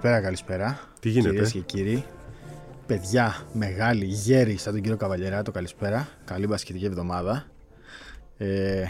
[0.00, 0.80] Καλησπέρα, καλησπέρα.
[1.00, 2.04] Τι γίνεται; Κυρίες και κύριοι.
[2.86, 6.08] Παιδιά, μεγάλη, γέροι, σαν τον κύριο Καβαλιεράτο, καλησπέρα.
[6.24, 7.46] Καλή μπασκετική εβδομάδα.
[8.36, 8.80] Ε,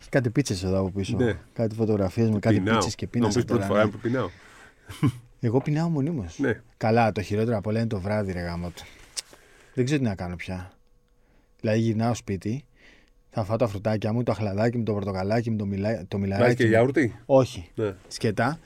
[0.00, 1.16] έχει κάτι πίτσες εδώ από πίσω.
[1.16, 1.38] Ναι.
[1.52, 2.74] Κάτι φωτογραφίες με κάτι Πεινάω.
[2.74, 3.90] πίτσες και Να πίνασα μου πεις πρώτη τώρα, φορά ναι.
[3.90, 4.28] που πεινάω.
[5.40, 6.38] Εγώ πεινάω μονίμως.
[6.38, 6.60] Ναι.
[6.76, 8.82] Καλά, το χειρότερο από όλα είναι το βράδυ, ρε γάμο του.
[9.74, 10.72] Δεν ξέρω τι να κάνω πια.
[11.60, 12.64] Δηλαδή γυρνάω σπίτι,
[13.30, 16.22] θα φάω τα φρουτάκια μου, το αχλαδάκι μου, το πορτοκαλάκι μου, το, μιλά, το Βάζει
[16.30, 16.68] μιλαράκι και μου.
[16.68, 17.70] γιαούρτι; Όχι.
[17.74, 17.94] Ναι.
[18.08, 18.58] Σκετά.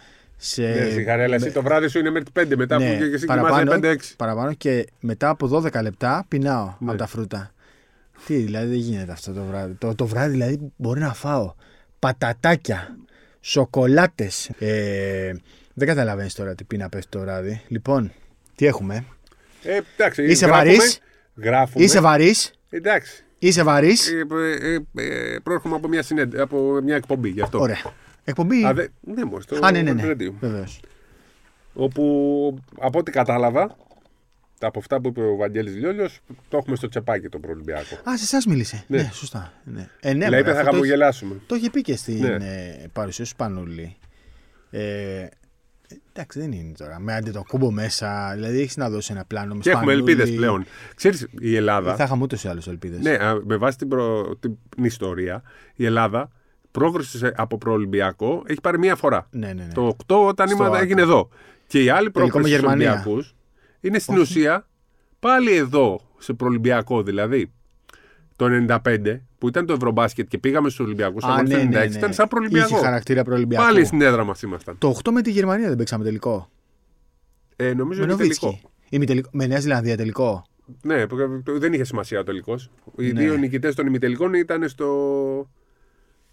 [0.42, 0.62] Σε...
[0.62, 3.26] Ναι, σιγαρέλα, εσύ το βράδυ σου είναι μέχρι τι 5 μετά Ναι, που και εσύ
[3.26, 4.14] παραπάνω, κοιμάσαι 5-6.
[4.16, 6.88] παραπάνω και μετά από 12 λεπτά πεινάω Ναι.
[6.90, 7.52] από τα φρούτα.
[8.26, 9.74] Τι, δηλαδή δεν γίνεται αυτό το βράδυ.
[9.74, 11.54] Το, το βράδυ δηλαδή μπορεί να φάω
[11.98, 12.96] πατατάκια,
[13.40, 14.50] σοκολάτες.
[14.58, 15.32] Ε,
[15.74, 17.62] δεν καταλαβαίνεις τώρα τι πείνα πέφτει το βράδυ.
[17.68, 18.12] Λοιπόν,
[18.54, 19.04] τι έχουμε;
[19.62, 20.98] Ε, εντάξει, Είσαι γράφουμε, βαρύς;
[21.36, 21.84] Γράφουμε.
[21.84, 23.24] Είσαι βαρύς, Εντάξει.
[23.38, 24.26] είσαι βαρύς; Ε,
[24.62, 27.58] ε, ε, ε, προέρχομαι από μια, συνέντε, από μια εκπομπή γι' αυτό.
[27.60, 27.78] Ωραία.
[28.24, 30.02] Εκπομπή; Α, δε, ναι, μόλις, το Α, ναι, ναι, ναι.
[30.06, 30.32] radio.
[30.40, 30.80] Βεβαίως.
[31.74, 33.76] Όπου από ό,τι κατάλαβα,
[34.60, 37.94] από αυτά που είπε ο Βαγγέλης Λιόλιος, το έχουμε στο τσεπάκι το προολυμπιακό.
[38.10, 38.84] Α, σε εσάς μίλησε.
[38.86, 39.10] Ναι, Ναι.
[39.12, 39.52] σωστά.
[39.64, 39.88] Ναι.
[40.00, 41.34] Ε, ναι, δηλαδή μωρέ, θα αυτό το έχει- χαμογελάσουμε.
[41.46, 42.28] Το είχε πει και στην Ναι.
[42.28, 43.96] ε, παρουσίαση του Σπανούλη.
[44.70, 45.26] Ε,
[46.12, 47.00] εντάξει, δεν είναι τώρα.
[47.00, 48.32] Με αντιτοκούμπο μέσα.
[48.34, 50.10] Δηλαδή έχεις να δώσεις ένα πλάνο με Και έχουμε Σπανούλη.
[50.12, 50.64] ελπίδες πλέον.
[50.94, 51.96] Ξέρεις, η Ελλάδα.
[51.96, 53.00] Θα είχαμε ούτως ή άλλως ελπίδες.
[53.00, 54.36] Ναι, α, με βάση την, προ...
[54.36, 55.42] την ιστορία,
[55.74, 56.30] η Ελλάδα
[56.70, 59.26] πρόκριση από προολυμπιακό έχει πάρει μία φορά.
[59.30, 59.52] ναι, ναι.
[59.52, 59.72] ναι.
[59.74, 60.84] Το 8 όταν Στο ήμασταν Άκα.
[60.84, 61.28] έγινε εδώ.
[61.66, 62.92] Και η άλλη Τελικό με πρόκριση στους Γερμανία.
[62.92, 63.34] Ολυμπιακούς
[63.80, 64.66] είναι στην ουσία
[65.18, 67.52] πάλι εδώ, σε προολυμπιακό δηλαδή.
[68.36, 68.46] Το
[68.84, 71.24] 95 που ήταν το Ευρωμπάσκετ και πήγαμε στους Ολυμπιακούς.
[71.24, 71.84] Α, το 96 ναι, ναι, ναι.
[71.84, 72.74] ήταν σαν προολυμπιακό.
[72.74, 73.64] Είχε χαρακτήρα προολυμπιακό.
[73.64, 74.78] Πάλι στην έδρα μας ήμασταν.
[74.78, 76.48] Το 8 με τη Γερμανία δεν παίξαμε τελικό.
[77.56, 78.46] Ε, νομίζω Με είναι τελικό.
[78.46, 78.68] Νοβίτσκι.
[78.88, 80.44] Ημιτελικό- Με Νέα Ζηλανδία τελικό.
[80.82, 81.16] Ναι, που-
[81.58, 82.70] δεν είχε σημασία ο τελικός.
[82.96, 83.20] Οι Ναι.
[83.20, 84.86] δύο νικητές των ημιτελικών ήταν στο.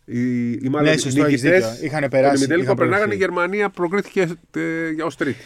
[0.09, 1.85] Οι, οι μάλλον Ναι, σωστό, έχεις νικητές δίκιο.
[1.85, 3.31] Είχαν των περάσει, ημιτελικών είχαν περνάγανε η προηγηθεί.
[3.41, 4.21] Γερμανία, προκρίθηκε
[4.55, 5.37] ε, για ω τρίτη.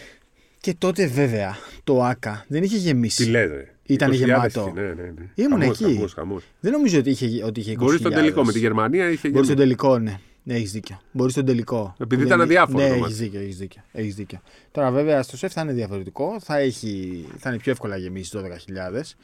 [0.60, 3.24] Και τότε βέβαια το ΑΚΑ δεν είχε γεμίσει.
[3.24, 3.74] Τι λέτε.
[3.86, 4.72] Ήταν 20.000 γεμάτο.
[4.76, 5.12] Ναι, ναι, ναι.
[5.36, 5.94] Ήμουν Χαμός, εκεί.
[5.94, 6.44] Χαμός, χαμός.
[6.60, 7.78] Δεν νομίζω ότι είχε, ότι είχε 20.000.
[7.78, 9.68] Μπορεί στον τελικό με τη Γερμανία είχε Μπορεί στον γίνει.
[9.68, 10.20] τελικό, ναι.
[10.44, 11.02] Ναι, έχεις δίκιο.
[11.12, 11.96] Μπορεί στον τελικό.
[12.00, 13.16] Επειδή Δεν ήταν είναι- αδιάφορο Ναι, το έχεις μάτς.
[13.18, 14.42] δίκιο, έχεις δίκιο, έχεις δίκιο.
[14.72, 16.38] Τώρα, βέβαια, στο σεφ θα είναι διαφορετικό.
[16.44, 19.16] Θα, έχει, θα είναι πιο εύκολα γεμίσει 12.000.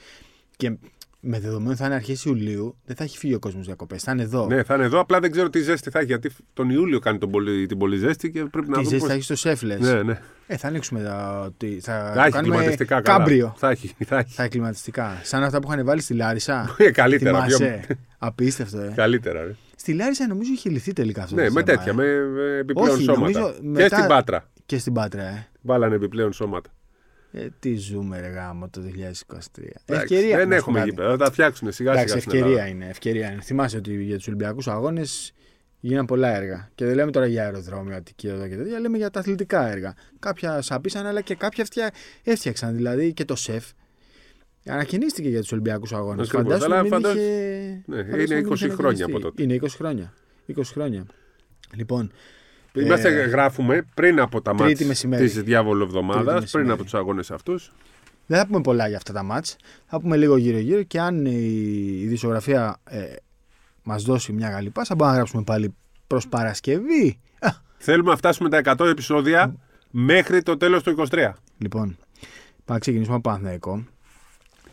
[0.57, 0.77] Και
[1.19, 4.03] με δεδομένο θα είναι αρχές Ιουλίου, δεν θα έχει φύγει ο κόσμος διακοπές.
[4.03, 4.45] Θα είναι εδώ.
[4.47, 4.99] Ναι, θα είναι εδώ.
[4.99, 6.07] Απλά δεν ξέρω τι ζέστη θα έχει.
[6.07, 8.83] Γιατί τον Ιούλιο κάνει τον πολύ, την πολύ ζέστη και πρέπει να Τι δούμε.
[8.83, 9.79] ζέστη πώς- θα έχει στο σεφ, λες.
[9.79, 10.19] Ναι, ναι.
[10.47, 11.03] Ε, θα ανοίξουμε.
[11.03, 13.17] τα- τι- Θα, Θα το έχει κάνουμε κλιματιστικά καλά.
[13.17, 13.53] κάμπριο.
[13.57, 13.95] Θα έχει.
[14.05, 14.33] Θα έχει.
[14.33, 15.19] Θα έχει κλιματιστικά.
[15.23, 16.75] Σαν αυτά που είχαν βάλει στη Λάρισα.
[16.77, 17.37] Ε, καλύτερα.
[17.43, 18.91] Θυμάσαι; πιο- Απίστευτο, ε.
[18.95, 19.43] Καλύτερα.
[19.43, 19.55] Ρε.
[19.75, 21.35] Στη Λάρισα νομίζω είχε λυθεί τελικά αυτό.
[21.35, 21.91] Ναι, το με θέμα, τέτοια.
[21.91, 21.95] ε.
[21.95, 23.19] Με, με επιπλέον Όχι, σώματα.
[23.39, 24.49] νομίζω Και μετά- στην Πάτρα.
[24.65, 25.47] Και στην Πάτρα, ε.
[25.61, 26.69] Βάλανε επιπλέον σώματα.
[27.31, 28.89] Ε, τι ζούμε, ρε γάμο, το 2023.
[29.85, 30.37] Εντάξει, ευκαιρία.
[30.37, 30.89] δεν να σου έχουμε πω κάτι.
[30.89, 31.09] γήπεδα.
[31.09, 32.21] Θα τα φτιάξουν σιγά Εντάξει, σιγά.
[32.21, 32.69] στην ευκαιρία Ελλάδα.
[32.75, 33.41] είναι, ευκαιρία είναι.
[33.41, 35.33] Θυμάσαι ότι για τους Ολυμπιακούς Αγώνες
[35.79, 36.69] γίναν πολλά έργα.
[36.75, 39.93] Και δεν λέμε τώρα για αεροδρόμια, Αττική εδώ και τέτοια, λέμε για τα αθλητικά έργα.
[40.19, 41.91] Κάποια σαπίσαν, αλλά και κάποια φτια...
[42.23, 42.75] έφτιαξαν.
[42.75, 43.65] Δηλαδή και το ΣΕΦ
[44.65, 46.27] ανακαινίστηκε για τους Ολυμπιακούς Αγώνες.
[46.27, 47.83] Ακριβώς, Φαντάζομαι αλλά μην φαντάζ- είχε...
[47.85, 49.11] Ναι, φαντάζομαι είναι μην 20 είχε χρόνια ανακαινιστεί.
[49.11, 49.43] από τότε.
[49.43, 50.13] Είναι 20 χρόνια.
[50.55, 51.05] 20 χρόνια.
[51.75, 52.11] Λοιπόν,
[52.85, 55.23] Είμαστε, Ε, γράφουμε πριν από τα Τρίτη μάτια μεσημέρι.
[55.29, 56.71] της διάβολου εβδομάδας, Τρίτη πριν μεσημέρι.
[56.71, 57.71] από τους αγώνες αυτούς.
[58.25, 59.55] Δεν θα πούμε πολλά για αυτά τα μάτς.
[59.85, 61.31] Θα πούμε λίγο γύρω-γύρω και αν η,
[62.01, 63.03] η δισογραφία ε,
[63.83, 65.73] μας δώσει μια καλή πάσα, μπορούμε να γράψουμε πάλι
[66.07, 67.19] προς Παρασκευή.
[67.39, 69.55] Α, Θέλουμε να φτάσουμε τα 100 επεισόδια
[69.91, 71.33] μέχρι το τέλος του 23.
[71.57, 71.97] λοιπόν, πάμε
[72.65, 73.83] να ξεκινήσουμε από Παναθηναϊκό.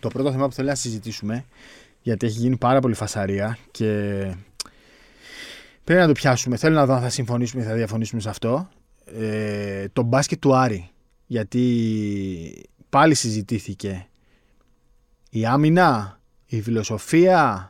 [0.00, 1.44] Το πρώτο θέμα που θέλω να συζητήσουμε,
[2.02, 4.24] γιατί έχει γίνει πάρα πολύ φασαρία και
[5.84, 6.56] πρέπει να το πιάσουμε.
[6.56, 8.68] Θέλω να δω αν θα συμφωνήσουμε ή θα διαφωνήσουμε σε αυτό.
[9.18, 10.88] Ε, το μπάσκετ του Άρη.
[11.26, 14.06] Γιατί πάλι συζητήθηκε
[15.30, 17.68] η άμυνα, η φιλοσοφία,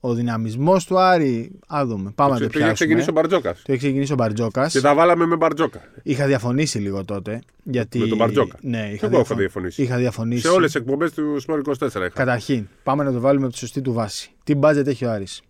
[0.00, 1.58] ο δυναμισμός του Άρη.
[1.66, 2.10] Α δούμε.
[2.14, 2.72] Πάμε να το Το είχε πιάσουμε.
[2.72, 3.56] ξεκινήσει ο Μπαρτζόκας.
[3.62, 4.72] Το έχει ξεκινήσει ο Μπαρτζόκας.
[4.72, 5.80] Και τα βάλαμε με Μπαρτζόκα.
[6.02, 7.40] Είχα διαφωνήσει λίγο τότε.
[7.62, 7.98] Γιατί...
[7.98, 8.56] Με τον Μπαρτζόκα.
[8.60, 9.82] Ναι, είχα, Εγώ έχω διαφων- διαφωνήσει.
[9.82, 10.40] είχα διαφωνήσει.
[10.40, 12.08] Σε όλες τις εκπομπές του Σπορ 24 είχα.
[12.08, 14.30] Καταρχήν, πάμε να το βάλουμε από τη σωστή του βάση.
[14.44, 15.42] Τι μπάτζετ έχει ο Άρης;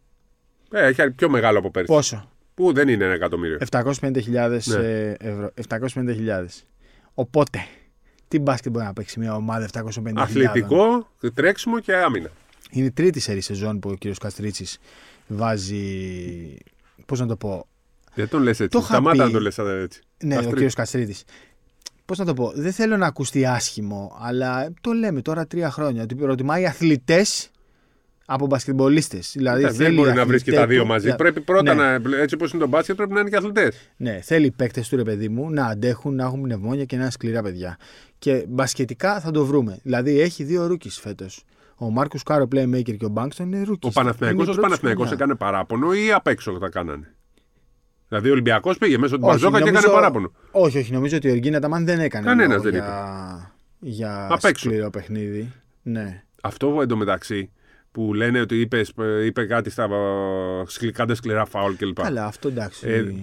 [0.70, 1.92] Ε, έχει πιο μεγάλο από πέρσι.
[1.92, 3.58] Πόσο; Που δεν είναι ένα εκατομμύριο.
[3.70, 4.74] 750.000 Ναι.
[4.76, 5.50] ε, ευρώ.
[5.68, 6.44] 750.000.
[7.14, 7.58] Οπότε,
[8.28, 10.12] τι μπάσκετ μπορεί να παίξει μια ομάδα 750.000.
[10.14, 12.30] Αθλητικό, τρέξιμο και άμυνα.
[12.70, 14.78] Είναι η τρίτη σερή σεζόν που ο κύριος Καστρίτσης
[15.26, 15.84] βάζει.
[17.06, 17.66] Πώς να το πω.
[18.14, 18.68] Δεν τον λες έτσι.
[18.68, 19.22] Το είχα Σταμάτα πει.
[19.24, 20.00] να τον λες έτσι.
[20.22, 21.24] Ναι, Καστρί- ο κύριος Καστρίτης.
[22.04, 22.52] Πώς να το πω.
[22.54, 26.02] Δεν θέλω να ακουστεί άσχημο, αλλά το λέμε τώρα τρία χρόνια.
[26.02, 27.50] Ότι προτιμάει αθλητές
[28.30, 29.32] από μπασκετμπολίστες.
[29.36, 31.06] Δηλαδή Εντάξει, δεν θέλει μπορεί να βρεις και αθλητές τα δύο του- μαζί.
[31.06, 31.98] για- Πρέπει πρώτα Ναι.
[31.98, 32.16] να.
[32.20, 33.90] Έτσι όπως είναι το μπάσκετ, πρέπει να είναι και αθλητές.
[33.96, 37.02] Ναι, θέλει οι παίκτες του ρε παιδί μου να αντέχουν, να έχουν πνευμόνια και να
[37.02, 37.76] είναι σκληρά παιδιά.
[38.18, 39.78] Και μπασκετικά θα το βρούμε.
[39.82, 41.44] Δηλαδή έχει δύο rookie φέτος.
[41.76, 43.86] Ο Μάρκος Καρ ο playmaker και ο Μπάνκστον είναι rookie.
[43.86, 47.14] Ο Παναθηναϊκός ως Παναθηναϊκός έκανε παράπονο ή απ' έξω τα κάνανε;
[48.08, 50.32] Δηλαδή ο Ολυμπιακός πήγε μέσω του Όχι, Μπαρτζόκα και νομίζω- έκανε παράπονο.
[50.50, 52.26] Όχι, όχι, νομίζω ότι ο Εργκίν Αταμάν δεν έκανε.
[52.26, 54.68] Κανένας λόγο δεν για, για Απ' έξω.
[54.68, 55.52] σκληρό παιχνίδι.
[55.82, 56.22] Ναι.
[56.42, 57.50] Αυτό εντωμεταξύ
[57.92, 58.92] που λένε ότι είπες,
[59.24, 62.02] είπε κάτι στα ε, σκληρά, σκληρά φάουλ κλπ.
[62.02, 62.88] Καλά, αυτό εντάξει.
[62.88, 63.14] Ε,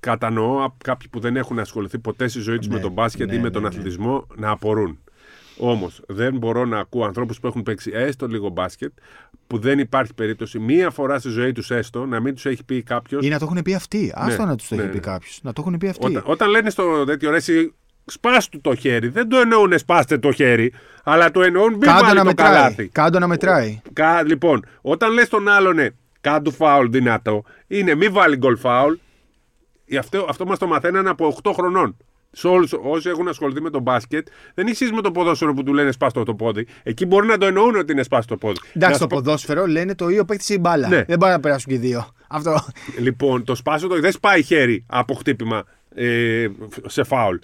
[0.00, 3.28] Κατανοώ απ- κάποιοι που δεν έχουν ασχοληθεί ποτέ στη ζωή τους Ναι, με τον μπάσκετ
[3.28, 3.68] ναι, ή με ναι, τον ναι.
[3.68, 4.98] αθλητισμό να απορούν.
[5.58, 8.92] Όμως δεν μπορώ να ακούω ανθρώπους που έχουν παίξει έστω λίγο μπάσκετ
[9.46, 12.82] που δεν υπάρχει περίπτωση μία φορά στη ζωή τους έστω να μην τους έχει πει
[12.82, 13.24] κάποιος.
[13.26, 14.12] Ή να το έχουν πει αυτοί.
[14.14, 15.02] Άστο να τους το ναι, έχει πει ναι.
[15.02, 15.40] κάποιος.
[15.42, 16.06] Να το έχουν πει αυτοί.
[16.06, 17.38] Όταν, όταν λένε στο τέτοιο ρε,
[18.08, 20.72] εσύ σπάς του το χέρι, δεν το εννοούν σπάστε το χέρι,
[21.04, 22.52] αλλά το εννοούν μην Κάντο βάλει να το μετράει.
[22.52, 22.88] καλάθι.
[22.88, 23.80] Κάντο να μετράει.
[23.92, 25.90] Κα, λοιπόν, όταν λες τον άλλον ε,
[26.20, 28.94] κάντου φάουλ δυνατό, είναι μη βάλει γκολ φάουλ.
[29.88, 31.96] Ε, Αυτό, αυτό μας το μαθαίνανε από 8 χρονών.
[32.30, 35.62] Σε όλους όσοι έχουν ασχοληθεί με τον μπάσκετ, δεν έχει εσείς με το ποδόσφαιρο που
[35.62, 36.66] του λένε σπάστο το πόδι.
[36.82, 38.58] Εκεί μπορεί να το εννοούν ότι είναι σπάστο το πόδι.
[38.62, 40.88] Να Εντάξει, σου το πω- ποδόσφαιρο λένε το ή ο παίκτη ή η μπάλα.
[40.88, 41.02] Ναι.
[41.04, 42.06] Δεν μπορεί να περάσουν και οι δύο.
[42.28, 42.64] Αυτό.
[42.98, 45.64] Λοιπόν, το σπάσω το δεν σπάει χέρι από χτύπημα
[45.94, 46.46] ε,
[46.86, 47.36] σε φάουλ.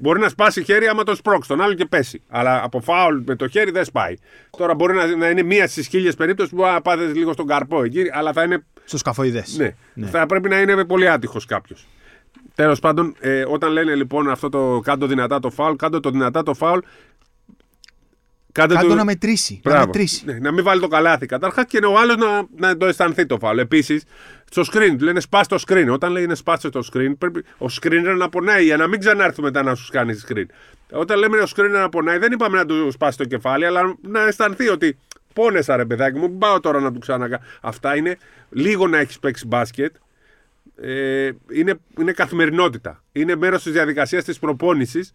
[0.00, 2.22] Μπορεί να σπάσει χέρι άμα το σπρώξει τον άλλο και πέσει.
[2.28, 4.14] Αλλά από φάουλ με το χέρι δεν σπάει.
[4.58, 7.46] Τώρα μπορεί να, να είναι μία στις χίλιες περίπτωση που μπορεί να πάτε λίγο στον
[7.46, 8.64] καρπό εκεί, αλλά θα είναι.
[8.84, 9.44] Στο σκαφοειδέ.
[9.94, 11.86] Ναι, θα πρέπει να είναι πολύ άτυχος κάποιος.
[12.54, 16.42] Τέλος πάντων, ε, όταν λένε λοιπόν αυτό το κάτω δυνατά το φάουλ, κάτω το δυνατά
[16.42, 16.78] το φάουλ.
[18.58, 19.60] Κάντε Κάντο το- να μετρήσει.
[19.64, 19.86] Να Μπράβο.
[19.86, 20.22] μετρήσει.
[20.24, 21.26] Ναι, να μην βάλει το καλάθι.
[21.26, 23.58] Καταρχάς και ο άλλος να, να το αισθανθεί το φάουλ.
[23.58, 24.02] Επίσης,
[24.50, 25.86] στο screen του λένε σπάς το screen.
[25.90, 29.42] Όταν λέει είναι σπάστε το screen, πρέπει ο screener να πονάει για να μην ξανάρθει
[29.42, 30.44] μετά να σου κάνει screen.
[30.90, 34.26] Όταν λέμε ο screener να πονάει, δεν είπαμε να του σπάσει το κεφάλι, αλλά να
[34.26, 34.98] αισθανθεί ότι
[35.32, 37.42] πόνεσα ρε παιδάκι μου, μην πάω τώρα να του ξανακάνω.
[37.60, 38.18] Αυτά είναι
[38.50, 39.94] λίγο να έχεις παίξει μπάσκετ.
[40.82, 43.02] Ε, είναι, είναι καθημερινότητα.
[43.12, 45.12] Είναι μέρος της διαδικασίας της προπόνησης.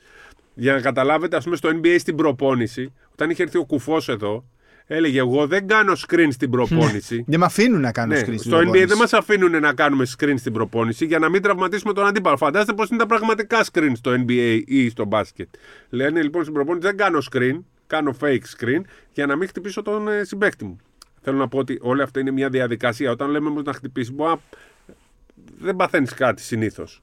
[0.53, 4.45] Για να καταλάβετε, ας πούμε, στο NBA στην προπόνηση, όταν είχε έρθει ο κουφός εδώ,
[4.85, 7.23] έλεγε: Εγώ δεν κάνω screen στην προπόνηση.
[7.27, 8.85] Δεν με αφήνουν να κάνω Ναι, screen στην στο NBA προπόνηση.
[8.85, 12.37] δεν μας αφήνουν να κάνουμε screen στην προπόνηση για να μην τραυματίσουμε τον αντίπαλο.
[12.37, 15.47] Φαντάζεστε πώς είναι τα πραγματικά screen στο NBA ή στο μπάσκετ.
[15.89, 18.81] Λένε λοιπόν στην προπόνηση δεν κάνω screen, κάνω fake screen
[19.13, 20.77] για να μην χτυπήσω τον ε, συμπέκτη μου.
[21.21, 23.11] Θέλω να πω ότι όλη αυτή είναι μια διαδικασία.
[23.11, 24.39] Όταν λέμε όμως να χτυπήσεις, μπορεί να...
[25.59, 27.01] δεν παθαίνεις κάτι συνήθως.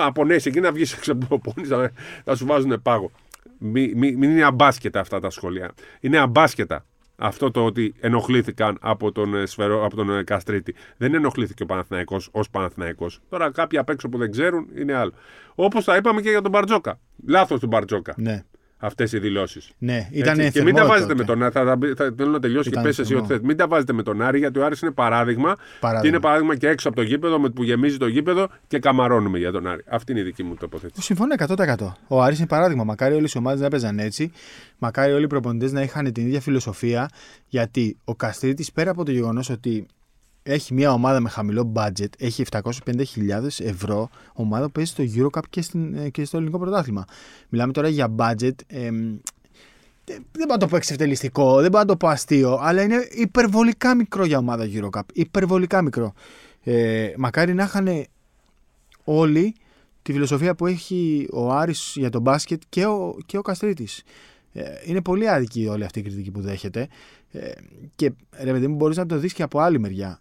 [0.00, 1.90] Απονέσει εκεί να βγεις έξω από την προπόνηση, να,
[2.24, 3.10] να σου βάζουν πάγο.
[3.58, 5.72] Μην μη, μην είναι αμπάσκετα αυτά τα σχόλια.
[6.00, 6.84] Είναι αμπάσκετα
[7.16, 10.74] αυτό το ότι ενοχλήθηκαν από τον, ε, σφαιρό, από τον ε, Καστρίτη.
[10.96, 13.20] Δεν ενοχλήθηκε ο Παναθηναϊκός ως Παναθηναϊκός.
[13.28, 15.12] Τώρα κάποιοι απ' έξω που δεν ξέρουν είναι άλλο.
[15.54, 17.00] Όπως τα είπαμε και για τον Μπαρτζόκα.
[17.26, 18.14] Λάθος του Μπαρτζόκα.
[18.16, 18.44] Ναι.
[18.84, 19.70] Αυτές οι δηλώσεις.
[19.78, 20.44] Ναι, ήταν Έτσι.
[20.44, 21.18] Και θερμό μην τα βάζετε τότε.
[21.20, 21.52] με τον Άρη.
[21.52, 23.24] Θα, θα, θα, θέλω να τελειώσει και Ήταν πες εσύ θερμό.
[23.24, 23.42] ό,τι θες.
[23.42, 25.56] Μην τα βάζετε με τον Άρη γιατί ο Άρης είναι παράδειγμα.
[25.80, 26.00] Παράδειγμα.
[26.00, 29.38] Και είναι παράδειγμα και έξω από το γήπεδο με που γεμίζει το γήπεδο και καμαρώνουμε
[29.38, 29.84] για τον Άρη.
[29.88, 31.02] Αυτή είναι η δική μου τοποθέτηση.
[31.02, 31.74] Συμφωνώ 100%.
[32.08, 32.84] Ο Άρης είναι παράδειγμα.
[32.84, 34.32] Μακάρι όλε οι ομάδες να παίζαν έτσι.
[34.78, 37.08] Μακάρι όλοι οι προπονητές να είχαν την ίδια φιλοσοφία.
[37.48, 39.86] Γιατί ο Καστρίτης πέρα από το γεγονός ότι
[40.42, 42.62] έχει μια ομάδα με χαμηλό budget, έχει 750.000
[43.58, 47.04] ευρώ, ομάδα που παίζει στο Eurocup και, στην, ε, και στο ελληνικό πρωτάθλημα.
[47.48, 48.54] Μιλάμε τώρα για budget.
[48.66, 49.16] εμ,
[50.04, 53.08] δεν δεν μπορώ να το πω εξευτελιστικό, δεν μπορώ να το πω αστείο, αλλά είναι
[53.10, 55.02] υπερβολικά μικρό για ομάδα Eurocup.
[55.12, 56.12] Υπερβολικά μικρό.
[56.62, 58.04] Ε, μακάρι να είχαν
[59.04, 59.54] όλοι
[60.02, 64.02] τη φιλοσοφία που έχει ο Άρης για τον μπάσκετ και ο, και ο Καστρίτης.
[64.52, 66.88] Ε, είναι πολύ άδικη όλη αυτή η κριτική που δέχεται.
[67.30, 67.50] Ε,
[67.94, 68.12] και
[68.42, 70.20] ρε παιδί μου, μπορείς να το δεις και από άλλη μεριά.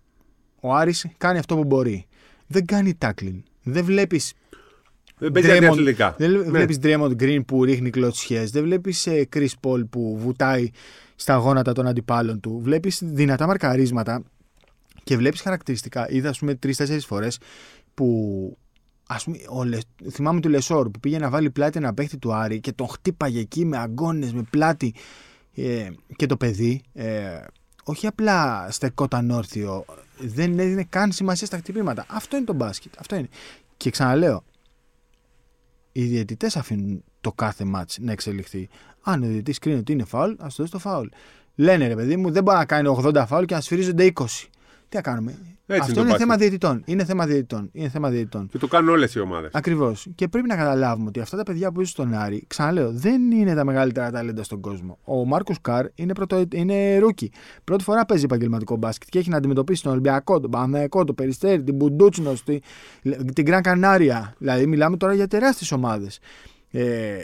[0.62, 2.06] Ο Άρης κάνει αυτό που μπορεί.
[2.48, 3.42] Δεν κάνει tackling.
[3.64, 4.34] Δεν βλέπεις.
[5.18, 6.16] Δεν παίζει αντιαθλητικά.
[6.18, 6.38] Δεν Ναι.
[6.38, 8.52] βλέπεις Draymond Green που ρίχνει κλωτσιές.
[8.52, 10.70] Δεν βλέπεις Chris Paul που βουτάει
[11.16, 12.60] στα γόνατα των αντιπάλων του.
[12.64, 14.24] Βλέπεις δυνατά μαρκαρίσματα
[15.04, 16.10] και βλέπεις χαρακτηριστικά.
[16.10, 17.38] Είδα, ας πούμε, τρει-τέσσερι φορές
[17.94, 18.58] που.
[19.08, 19.78] Ας πούμε, ο Λε...
[20.12, 23.40] θυμάμαι του Λεσόρ που πήγε να βάλει πλάτη ένα παίχτη του Άρη και τον χτύπαγε
[23.40, 24.94] εκεί με αγκώνες, με πλάτη.
[25.56, 27.38] Ε, και το παιδί, ε,
[27.84, 29.86] όχι απλά στεκόταν όρθιο,
[30.18, 32.06] δεν έδινε καν σημασία στα χτυπήματα.
[32.10, 32.94] Αυτό είναι το μπάσκετ.
[33.00, 33.30] Αυτό είναι.
[33.78, 34.44] Και ξαναλέω,
[35.92, 38.70] οι διαιτητές αφήνουν το κάθε μάτς να εξελιχθεί.
[39.02, 41.08] Αν ο διαιτητής κρίνει ότι είναι φάουλ, ας το δώσει το φάουλ.
[41.56, 44.26] Λένε ρε παιδί μου, δεν μπορεί να κάνει 80 φάουλ και να σφυρίζονται 20.
[44.92, 46.20] Τι να κάνουμε; είναι Αυτό το είναι μπάσκετ.
[46.20, 46.82] θέμα διαιτητών.
[46.86, 47.70] Είναι θέμα διαιτητών.
[47.72, 48.48] Είναι θέμα διαιτητών.
[48.48, 49.50] Και το κάνουν όλες οι ομάδες.
[49.54, 50.08] Ακριβώς.
[50.16, 53.54] Και πρέπει να καταλάβουμε ότι αυτά τα παιδιά που είσαι στον Άρη, ξαναλέω, δεν είναι
[53.54, 54.98] τα μεγαλύτερα ταλέντα στον κόσμο.
[55.04, 57.32] Ο Μάρκος Καρ είναι, πρωτο, είναι rookie.
[57.64, 61.64] Πρώτη φορά παίζει επαγγελματικό μπάσκετ και έχει να αντιμετωπίσει τον Ολυμπιακό, τον Παναθηναϊκό, τον Περιστέρι,
[61.64, 62.60] την Μπουντούτσινο, τη,
[63.34, 64.36] την Γκραν Κανάρια.
[64.38, 66.20] Δηλαδή, μιλάμε τώρα για τεράστιες ομάδες.
[66.72, 67.16] Ε,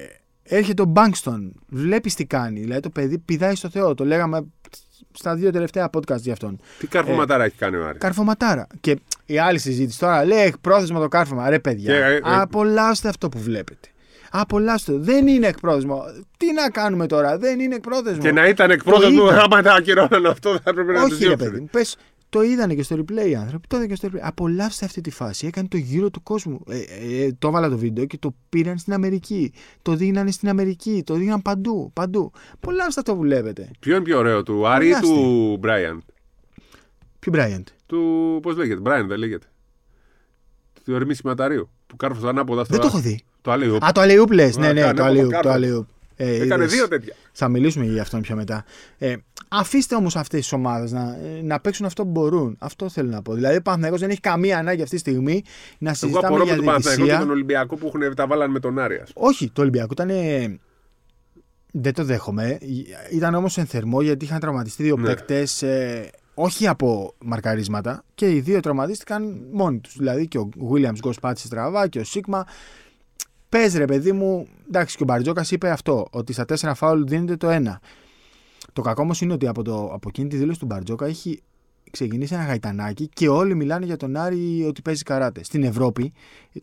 [0.44, 2.60] έρχεται ο Μπάνκστον, βλέπεις τι κάνει.
[2.60, 3.94] Δηλαδή, το παιδί πηδάει στο Θεό.
[3.94, 4.46] Το λέγαμε
[5.14, 6.60] στα δύο τελευταία podcast για αυτόν.
[6.80, 8.68] Τι καρφωματάρα έχει κάνει ο Άρης; Καρφωματάρα.
[8.80, 11.50] Και η άλλη συζήτηση τώρα λέει εκπρόθεσμα το κάρφωμα.
[11.50, 13.88] Ρε παιδιά, Και, ε, ε, απολαύστε αυτό που βλέπετε.
[14.32, 14.92] Απολαύστε.
[14.92, 15.00] το.
[15.00, 16.04] Δεν είναι εκπρόθεσμο.
[16.38, 18.22] Τι να κάνουμε τώρα, δεν είναι εκπρόθεσμο.
[18.22, 19.40] Και να ήταν εκπρόθεσμο, Το ήταν.
[19.40, 21.48] άμα τα ακυρώναν αυτό, θα έπρεπε να τους Όχι, ρε διώξουν.
[21.50, 21.68] παιδί μου.
[21.72, 21.98] Πες,
[22.30, 23.68] Το είδανε και στο replay οι άνθρωποι.
[23.68, 24.20] Το είδανε και στο replay.
[24.22, 25.48] Απολαύστε αυτή τη φάση.
[25.48, 26.60] Έκανε το γύρο του κόσμου.
[26.68, 26.80] Ε,
[27.26, 29.54] ε, το έβαλα το βίντεο και το πήραν στην Αμερική.
[29.82, 31.04] Το δίνανε στην Αμερική.
[31.06, 31.92] Το δίναν παντού.
[31.94, 32.32] παντού.
[32.54, 33.72] Απολαύστε αυτό που βλέπετε.
[33.80, 35.24] Ποιο είναι πιο ωραίο, του Άρη ή Απολαύστε.
[35.24, 36.00] του Μπράιαντ.
[37.20, 38.40] Ποιο Bryant; Του.
[38.42, 39.46] Πώς λέγεται, Μπράιαντ δεν λέγεται.
[40.84, 41.70] Του Ερμή Σηματαρίου.
[41.88, 42.74] Που κάρφωσε ανάποδα στο.
[42.74, 43.24] Δεν το έχω δει.
[43.42, 43.76] Το άλλο.
[43.76, 44.58] Α, το Αλεούπ λες.
[44.58, 45.88] Ναι, Α, ναι, κάνε το από Αλεούπ.
[46.18, 46.26] Κάρτα.
[46.26, 46.42] Το Αλεούπ.
[46.42, 46.76] Ε, Έκανε είδες.
[46.76, 47.14] δύο τέτοια.
[47.32, 48.66] Θα μιλήσουμε για αυτόν πιο μετά.
[48.98, 49.16] Ε,
[49.48, 52.56] αφήστε όμως αυτές τις ομάδες να, ε, να παίξουν αυτό που μπορούν.
[52.60, 53.34] Αυτό θέλω να πω.
[53.34, 55.44] Δηλαδή, ο Παναθηναϊκός δεν έχει καμία ανάγκη αυτή τη στιγμή
[55.78, 57.26] να Εγώ συζητάμε απορώ με για τον Παναθηναϊκό και διαιτησία.
[57.28, 58.96] τον Ολυμπιακό που έχουν, τα βάλανε με τον Άρη.
[59.04, 59.28] ας πούμε.
[59.28, 60.10] Όχι, το Ολυμπιακό ήταν.
[60.10, 60.60] ε,
[61.72, 62.58] Δεν το δέχομαι.
[63.12, 65.06] Ήταν όμως εν θερμό γιατί είχαν τραυματιστεί δύο Ναι.
[65.08, 65.64] παίκτες.
[66.34, 69.96] όχι από μαρκαρίσματα και οι δύο τραυματίστηκαν μόνοι τους.
[69.98, 72.46] Δηλαδή και ο Williams Γκος πάτησε στραβά και ο Σίγμα.
[73.50, 77.36] Πες ρε παιδί μου, εντάξει και ο Μπαρτζόκας είπε αυτό, ότι στα τέσσερα φάουλ δίνεται
[77.38, 77.82] το ένα.
[78.74, 81.42] Το κακό όμως είναι ότι από, το, από εκείνη τη δήλωση του Μπαρτζόκα έχει
[81.92, 85.44] ξεκινήσει ένα γαϊτανάκι και όλοι μιλάνε για τον Άρη ότι παίζει καράτε.
[85.44, 86.14] Στην Ευρώπη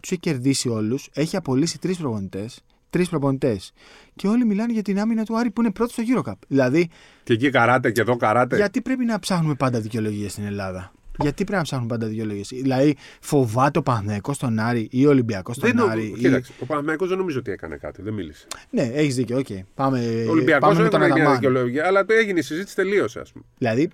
[0.01, 2.61] τους έχει κερδίσει όλους, έχει απολύσει τρεις προπονητές.
[2.91, 3.73] Τρεις προπονητές.
[4.17, 6.35] Και όλοι μιλάνε για την άμυνα του Άρη που είναι πρώτο στο Euro Cup.
[6.49, 6.91] Δηλαδή,
[7.25, 8.57] Και εκεί καράτε και εδώ καράτε.
[8.57, 12.43] γιατί πρέπει να ψάχνουμε πάντα δικαιολογίες στην Ελλάδα; Γιατί πρέπει να ψάχνουμε πάντα δικαιολογίες.
[12.63, 16.05] Δηλαδή, φοβάται ο Παναθηναϊκός στον Άρη ή ο Ολυμπιακός στον Δεν νο- Άρη.
[16.17, 18.47] ή- Κοίταξε, ο Παναθηναϊκός δεν νομίζω ότι έκανε κάτι, δεν μίλησε.
[18.71, 19.39] Ναι, έχεις δίκιο.
[19.39, 19.47] οκ.
[19.75, 21.35] Πάμε, Ο Ολυμπιακός πάμε δεν με τον έκανε μια Αταμάν.
[21.35, 23.45] δικαιολογία, αλλά έγινε η συζήτηση, τελείωσε, ας πούμε.
[23.59, 23.91] Δηλαδή,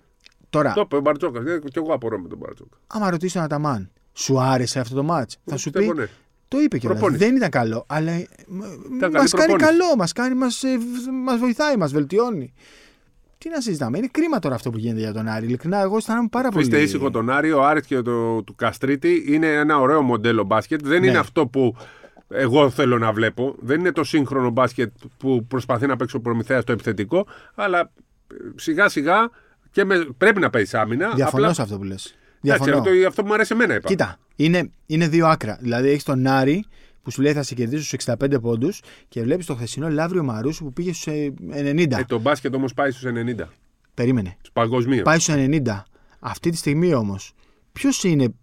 [0.51, 1.43] τώρα, Το είπε ο Μπαρτζόκας.
[1.65, 2.77] Και εγώ απορώ με τον Μπαρτζόκα.
[2.87, 5.79] άμα ρωτήσει τον Αταμάν, σου άρεσε αυτό το μάτς, θα σου πει.
[5.79, 6.07] Πιστεύω, ναι.
[6.49, 7.25] Το είπε και Προπόνηση.
[7.25, 8.67] Δεν ήταν καλό, αλλά μα
[8.99, 9.57] καλή κάνει προπόνηση.
[9.57, 10.69] καλό, μας κάνει, μας, ε,
[11.25, 12.53] μας βοηθάει, μας βελτιώνει.
[13.43, 15.47] Τι να συζητάμε, είναι κρίμα τώρα αυτό που γίνεται για τον Άρη.
[15.47, 16.63] Ειλικρινά, εγώ αισθάνομαι πάρα πολύ.
[16.65, 20.81] Αφήστε ήσυχο τον Άρη, ο Άρης και το, του Καστρίτη είναι ένα ωραίο μοντέλο μπάσκετ.
[20.87, 21.07] Δεν Ναι.
[21.07, 21.77] είναι αυτό που
[22.29, 23.55] εγώ θέλω να βλέπω.
[23.61, 27.27] Δεν είναι το σύγχρονο μπάσκετ που προσπαθεί να παίξει ο προμηθέας στο επιθετικό.
[27.55, 27.93] Αλλά
[28.55, 29.31] σιγά σιγά
[29.71, 31.13] και με, πρέπει να παίζει άμυνα.
[31.15, 32.15] Διαφωνώ Απλά- σε αυτό που λες.
[32.43, 32.91] Εντάξει, Διαφωνώ.
[32.91, 33.89] αυτό, αυτό που μου αρέσει εμένα είπα.
[33.89, 35.59] Κοίτα, είναι, είναι δύο άκρα.
[35.61, 36.65] Δηλαδή έχεις τον Άρη
[37.03, 40.65] που σου λέει θα σε κερδίσω στου 65 πόντους και βλέπεις το χθεσινό Λαύριο Μαρούσου
[40.65, 41.13] που πήγε στους
[41.53, 41.91] 90.
[41.99, 43.45] Ε, το μπάσκετ όμως πάει στους 90.
[43.95, 44.37] Περίμενε.
[44.43, 45.03] Του παγκοσμίω.
[45.03, 45.83] Πάει στους 90.
[46.21, 47.33] Αυτή τη στιγμή όμως,
[47.73, 48.35] ποιος είναι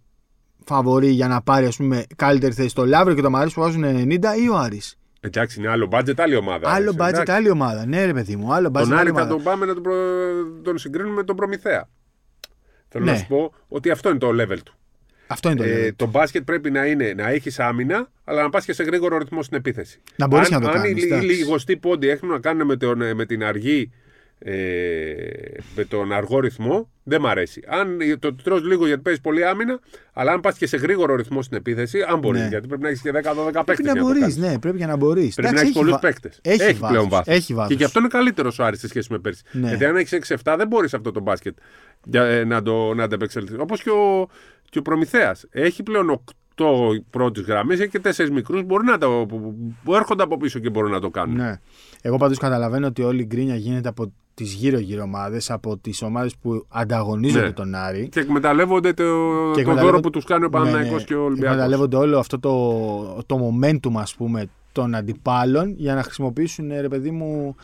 [0.64, 3.84] φαβορή για να πάρει ας πούμε, καλύτερη θέση, το Λαύριο και το Μαρούσου που βάζουν
[3.84, 6.70] 90 ή ο Άρης; Εντάξει, είναι άλλο μπάτζετ, άλλη ομάδα.
[6.70, 7.32] Άλλο Άρης, budget, εντάξει.
[7.32, 7.86] άλλη ομάδα.
[7.86, 8.72] Ναι, ρε παιδί μου, άλλο budget.
[8.72, 9.28] Τον άλλη Άρη θα ομάδα.
[9.28, 9.94] τον πάμε να τον, προ...
[10.62, 11.88] τον συγκρίνουμε με τον Προμηθέα.
[12.88, 13.10] Θέλω Ναι.
[13.12, 14.77] να σου πω ότι αυτό είναι το level του.
[15.28, 15.92] Αυτό είναι το Ε, level.
[15.96, 19.42] το μπάσκετ πρέπει να είναι να έχεις άμυνα, αλλά να πας και σε γρήγορο ρυθμό
[19.42, 20.00] στην επίθεση.
[20.16, 21.26] Να μπορείς αν, να το αν κάνεις, οι, οι εντάξει.
[21.26, 23.90] λιγοστοί πόντοι έχουν να κάνουν με, τον, με την αργή.
[24.40, 24.52] Ε,
[25.76, 27.62] με τον αργό ρυθμό δεν μ' αρέσει.
[27.66, 29.80] Αν το τρως λίγο γιατί παίζεις πολύ άμυνα,
[30.12, 32.48] αλλά αν πας και σε γρήγορο ρυθμό στην επίθεση, αν μπορείς, Ναι.
[32.48, 33.82] γιατί πρέπει να έχεις και 10-12 παίκτε.
[33.82, 35.34] Πρέπει να μπορείς, ναι, πρέπει και να μπορείς.
[35.34, 36.30] Πρέπει να έχεις πολλούς παίκτε.
[36.42, 37.34] Έχει, πλέον βάθος.
[37.34, 37.68] Έχει βάθος.
[37.70, 39.42] Και γι' αυτό είναι καλύτερος ο Άρης σε σχέση με πέρσι.
[39.52, 39.68] Ναι.
[39.68, 41.56] Γιατί αν έχεις 6-7 δεν μπορείς αυτό το μπάσκετ
[42.04, 43.54] για, ε, να το, να το επεξελθεί.
[43.58, 44.28] Όπως και ο,
[44.70, 45.44] και ο Προμηθέας.
[45.50, 46.64] Έχει πλέον 8
[47.10, 51.00] πρώτη γραμμή, έχει και 4 μικρούς που, που, που έρχονται από πίσω και μπορούν να
[51.00, 51.36] το κάνουν.
[51.36, 51.60] Ναι.
[52.02, 56.36] Εγώ πάντως καταλαβαίνω ότι όλη η γκρίνια γίνεται από τις γύρω-γύρω ομάδες, από τις ομάδες
[56.36, 57.52] που ανταγωνίζονται Ναι.
[57.52, 58.08] τον Άρη.
[58.08, 59.04] Και εκμεταλλεύονται το,
[59.54, 61.02] Και το δώρο που τους κάνει ο Παναναϊκός Ναι, ναι.
[61.02, 61.50] και ο Ολυμπιακός.
[61.50, 67.10] Εκμεταλλεύονται όλο αυτό το, το momentum, ας πούμε, των αντιπάλων για να χρησιμοποιήσουν, ρε παιδί
[67.10, 67.56] μου,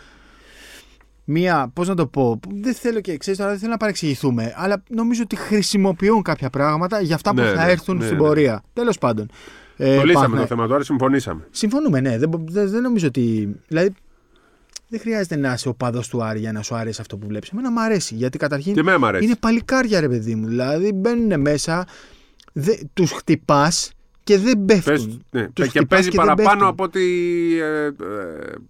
[1.25, 4.83] μία, πώς να το πω, δεν θέλω και, ξέρεις τώρα, δεν θέλω να παρεξηγηθούμε, αλλά
[4.89, 8.23] νομίζω ότι χρησιμοποιούν κάποια πράγματα για αυτά που Ναι, θα ναι, έρθουν ναι, στην ναι.
[8.23, 8.63] πορεία.
[8.73, 9.31] Τέλος πάντων.
[9.77, 11.47] Ε, Το λύσαμε Παναθηνα- το θέμα τώρα, συμφωνήσαμε.
[11.51, 12.19] Συμφωνούμε, ναι.
[12.19, 13.55] Δεν, μπο- δεν, δεν νομίζω ότι.
[13.69, 13.91] Δηλαδή,
[14.89, 17.49] δεν χρειάζεται να είσαι ο παδός του Άρη για να σου αρέσει αυτό που βλέπεις.
[17.51, 18.15] Εμένα μου αρέσει.
[18.15, 19.25] Γιατί καταρχήν Και εμένα μ' αρέσει.
[19.25, 20.47] είναι παλικάρια, ρε παιδί μου.
[20.47, 21.87] Δηλαδή μπαίνουν μέσα,
[22.93, 23.93] τους χτυπάς
[24.25, 24.95] και δεν πέφτουν.
[24.95, 26.69] Πες, ναι, Τους και χτυπάς παίζει και δεν παραπάνω πέφτουν.
[26.69, 27.01] από ό,τι
[27.61, 27.93] ε, ε,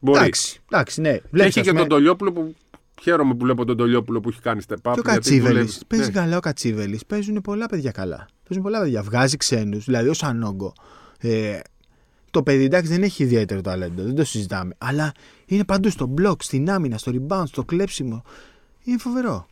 [0.01, 0.19] μπορεί.
[0.19, 1.13] Εντάξει, εντάξει, ναι.
[1.13, 2.55] Και Βλέπεις, έχει ας και πούμε, τον Τολιόπουλο που
[3.03, 4.79] χαίρομαι που βλέπω τον Τολιόπουλο που έχει κάνει step up.
[4.83, 5.53] Και ο γιατί Κατσίβελης.
[5.55, 5.79] δουλεύει.
[5.89, 6.13] Παίζει Ναι.
[6.21, 7.07] καλά ο Κατσίβελης.
[7.07, 8.29] Παίζουν πολλά παιδιά καλά.
[8.49, 9.03] Παίζουν πολλά παιδιά.
[9.03, 9.85] Βγάζει ξένους.
[9.85, 10.73] Δηλαδή ο Σανόγκο.
[11.21, 11.59] Ε,
[12.31, 14.03] το παιδί εντάξει δεν έχει ιδιαίτερο ταλέντο.
[14.03, 14.75] Δεν το συζητάμε.
[14.79, 15.13] Αλλά
[15.47, 18.23] είναι παντού στο μπλοκ, στην άμυνα, στο rebound, στο κλέψιμο.
[18.85, 19.47] Είναι φοβερό.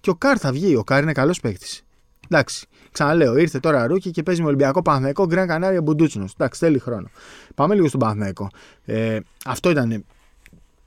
[0.00, 0.74] Και ο Καρ θα βγει.
[0.76, 1.82] Ο Καρ είναι καλός παίκτης.
[2.28, 2.66] Εντάξει.
[2.96, 6.32] Ξαναλέω, ήρθε τώρα rookie και παίζει με Ολυμπιακό Παναθηναϊκό Γκραν Κανάρια Μπουντούτσινος.
[6.38, 7.08] Εντάξει, θέλει χρόνο.
[7.54, 8.48] Πάμε λίγο στον Παναθηναϊκό.
[8.84, 10.04] Ε, αυτό ήταν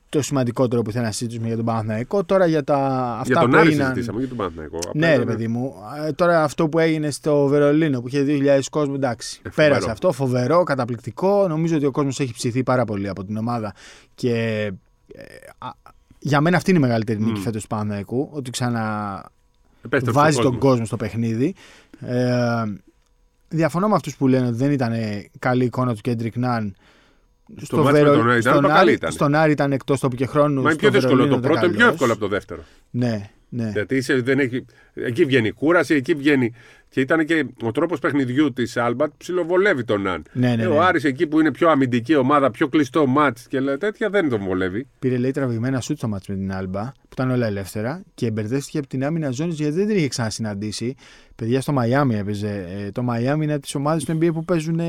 [0.10, 2.24] το σημαντικότερο που ήθελα να συζητήσουμε για τον Παναθηναϊκό.
[2.24, 2.75] Τώρα για τα
[3.20, 3.88] αυτά Για τον που Άρη έγιναν.
[3.88, 4.78] συζητήσαμε, για τον Παναθηναϊκό.
[4.78, 5.74] Απλά Ναι, ρε ήταν- παιδί μου.
[6.08, 9.39] Ε, Τώρα αυτό που έγινε στο Βερολίνο που είχε 2.000 κόσμο, εντάξει.
[9.44, 9.74] Ε, φοβερό.
[9.74, 10.12] πέρασε αυτό.
[10.12, 11.48] Φοβερό, καταπληκτικό.
[11.48, 13.74] Νομίζω ότι ο κόσμος έχει ψηθεί πάρα πολύ από την ομάδα.
[14.16, 14.34] Και
[15.13, 15.24] ε,
[15.58, 15.70] α,
[16.20, 17.44] για μένα αυτή είναι η μεγαλύτερη νίκη Μμ.
[17.44, 18.30] φέτος του Παναθηναϊκού.
[18.32, 19.24] Ότι ξανα
[19.86, 20.69] Επέστρεψε βάζει ο τον κόσμος.
[20.69, 21.55] κόσμο στο παιχνίδι.
[22.00, 22.63] Ε,
[23.48, 24.93] διαφωνώ με αυτούς που λένε ότι δεν ήταν
[25.39, 26.75] καλή εικόνα του Κέντρικ Ναν.
[27.62, 29.12] Στο μάτς με τον Άρη ήταν, στον, το καλή Άρη, ήταν.
[29.12, 30.62] στον Άρη ήταν εκτός τόπου και χρόνου.
[30.62, 31.15] Μα είναι στο πιο δύσκολο.
[31.24, 31.93] Βερολίνο Το ήταν πρώτο είναι πιο καλός.
[31.93, 32.63] εύκολο από το δεύτερο.
[32.89, 33.29] Ναι.
[33.51, 33.69] Ναι.
[33.74, 36.53] Γιατί είσαι, δεν έχει, εκεί βγαίνει η κούραση, εκεί βγαίνει.
[36.89, 40.24] Και ήταν και ο τρόπος παιχνιδιού της Άλμπα ψιλοβολεύει τον Ναν.
[40.31, 40.65] Ναι, ναι, Ε, ναι.
[40.65, 44.29] Ο Άρης εκεί που είναι πιο αμυντική ομάδα, πιο κλειστό μάτς και λέει, τέτοια δεν
[44.29, 44.88] τον βολεύει.
[45.00, 48.77] Πήρε λέει τραβηγμένα σουτ στο μάτς με την Άλμπα, που ήταν όλα ελεύθερα και μπερδεύτηκε
[48.77, 50.96] από την άμυνα ζώνης γιατί δεν την είχε ξανασυναντήσει.
[51.36, 52.67] Παιδιά στο Μαϊάμι έπαιζε.
[52.86, 54.79] Ε, το Μαϊάμι είναι από τις ομάδες του NBA που παίζουν.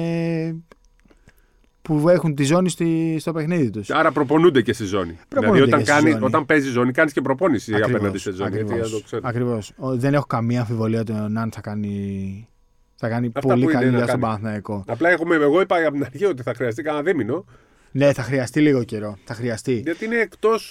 [1.88, 3.90] Ε, που έχουν τη ζώνη στη, στο παιχνίδι τους.
[3.90, 5.18] Άρα προπονούνται και στη ζώνη.
[5.28, 6.24] Προπονούνται δηλαδή όταν, και στη κάνει, ζώνη.
[6.24, 8.50] όταν παίζεις ζώνη, κάνεις και προπόνηση απέναντι σε ζώνη.
[8.56, 9.22] Γιατί δεν το ξέρω.
[9.24, 9.72] Ακριβώς.
[9.76, 12.48] Ο- Δεν έχω καμία αμφιβολία ότι ο Ναν θα κάνει,
[12.96, 14.32] θα κάνει Αυτά πολύ που είναι καλή να δουλειά στον κάνει.
[14.32, 14.84] Παναθηναϊκό.
[14.86, 17.44] Απλά έχουμε, εγώ είπα από την αρχή ότι θα χρειαστεί κανένα δίμηνο.
[17.92, 19.18] Ναι, θα χρειαστεί λίγο καιρό.
[19.24, 19.74] Θα χρειαστεί.
[19.84, 20.64] Γιατί είναι εκτός.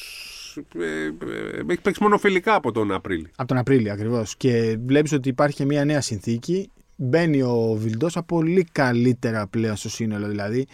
[0.80, 3.28] Ε, ε, έχει παίξει μόνο φιλικά από τον Απρίλιο.
[3.36, 4.38] Από τον Απρίλιο ακριβώς.
[4.38, 6.72] Και βλέπεις ότι υπάρχει και μια νέα συνθήκη.
[6.96, 10.28] Μπαίνει ο Βιλντόσα πολύ καλύτερα πλέον στο σύνολο.
[10.28, 10.68] Δηλαδή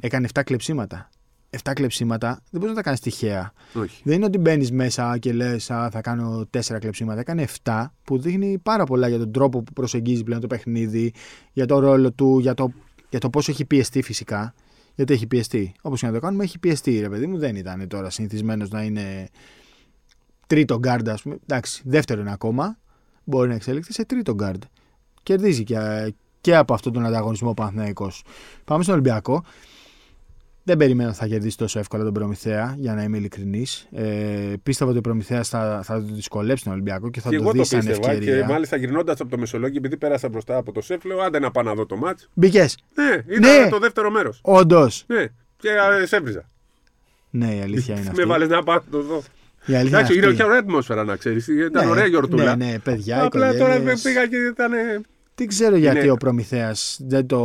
[0.00, 1.08] έκανε 7 κλεψίματα.
[1.64, 3.52] 7 κλεψίματα δεν μπορείς να τα κάνεις τυχαία.
[3.74, 4.02] Όχι.
[4.04, 7.20] Δεν είναι ότι μπαίνεις μέσα και λες: Θα κάνω 4 κλεψίματα.
[7.20, 11.12] Έκανε 7 που δείχνει πάρα πολλά για τον τρόπο που προσεγγίζει πλέον το παιχνίδι,
[11.52, 12.72] για το ρόλο του, για το,
[13.08, 14.54] για το πόσο έχει πιεστεί φυσικά.
[14.94, 15.74] Γιατί έχει πιεστεί.
[15.82, 17.38] Όπως και να το κάνουμε, έχει πιεστεί ρε παιδί μου.
[17.38, 19.28] Δεν ήταν τώρα συνηθισμένος να είναι
[20.46, 21.38] τρίτο γκάρντ, ας πούμε.
[21.42, 22.78] Εντάξει, δεύτερο είναι ακόμα.
[23.24, 24.62] Μπορεί να εξελιχθεί σε τρίτο γκάρντ.
[25.22, 25.76] Κερδίζει και,
[26.40, 28.24] και από αυτόν τον ανταγωνισμό ο Παναθηναϊκός.
[28.64, 29.44] Πάμε στον Ολυμπιακό.
[30.68, 33.88] Δεν περιμένω ότι θα κερδίσει τόσο εύκολα τον Προμηθέα, για να είμαι ειλικρινής.
[33.92, 34.04] Ε,
[34.62, 37.52] πίστευα ότι ο Προμηθέας θα, θα το δυσκολέψει τον Ολυμπιακό και θα και το εγώ
[37.52, 38.40] δει το σαν πίστευα ευκαιρία.
[38.40, 41.50] και μάλιστα γυρνώντας από το Μεσολόγιο, επειδή πέρασα μπροστά από το σεφ, λέω άντε να
[41.50, 42.28] πάω να δω το μάτς.
[42.34, 42.78] Μπήκες.
[42.94, 43.68] Ναι, ήταν Ναι.
[43.70, 44.38] το δεύτερο μέρος.
[44.42, 45.04] Όντως.
[45.06, 45.24] Ναι,
[45.56, 45.68] και
[46.02, 46.48] ε, σε έβριζα.
[47.30, 48.24] Ναι, η αλήθεια είναι Με αυτή.
[48.24, 49.22] βάλες να πάω να το δω.
[49.66, 50.36] Η αλήθεια Εντάξει, είναι είναι αυτή.
[50.42, 51.46] και ωραία ατμόσφαιρα να ξέρεις.
[51.48, 52.56] Ήταν Ναι, ωραία γιορτούλα.
[52.56, 54.02] Ναι, ναι, παιδιά, Απλά τώρα οικογένειες.
[54.02, 54.70] πήγα και ήταν.
[55.38, 57.40] Δεν ξέρω γιατί Είναι- ο Προμηθέας δεν το.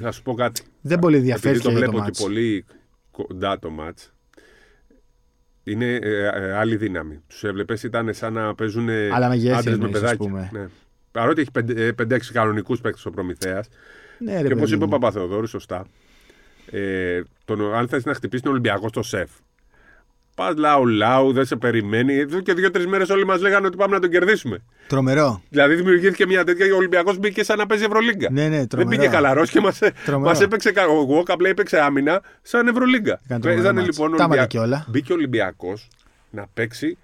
[0.00, 0.62] Να σου πω κάτι.
[0.80, 2.20] Δεν πολύ Επειδή ενδιαφέρθηκε το για το βλέπω και μάτς.
[2.22, 2.64] πολύ
[3.10, 3.98] κοντά το μάτ.
[5.64, 7.20] Είναι ε, ε, άλλη δύναμη.
[7.26, 10.26] Τους έβλεπες, ήταν σαν να παίζουν Αλλά μεγέθη άντρες με εννοείς, ας παιδάκια.
[10.28, 10.48] πούμε.
[10.52, 10.66] Ναι.
[11.12, 11.50] Παρότι έχει
[11.96, 13.68] 5-6 κανονικούς παίκτες ο Προμηθέας.
[14.18, 14.92] Ναι, ρε, Και όπως παιδί είπε ο μου.
[14.92, 15.86] Παπαθεοδόρου, σωστά.
[16.70, 19.30] Ε, τον, αν θες να χτυπήσεις τον Ολυμπιακό στο σεφ.
[20.34, 22.14] Πας λαού λαού, δεν σε περιμένει.
[22.14, 24.58] Εδώ και δύο-τρεις μέρες όλοι μας λέγανε ότι πάμε να τον κερδίσουμε.
[24.86, 25.42] Τρομερό.
[25.48, 28.30] Δηλαδή δημιουργήθηκε μια τέτοια και ο Ολυμπιακός μπήκε σαν να παίζει Ευρωλίγκα.
[28.30, 28.88] Ναι, ναι, Δεν τρομερό.
[28.90, 29.72] μπήκε καλαρός και μα
[30.04, 30.30] Τρομερό.
[30.30, 30.72] μας έπαιξε.
[30.72, 33.20] κα- Ο Γουόκ απλά έπαιξε άμυνα σαν Ευρωλίγκα.
[33.24, 33.92] Έκανε τρομερό Παίζανε μάτς.
[33.98, 34.84] λοιπόν ο Τα έβαλε Ολυμπια- και όλα.
[34.88, 35.88] Μπήκε ο Ολυμπιακός
[36.30, 36.98] να παίξει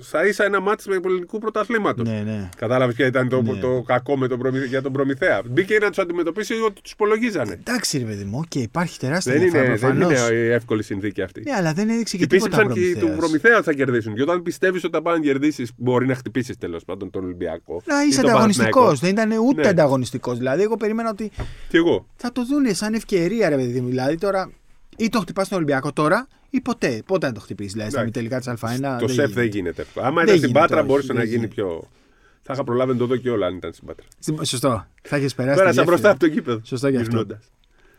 [0.00, 2.08] σα ίσα ένα μάτι με ελληνικού πρωταθλήματος.
[2.08, 2.48] Ναι, ναι.
[2.56, 3.54] Κατάλαβες ποια ήταν το, Ναι.
[3.60, 5.42] το κακό με τον Προμηθέα, για τον Προμηθέα.
[5.46, 7.52] Μπήκε να τους αντιμετωπίσει ότι τους υπολογίζανε.
[7.52, 10.30] Εντάξει, ρε παιδί μου, και υπάρχει τεράστια Δεν είναι, ενδιαφέρον δεν προφανώς.
[10.30, 11.42] είναι η εύκολη συνθήκη αυτή.
[11.46, 13.18] Ναι, αλλά δεν έδειξε και Και τίποτα πίστεψαν και του Προμηθέας.
[13.18, 14.14] Προμηθέα θα κερδίσουν.
[14.14, 17.82] Και όταν πιστεύεις ότι θα πάνε να κερδίσεις, μπορεί να χτυπήσεις τέλος πάντων τον Ολυμπιακό.
[17.86, 18.72] Να ή είσαι τον ανταγωνιστικός.
[18.72, 19.16] Παναθηναϊκό.
[19.16, 19.68] Δεν ήταν ούτε Ναι.
[19.68, 20.38] ανταγωνιστικός.
[20.38, 21.30] Δηλαδή, εγώ περίμενα ότι
[21.68, 22.06] Κι εγώ.
[22.16, 23.88] θα το δούνε σαν ευκαιρία, ρε παιδί μου.
[23.88, 24.50] Δηλαδή, τώρα
[24.96, 27.02] ή το χτυπάς στον Ολυμπιακό τώρα ή ποτέ.
[27.06, 27.72] Πότε να το χτυπήσεις.
[27.72, 28.18] Δηλαδή, στα Εντάξει.
[28.18, 28.96] τελικά της Α1.
[29.00, 30.00] το σεφ δεν γίνεται αυτό.
[30.00, 31.54] Άμα Δεν ήταν στην γίνεται, Πάτρα, όχι, μπορούσε δεν να γίνει γίνεται.
[31.54, 31.88] πιο.
[32.42, 34.06] Θα είχα προλάβει να το δω και όλα αν ήταν στην Πάτρα.
[34.18, 34.86] Στην- Σωστό.
[35.02, 35.58] Θα έχει περάσει.
[35.58, 36.10] Πέρασα τη μπροστά γέφυρα.
[36.10, 36.60] από το γήπεδο.
[36.64, 37.08] Σωστό και αυτό.
[37.08, 37.50] γυρνώντας.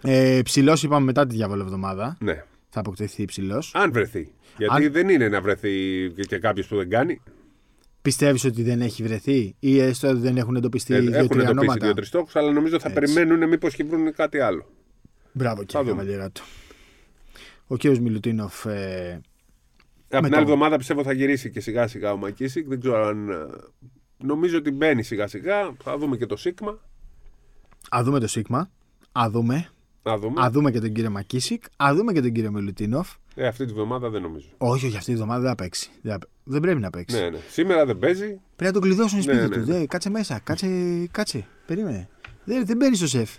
[0.01, 2.17] Ε, ψηλός είπαμε μετά τη διάβολη εβδομάδα.
[2.19, 2.43] Ναι.
[2.69, 3.71] Θα αποκτηθεί ψηλός.
[3.75, 4.31] Αν βρεθεί.
[4.57, 5.69] Γιατί Αν- δεν είναι να βρεθεί
[6.15, 7.21] και- και κάποιος που δεν κάνει.
[8.01, 11.57] Πιστεύεις ότι δεν έχει βρεθεί ή έστω ότι δεν έχουν εντοπιστεί Ε, δύο-τρία Έχουν εντοπίσει
[11.59, 13.13] ονόματα; δύο-τρεις στόχους, αλλά νομίζω θα Έτσι.
[13.13, 14.65] περιμένουν μήπως και βρουν κάτι άλλο.
[15.31, 15.91] Μπράβο Θα κύριε δούμε.
[15.95, 16.43] Καβαλιέρα του.
[17.67, 19.21] Ο κύριος Μιλουτίνοφ ε,
[20.09, 22.67] Από την το- άλλη εβδομάδα πιστεύω θα γυρίσει και σιγά σιγά ο Μακίσικ.
[22.67, 23.29] Δεν ξέρω αν.
[23.29, 23.35] ε,
[24.23, 25.75] Νομίζω ότι μπαίνει σιγά σιγά.
[25.83, 26.79] Θα δούμε και το Σίγμα.
[27.95, 28.69] Α δούμε το Σίγμα.
[29.11, 29.69] Α δούμε.
[30.03, 30.43] Να δούμε.
[30.45, 31.63] Α δούμε και τον κύριο Μακίσικ.
[31.75, 33.13] Α δούμε και τον κύριο Μιλουτίνοφ.
[33.35, 34.47] Ε, αυτή τη βδομάδα δεν νομίζω.
[34.57, 35.89] Όχι, όχι, αυτή τη βδομάδα δεν θα παίξει.
[36.01, 37.19] Δεν, θα- δεν πρέπει να παίξει.
[37.19, 37.37] Ναι, ναι.
[37.49, 38.25] Σήμερα δεν παίζει.
[38.27, 39.59] Πρέπει να τον κλειδώσουν σπίτι Ναι, του.
[39.59, 40.39] ναι, Δε, κάτσε μέσα.
[40.43, 40.67] Κάτσε,
[41.11, 41.45] κάτσε.
[41.65, 42.09] Περίμενε.
[42.43, 43.35] Δεν, δεν μπαίνει στο σεφ.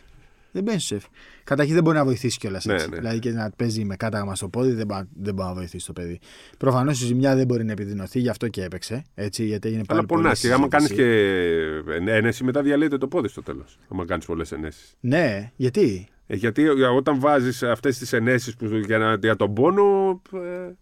[0.52, 1.04] Δεν μπαίνει στο σεφ.
[1.44, 2.64] Καταρχήν δεν μπορεί να βοηθήσει κιόλας.
[2.64, 2.96] Ναι, Ναι, ναι.
[2.96, 5.92] Δηλαδή και να παίζει με κάταγμα στο πόδι δεν, μπα- δεν μπορεί να βοηθήσει το
[5.92, 6.18] παιδί.
[6.58, 9.02] Προφανώς η ζημιά δεν μπορεί να επιδεινωθεί, γι' αυτό και έπαιξε.
[9.14, 10.34] Έτσι, γιατί έγινε Αλλά πάλι πολλή πονά.
[10.34, 12.02] Και άμα κάνεις συζήτηση.
[12.04, 13.78] και ένεση, μετά διαλύεται το πόδι στο τέλος.
[13.92, 14.96] Άμα κάνεις πολλές ενέσεις.
[15.00, 18.54] Ναι, γιατί; Ε, γιατί ε, όταν βάζεις αυτές τις ενέσεις
[18.86, 20.20] για, να- για τον πόνο.
[20.34, 20.72] Ε,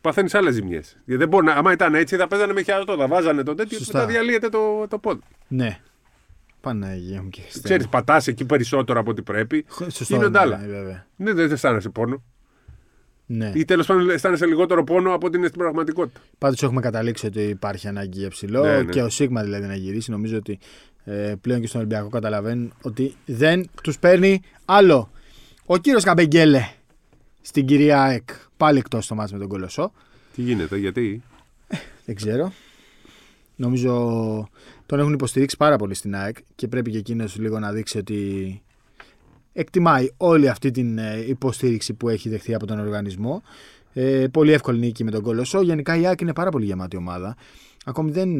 [0.00, 0.96] Παθαίνεις άλλες ζημιές.
[1.04, 3.78] Γιατί δεν μπορεί να, άμα ήταν έτσι, θα παίζανε με χιαστό, θα βάζανε το τέτοιο
[3.78, 3.98] και Σωστά.
[3.98, 5.20] μετά διαλύεται το, το πόδι.
[5.48, 5.78] Ναι.
[6.60, 7.60] Παναγία μου και Χριστέ.
[7.60, 9.64] Ξέρεις, πατάς εκεί περισσότερο από ό,τι πρέπει.
[9.80, 9.90] μου.
[9.90, 10.14] Σωστό.
[10.14, 10.56] γίνονται ναι, άλλα.
[10.58, 11.06] ναι, βέβαια.
[11.16, 12.22] Ναι, δεν αισθάνεσαι πόνο.
[13.26, 13.52] Ναι.
[13.54, 16.20] Ή τέλος πάντων αισθάνεσαι λιγότερο πόνο από ό,τι είναι στην πραγματικότητα.
[16.38, 18.84] Πάντως έχουμε καταλήξει ότι υπάρχει ανάγκη για ψηλό Ναι, ναι.
[18.92, 20.10] και ο Σίγμα δηλαδή να γυρίσει.
[20.10, 20.58] Νομίζω ότι
[21.04, 25.10] ε, πλέον και στον Ολυμπιακό καταλαβαίνουν ότι δεν τους παίρνει άλλο.
[25.66, 26.68] Ο κύριος Καμπεγγέλε
[27.40, 29.92] στην κυρία ΑΕΚ πάλι εκτός το μάτς με τον Κολοσσό.
[30.34, 31.22] Τι γίνεται, γιατί;
[32.04, 32.52] Δεν ξέρω.
[33.60, 34.48] Νομίζω
[34.86, 38.62] τον έχουν υποστηρίξει πάρα πολύ στην ΑΕΚ και πρέπει και εκείνος λίγο να δείξει ότι
[39.52, 43.42] εκτιμάει όλη αυτή την ε, υποστήριξη που έχει δεχθεί από τον οργανισμό.
[43.92, 45.62] Ε, πολύ εύκολη νίκη με τον Κολοσσό.
[45.62, 47.36] Γενικά η ΑΕΚ είναι πάρα πολύ γεμάτη ομάδα.
[47.84, 48.30] Ακόμη δεν,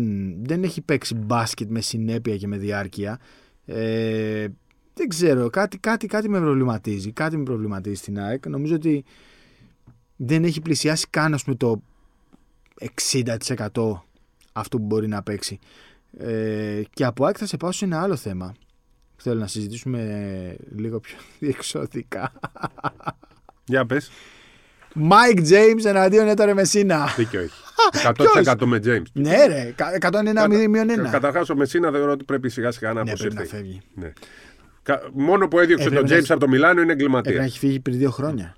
[0.44, 3.18] δεν έχει παίξει μπάσκετ με συνέπεια και με διάρκεια.
[3.66, 4.46] Ε,
[4.94, 7.12] δεν ξέρω, κάτι, κάτι, κάτι με προβληματίζει.
[7.12, 8.48] Κάτι με προβληματίζει στην ΑΕΚ.
[8.48, 9.04] Νομίζω ότι
[10.16, 11.82] δεν έχει πλησιάσει καν ας πούμε, το
[13.02, 14.02] 60%
[14.60, 15.58] αυτό που μπορεί να παίξει.
[16.18, 18.54] Ε, και από ΑΕΚ θα σε πάω σε ένα άλλο θέμα.
[19.16, 22.32] Θέλω να συζητήσουμε λίγο πιο διεξοδικά.
[23.64, 24.10] Για πες.
[24.94, 27.06] Mike James εναντίον Έτορε Μεσίνα.
[27.16, 27.54] Δίκιο έχει.
[28.44, 29.02] 100% με James.
[29.12, 29.74] Ναι, ρε.
[30.00, 31.10] 101 μείον 1.
[31.10, 33.56] Καταρχάς, ο Μεσίνα θεωρώ ότι πρέπει σιγά σιγά να Ναι, πρέπει να αποσυρθεί.
[33.56, 33.80] φεύγει.
[33.94, 34.12] Ναι.
[34.82, 37.42] Κα- Μόνο που έδιωξε Έπρεπε τον να- James από το Μιλάνο είναι Έπρεπε να εγκληματία.
[37.42, 38.56] έχει φύγει πριν δύο χρόνια.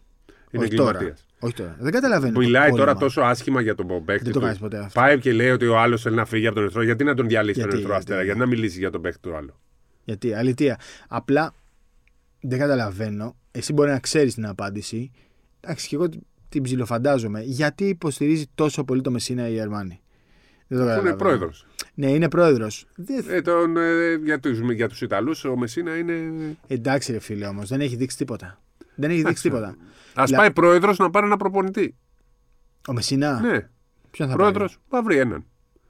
[0.51, 0.89] Είναι Όχι τώρα.
[0.91, 1.27] εγκληματίας.
[1.45, 1.77] Όχι τώρα.
[1.81, 2.33] Δεν καταλαβαίνω.
[2.33, 3.01] το Μιλάει τώρα κόλλημα.
[3.01, 4.45] τόσο άσχημα για τον παίκτη Δεν το του.
[4.45, 5.01] κάνεις ποτέ αυτό.
[5.01, 6.83] Πάει και λέει ότι ο άλλος θέλει να φύγει από τον Ερυθρό.
[6.83, 9.21] Γιατί να τον διαλύσει τον Γιατί, Ερυθρό γιατί, Αστέρα, γιατί να μιλήσει για τον παίκτη
[9.21, 9.55] του άλλου.
[10.05, 10.79] Γιατί, αλήθεια.
[11.09, 11.55] Απλά
[12.41, 13.37] δεν καταλαβαίνω.
[13.51, 15.11] Εσύ μπορεί να ξέρεις την απάντηση.
[15.61, 16.09] Εντάξει, και εγώ
[16.49, 17.41] την ψιλοφαντάζομαι.
[17.43, 20.01] Γιατί υποστηρίζει τόσο πολύ το Μεσίνα η Αρμάνη.
[20.67, 21.17] Δεν το Αφού είναι καταλαβαίνω.
[21.17, 21.67] πρόεδρος.
[21.95, 22.87] Ναι, είναι πρόεδρος.
[22.97, 23.25] Δεν...
[23.29, 26.23] Ε, τον, ε, για τους για τους Ιταλούς ο Μεσίνα είναι.
[26.67, 28.62] Εντάξει, ρε φίλε όμως, δεν έχει δείξει τίποτα.
[28.95, 29.77] Δεν έχει δείξει τίποτα.
[30.15, 31.97] Α Λα- πάει πρόεδρος να πάρει ένα προπονητή.
[32.89, 33.69] Ο Μεσίνα, Ναι,
[34.11, 35.45] ποιον θα πρόεδρος, πάρει; θα βρει έναν.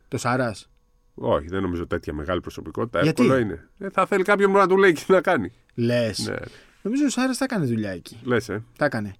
[0.08, 0.70] Το Σάρας;
[1.14, 3.02] Όχι, δεν νομίζω τέτοια μεγάλη προσωπικότητα.
[3.02, 3.68] Γιατί; Εύκολο είναι.
[3.78, 5.52] Ε, θα θέλει κάποιον που να του λέει τι να κάνει.
[5.74, 6.26] Λες.
[6.28, 6.36] Ναι.
[6.82, 8.18] Νομίζω ο Σάρας θα έκανε δουλειά εκεί.
[8.24, 8.64] Λες, ε.
[8.78, 9.14] Τα έκανε.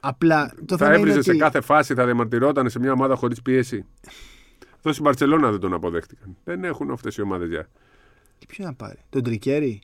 [0.00, 1.30] Απλά το θα θέμα είναι έβριζε ότι...
[1.30, 3.84] σε κάθε φάση, θα διαμαρτυρόταν σε μια ομάδα χωρίς πίεση.
[4.78, 6.36] Εδώ στην Παρσελώνα δεν τον αποδέχτηκαν.
[6.44, 7.68] Δεν έχουν αυτές οι ομάδες για.
[8.38, 9.80] Και Ποιο να πάρει; Τον Τρικέρι;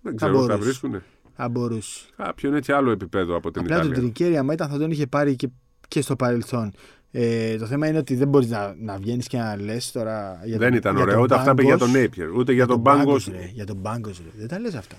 [0.00, 0.64] Δεν Θα ξέρω, θα μπορούσε.
[0.64, 1.02] βρίσκουν.
[1.36, 2.00] Θα μπορούσε.
[2.16, 4.02] Κάποιον έτσι άλλο επίπεδο από την Απλά τον Ιταλία.
[4.02, 5.48] Τρικέρι, άμα ήταν, θα τον είχε πάρει και,
[5.88, 6.72] και στο παρελθόν.
[7.10, 10.40] Ε, το θέμα είναι ότι δεν μπορείς να, να βγαίνεις και να λες τώρα.
[10.44, 11.14] Για Δεν τον- ήταν για ωραίο.
[11.14, 12.00] τον Ούτε αυτά πήγε για τον Μπάγκος.
[12.00, 12.30] Νέιπιερ.
[12.30, 13.04] Ούτε για τον Μπάγκος.
[13.28, 14.96] Μπάγκος, ρε, Για τον Μπάγκος, δεν τα λες αυτά.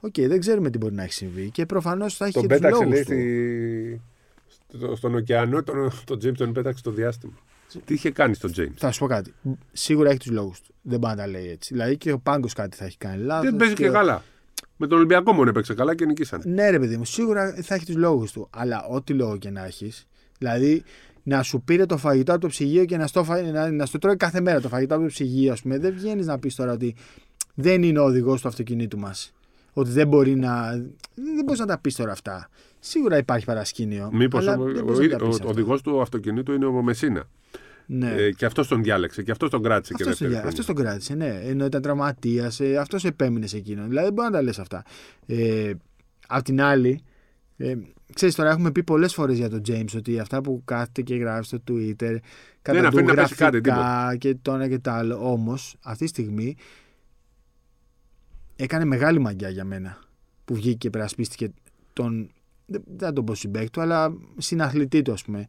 [0.00, 2.58] Οκ, δεν ξέρουμε τι μπορεί να έχει συμβεί και προφανώς θα έχει Τον και τους
[2.58, 4.00] πέταξε, λόγους λέει, του.
[4.68, 4.76] στη...
[4.78, 5.62] στο- στον ωκεανό.
[5.62, 7.32] Τον, τον Τζέιμς τον πέταξε στο διάστημα.
[7.84, 9.34] Τι είχε κάνει στον Τζέιμς; Θα σου πω κάτι.
[9.72, 10.74] Σίγουρα έχει τους λόγους του.
[10.82, 11.74] Δεν πάει να τα λέει έτσι.
[11.74, 13.44] Δηλαδή και ο Πάγκος κάτι θα έχει κάνει λάθος.
[13.50, 14.22] Δεν παίζει και καλά.
[14.80, 16.42] Με τον Ολυμπιακό μόνο έπαιξε καλά και νικήσαν.
[16.44, 18.48] Ναι, ρε παιδί μου, σίγουρα θα έχει τους λόγους του.
[18.50, 20.06] Αλλά ό,τι λόγο και να έχεις,
[20.38, 20.82] δηλαδή
[21.22, 23.42] να σου πήρε το φαγητό από το ψυγείο και να στο, φα...
[23.42, 26.26] να, να στο τρώει κάθε μέρα το φαγητό από το ψυγείο, ας πούμε, δεν βγαίνεις
[26.26, 26.94] να πεις τώρα ότι
[27.54, 29.32] δεν είναι ο οδηγός του αυτοκινήτου μας.
[29.72, 30.70] Ότι δεν μπορεί να.
[31.14, 32.48] Δεν μπορείς να τα πεις τώρα αυτά.
[32.78, 34.10] Σίγουρα υπάρχει παρασκήνιο.
[34.12, 35.48] Μήπως αλλά ο, δεν ο, μπορείς να τα ο, πεις ο αυτά.
[35.48, 37.28] οδηγός του αυτοκινήτου είναι ο Μεσίνα.
[37.90, 38.14] Ναι.
[38.14, 40.82] Ε, και αυτός τον διάλεξε και αυτός τον κράτησε και Αυτό τον, δεύτερη αυτός χρονιά.
[40.82, 41.40] τον κράτησε, ναι.
[41.50, 43.88] Ενώ ήταν τραυματίας, ε, αυτός επέμεινε σε εκείνον.
[43.88, 44.84] Δηλαδή δεν μπορεί να τα λες αυτά.
[45.26, 45.72] Ε,
[46.26, 47.02] απ' την άλλη,
[47.56, 47.74] ε,
[48.14, 51.44] ξέρεις τώρα έχουμε πει πολλές φορές για τον James ότι αυτά που κάθεται και γράφει
[51.44, 52.16] στο Twitter
[52.62, 55.30] κατά αφήνει του να πέσει κάτι, γραφικά και το ένα και το άλλο.
[55.30, 56.56] Όμως αυτή τη στιγμή
[58.56, 59.98] έκανε μεγάλη μαγιά για μένα
[60.44, 61.50] που βγήκε και περασπίστηκε
[61.92, 62.30] τον,
[62.66, 65.48] δεν δεν θα τον πω συμπέκτη του, αλλά συναθλητή του ας πούμε.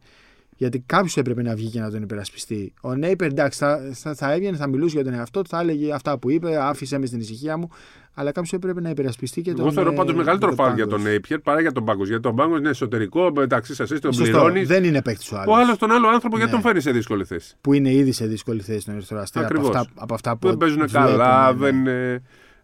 [0.62, 2.74] Γιατί κάποιος έπρεπε να βγει και να τον υπερασπιστεί.
[2.82, 5.94] Ο Νέιπερ εντάξει, θα, θα, θα έβγαινε, θα μιλούσε για τον εαυτό του, θα έλεγε
[5.94, 7.70] αυτά που είπε, άφησε με στην ησυχία μου.
[8.14, 9.60] Αλλά κάποιος έπρεπε να υπερασπιστεί και τον.
[9.60, 11.02] Εγώ θεωρώ ε, πάντως μεγαλύτερο τον φάουλ για Πάγκος.
[11.04, 12.08] τον Νέιπιερ παρά για τον Πάγκος.
[12.08, 14.68] Γιατί τον Πάγκος είναι εσωτερικό, μεταξύ σα εσύ τον Σωστό, πληρώνεις.
[14.68, 15.56] Δεν είναι παίκτης ο άλλος.
[15.56, 16.62] Ο άλλος τον άλλο άνθρωπο γιατί Ναι.
[16.62, 19.56] τον φέρει σε δύσκολη θέση; Που είναι ήδη σε δύσκολη θέση στον Ερυθρό Αστέρα από
[19.58, 19.76] Ακριβώς.
[19.76, 20.48] αυτά, από αυτά που.
[20.48, 21.58] Δεν παίζουν βλέπουμε, καλά, ναι.
[21.60, 22.22] δεν, ε,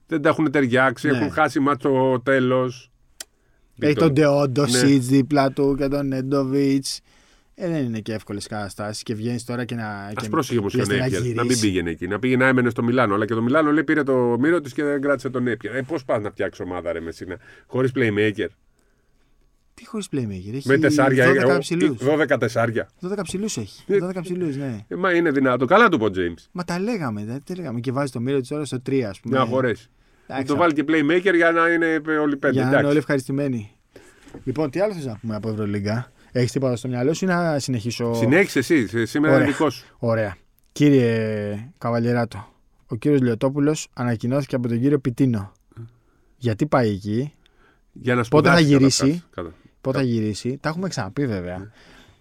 [0.08, 1.18] δεν τα έχουν ταιριάξει, Ναι.
[1.18, 2.92] έχουν χάσει μάτσο τέλος.
[3.80, 4.68] Έχει τον Ντεόντο Ναι.
[4.68, 7.00] Σίτ δίπλα του και τον Νέντοβιτς.
[7.58, 9.88] Ε, δεν είναι και εύκολες καταστάσεις και βγαίνεις τώρα και να.
[9.88, 11.22] Α και πρόσεχε όμως και ο λες να Νέιπιερ.
[11.22, 11.62] Να μην γυρίσει.
[11.62, 12.08] πήγαινε εκεί.
[12.08, 13.14] Να πήγαινε να έμενε στο Μιλάνο.
[13.16, 15.76] Αλλά και το Μιλάνο λέει πήρε το μύρο της και δεν κράτησε τον Νέιπιερ.
[15.76, 17.38] Ε, Πώς πας να φτιάξεις ομάδα, ρε Μεσίνα,
[17.68, 18.48] χωρίς playmaker;
[19.74, 20.54] Τι χωρίς playmaker.
[20.54, 21.98] Έχει Με τεσσάρια, 12 ε, ψηλούς.
[22.02, 22.90] 12 τεσσάρια.
[23.02, 23.84] 12 ψηλούς έχει.
[23.88, 24.86] Ε, 12 ψηλούς, ναι.
[24.88, 25.66] Ε, μα είναι δυνατό.
[25.66, 26.46] Καλά του πω James.
[26.52, 27.80] Μα τα λέγαμε, δεν τα λέγαμε.
[27.80, 29.38] Και βάζει το μύρο της ώρας στο 3, ας πούμε.
[29.38, 29.90] Να χωρέσει.
[30.28, 32.54] Εντάξει, Το βάλει και playmaker για να είναι ε, όλοι πέντε.
[32.54, 32.86] Για να είναι Εντάξει.
[32.86, 33.72] όλοι ευχαριστημένοι.
[34.44, 37.60] Λοιπόν, τι άλλο θες να πούμε από Ευρωλίγκα; Έχεις τίποτα στο μυαλό σου ή να
[37.60, 38.88] συνεχίσω; Συνέχισε εσύ.
[38.88, 39.44] σε- Σήμερα Ωραία.
[39.46, 39.86] είναι δικός σου.
[40.00, 40.36] Ωραία.
[40.72, 42.48] Κύριε Καβαλιεράτο,
[42.88, 45.52] ο κύριος Λιωτόπουλος ανακοινώθηκε από τον κύριο Πιτίνο.
[46.38, 47.34] Γιατί πάει εκεί,
[47.92, 49.28] Για να Πότε θα σπουδάσει γυρίσει; καταρχάς.
[49.36, 51.72] Κατα- πότε θα γυρίσει; Τα έχουμε ξαναπεί βέβαια.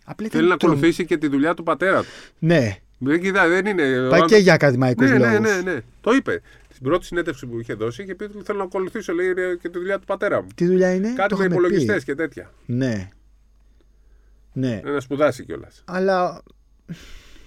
[0.04, 2.08] Απλά Θέλει να ήταν τρομ- ακολουθήσει και τη δουλειά του πατέρα του.
[2.38, 4.08] Ναι, Δεν κοιτά, δεν είναι.
[4.10, 5.38] πάει ο- και για ακαδημαϊκούς ναι, λόγους.
[5.38, 5.80] ναι, ναι, ναι.
[6.00, 6.40] Το είπε.
[6.68, 9.78] Στην πρώτη συνέντευξη που είχε δώσει είχε πει ότι θέλω να ακολουθήσω λέει, και τη
[9.78, 10.48] δουλειά του πατέρα μου.
[10.54, 12.04] Τι δουλειά είναι, Κάτι το με είχαμε υπολογιστές πει.
[12.04, 12.50] και τέτοια.
[12.66, 13.08] Ναι.
[14.54, 14.80] Ναι.
[14.84, 15.82] Να σπουδάσει κιόλας.
[15.86, 16.42] Αλλά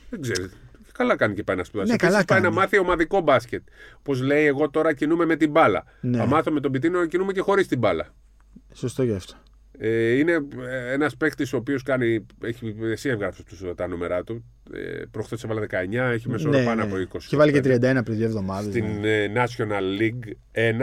[0.09, 0.49] Δεν ξέρει.
[0.91, 1.89] Καλά κάνει και πάει να σπουδάσει.
[1.89, 2.55] Ναι, Επίσης καλά πάει κάνει.
[2.55, 3.63] να μάθει ομαδικό μπάσκετ.
[3.99, 5.83] Όπως λέει, εγώ τώρα κινούμαι με την μπάλα.
[6.01, 6.17] Ναι.
[6.17, 8.07] Θα μάθω με τον Πιτίνο να κινούμε και χωρίς την μπάλα.
[8.73, 9.33] σωστό γι' αυτό.
[9.79, 10.37] Ε, είναι
[10.91, 12.25] ένας παίκτης ο οποίος κάνει.
[12.43, 14.45] Έχει, εσύ έβγραψε τους, τα νούμερά του.
[14.73, 17.05] Ε, Προχθές έβαλε 19, έχει μέσο όρο πάνω από 20.
[17.27, 18.69] Και Ναι, βάλει και 31 πριν δύο εβδομάδες.
[18.73, 20.31] Στην ε, National League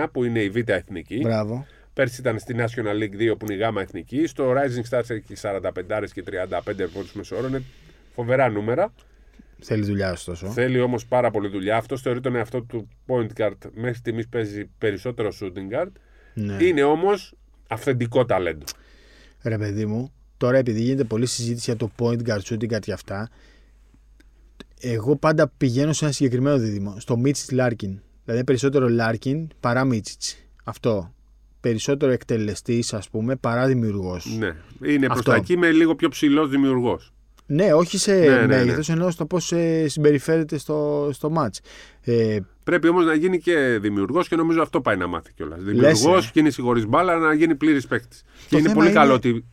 [0.05, 1.19] 1 που είναι η Β' Εθνική.
[1.23, 1.67] Μπράβο.
[1.95, 4.27] Πέρσι ήταν στη National League 2 που είναι η γάμα εθνική.
[4.27, 7.47] Στο Rising Stars έχει 45 και 35 πόντους μεσόωρο.
[7.47, 7.63] Είναι
[8.15, 8.93] φοβερά νούμερα.
[9.61, 10.47] Θέλει δουλειά, ωστόσο.
[10.47, 11.77] Θέλει όμως πάρα πολύ δουλειά.
[11.77, 13.57] Αυτό θεωρεί τον εαυτό του point guard.
[13.75, 15.91] Μέχρι στιγμής παίζει περισσότερο shooting guard.
[16.35, 16.65] Ναι.
[16.65, 17.35] Είναι όμως
[17.69, 18.65] αυθεντικό ταλέντο.
[19.43, 22.93] Ρε παιδί μου, τώρα επειδή γίνεται πολλή συζήτηση για το point guard, shooting guard και
[22.93, 23.31] αυτά,
[24.81, 27.01] εγώ πάντα πηγαίνω σε ένα συγκεκριμένο δίδυμο.
[27.01, 28.01] Στο Μίτσιτς Λάρκιν.
[28.25, 30.37] Δηλαδή περισσότερο Λάρκιν παρά Μίτσιτς.
[30.65, 31.15] Αυτό.
[31.69, 34.37] Περισσότερο εκτελεστής, ας πούμε, παρά δημιουργός.
[34.39, 34.55] Ναι.
[34.91, 35.31] Είναι προς Αυτό.
[35.31, 37.13] τα εκεί με λίγο πιο ψηλός δημιουργός.
[37.47, 38.47] Ναι, όχι σε Ναι, ναι, ναι.
[38.47, 39.53] μέγεθος, ενώ στο πώς
[39.87, 41.59] συμπεριφέρεται στο, στο match.
[42.01, 45.63] Ε, Πρέπει όμως να γίνει και δημιουργός και νομίζω αυτό πάει να μάθει κιόλας.
[45.63, 46.31] Δημιουργός, ε.
[46.33, 48.23] κίνηση χωρίς μπάλα, να γίνει πλήρης παίκτης.
[48.49, 49.45] Και είναι θέμα πολύ είναι- καλό ότι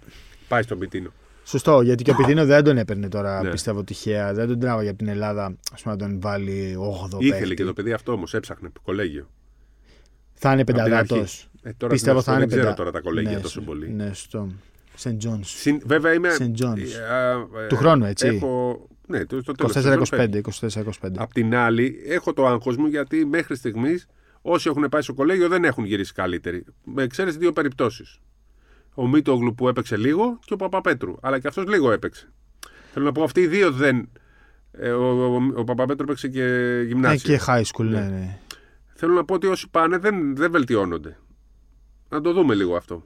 [0.48, 1.10] πάει στον Πιτίνο.
[1.44, 3.50] σωστό, γιατί και ο Πιτίνο δεν τον έπαιρνε τώρα, Ναι.
[3.50, 4.34] πιστεύω τυχαία.
[4.34, 7.74] Δεν τον τράβαγε από την Ελλάδα, ας πούμε, να τον βάλει 8 Ήθελε και το
[7.74, 9.30] παιδί αυτό όμως, έψαχνε κολέγιο.
[10.34, 11.50] Θα είναι Απ' την πενταδάτος.
[11.64, 11.70] Αρχή.
[11.70, 13.66] Ε, τώρα Πιστεύω στην θα είναι δεν ξέρω πεντα- τώρα τα κολέγια ναι, τόσο σ-
[13.66, 13.90] πολύ.
[13.90, 14.48] Ναι, σωστό.
[14.96, 15.50] Σεντ Τζόνς.
[15.50, 16.30] Συν- βέβαια είμαι.
[16.40, 16.42] St.
[16.64, 16.78] John's.
[16.78, 18.28] ε, ε, Του χρόνου, έτσι.
[18.28, 20.52] Έχω, ναι, το, το τέλος της 24-25.
[20.52, 21.10] σεζόν 24-25.
[21.18, 24.08] Απ' την άλλη, έχω το άγχος μου γιατί μέχρι στιγμής
[24.42, 26.66] όσοι έχουν πάει στο κολέγιο δεν έχουν γυρίσει καλύτεροι.
[26.84, 28.20] Με εξαίρεση δύο περιπτώσεις.
[28.94, 31.16] Ο Μίτογλου που έπαιξε λίγο και ο Παπαπέτρου.
[31.22, 32.30] Αλλά και αυτός λίγο έπαιξε.
[32.94, 34.10] Θέλω να πω, αυτοί οι δύο δεν.
[34.72, 37.36] ε, ο, ο, ο Παπαπέτρου έπαιξε και Ναι, γυμνάσιο.
[37.38, 38.38] και high school, ναι, ναι.
[38.94, 41.18] Θέλω να πω ότι όσοι πάνε δεν, δεν βελτιώνονται.
[42.12, 43.04] Να το δούμε λίγο αυτό.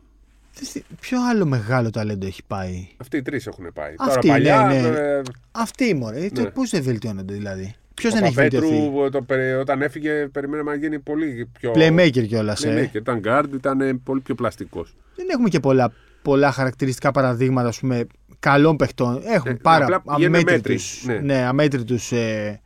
[0.74, 3.94] Τι- Ποιο άλλο μεγάλο ταλέντο έχει πάει; Αυτοί οι τρεις έχουν πάει.
[3.98, 4.66] Αυτοί, Τώρα παλιά.
[4.68, 4.98] ναι, ναι.
[4.98, 6.30] ε, Αυτή μωρέ.
[6.34, 6.46] Ναι.
[6.46, 10.72] Πώς δεν βελτιώνονται δηλαδή; Ποιος ο δεν έχει Παπαπέτρου, βελτιωθεί; το, περι- όταν έφυγε, περιμέναμε
[10.72, 11.72] να γίνει πολύ πιο.
[11.76, 12.64] Playmaker κιόλας.
[12.64, 12.74] Ναι, Ε.
[12.74, 14.96] ναι, και ήταν guard, ήταν ε, πολύ πιο πλαστικός.
[15.16, 15.92] Δεν έχουμε και πολλά,
[16.22, 18.08] πολλά χαρακτηριστικά παραδείγματα ας πούμε,
[18.40, 19.22] καλών παιχτών.
[19.26, 21.34] Έχουμε Ε, πάρα απλά πηγαίνουν αμέτρητους, μέτρης, ναι.
[21.34, 22.60] ναι, αμέτρητους, ε,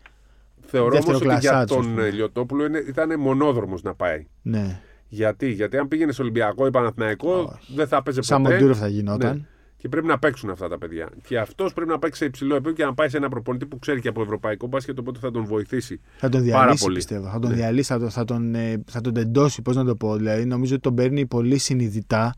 [0.71, 2.08] Θεωρώ όμως ότι για Δευτεροκλασσάτες, ας τον πούμε.
[2.08, 4.25] ε, Λιωτόπουλο είναι- ήταν μονόδρομος να πάει.
[4.41, 4.80] ναι.
[5.12, 7.74] Γιατί, Γιατί αν πήγαινες σε Ολυμπιακό ή Παναθηναϊκό, Όχι.
[7.76, 8.54] δεν θα έπαιζε Σαν ποτέ.
[8.54, 9.36] Μοντούροφ θα γινόταν.
[9.38, 9.43] Ναι.
[9.78, 11.10] Και πρέπει να παίξουν αυτά τα παιδιά.
[11.28, 13.80] Και αυτός πρέπει να παίξει σε υψηλό επίπεδο και να πάει σε ένα προπονητή που
[13.80, 16.00] ξέρει και από ευρωπαϊκό μπάσκετ, οπότε θα τον βοηθήσει.
[16.17, 16.95] Θα τον Πάρα διαλύσει πολύ.
[16.95, 17.30] πιστεύω.
[17.30, 17.56] Θα τον Ναι.
[17.56, 20.15] διαλύσει, θα τον, θα τον, ε, θα τον τεντώσει, πώς να το πω.
[20.15, 22.34] Δηλαδή νομίζω ότι τον παίρνει πολύ συνειδητά.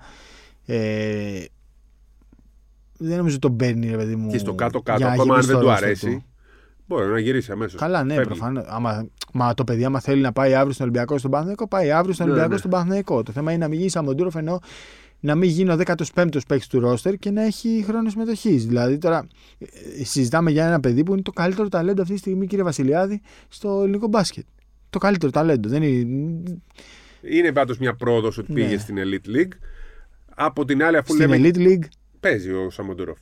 [0.66, 1.44] Ε,
[2.98, 4.30] δεν νομίζω ότι τον παίρνει, ρε παιδί μου.
[4.32, 6.24] Και στο κάτω-κάτω, για να ακόμα αν γυρίσει δεν στο του roster αρέσει, του.
[6.88, 7.80] μπορεί να γυρίσει αμέσως.
[7.80, 8.66] Καλά, ναι, προφανώς.
[9.34, 12.26] Μα το παιδί, άμα θέλει να πάει αύριο στον Ολυμπιακό στον Παναθηναϊκό, πάει αύριο στον
[12.26, 12.60] Ναι, Ολυμπιακό ναι.
[12.60, 13.24] στον Παναθηναϊκό.
[13.24, 14.60] Το θέμα είναι να μην γίνει σαν Μοντούροφ ενώ
[15.20, 15.96] να μην γίνει ο 15ο
[16.48, 18.66] παίκτης του ρόστερ και να έχει χρόνο συμμετοχής.
[18.66, 19.28] Δηλαδή τώρα
[20.00, 23.22] ε, συζητάμε για ένα παιδί που είναι το καλύτερο ταλέντο αυτή τη στιγμή, κύριε Βασιλιάδη,
[23.48, 24.46] στο ελληνικό μπάσκετ.
[24.90, 25.70] Το καλύτερο ταλέντο.
[25.70, 26.42] Δεν είναι...
[27.22, 28.62] Είναι πάντως μια πρόοδος ότι Ναι.
[28.62, 29.52] πήγε στην Elite League.
[30.36, 31.50] Από την άλλη, αφού Στην λέμε.
[31.50, 31.86] Elite League.
[32.20, 33.18] Παίζει ο Σαμοντούροφ.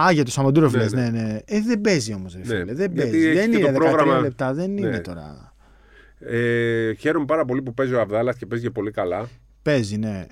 [0.00, 1.08] Α, για το Σαμοντούροφ Ναι, λες, ναι.
[1.10, 1.38] ναι, ναι.
[1.44, 2.64] Ε, δεν παίζει όμως, ρε Ναι, φίλε.
[2.64, 3.26] Δεν γιατί παίζει.
[3.26, 4.80] έχει Δεν και είναι το 13 πρόγραμμα- λεπτά, δεν Ναι.
[4.80, 5.54] είναι τώρα.
[6.18, 9.28] Ε, χαίρομαι πάρα πολύ που παίζει ο Αβδάλας και παίζει και πολύ καλά.
[9.62, 10.26] Παίζει, ναι.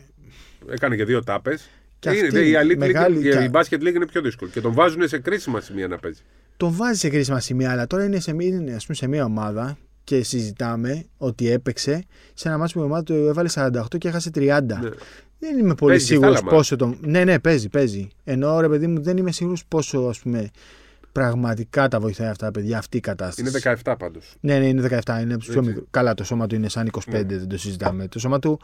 [0.71, 1.69] Έκανε και δύο τάπες.
[1.99, 4.51] Και αυτή η, Elite μεγάλη- League, και- η Basket League είναι πιο δύσκολη.
[4.51, 6.21] Και τον βάζουν σε κρίσιμα σημεία να παίζει.
[6.57, 9.25] τον βάζει σε κρίσιμα σημεία, αλλά τώρα είναι σε, μία- είναι, ας πούμε, σε μια
[9.25, 12.05] ομάδα και συζητάμε ότι έπαιξε
[12.35, 14.79] σε ένα μάτσο που η ομάδα του έβαλε 48 και έχασε 30.
[14.83, 14.89] Ναι.
[15.51, 16.97] Δεν είμαι πολύ Παίζει και σίγουρος στα άλλα πόσο τον.
[17.01, 18.09] Ναι, ναι, παίζει, παίζει.
[18.25, 20.51] Ενώ ρε παιδί μου δεν είμαι σίγουρος πόσο ας πούμε,
[21.13, 23.41] πραγματικά τα βοηθάει αυτά τα παιδιά αυτή η κατάσταση.
[23.65, 24.35] Είναι 17 πάντως.
[24.41, 25.21] Ναι, ναι, είναι 17.
[25.23, 25.71] Είναι από τους πιο Έτσι.
[25.71, 25.87] μικρό.
[25.91, 27.23] Καλά, το σώμα του είναι σαν 25, Ναι.
[27.23, 28.09] δεν το συζητάμε.
[28.09, 28.61] Το σώμα του.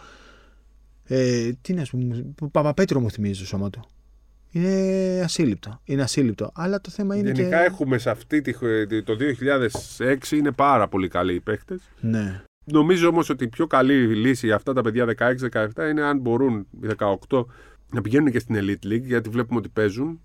[1.04, 3.84] Ε, τι να σου πούμε, Παπαπέτρο μου θυμίζει το σώμα του.
[4.52, 5.80] Είναι ασύλληπτο.
[5.84, 6.50] Είναι ασύλληπτο.
[6.54, 7.64] Αλλά το θέμα είναι Γενικά και.
[7.64, 8.52] έχουμε σε αυτή τη,
[9.02, 9.16] το
[9.98, 11.78] 2006 είναι πάρα πολύ καλοί οι παίχτε.
[12.00, 12.42] Ναι.
[12.64, 16.66] Νομίζω όμως ότι η πιο καλή λύση για αυτά τα παιδιά 16-17 είναι αν μπορούν
[16.82, 16.86] οι
[17.28, 17.44] 18
[17.92, 20.20] να πηγαίνουν και στην Elite League γιατί βλέπουμε ότι παίζουν.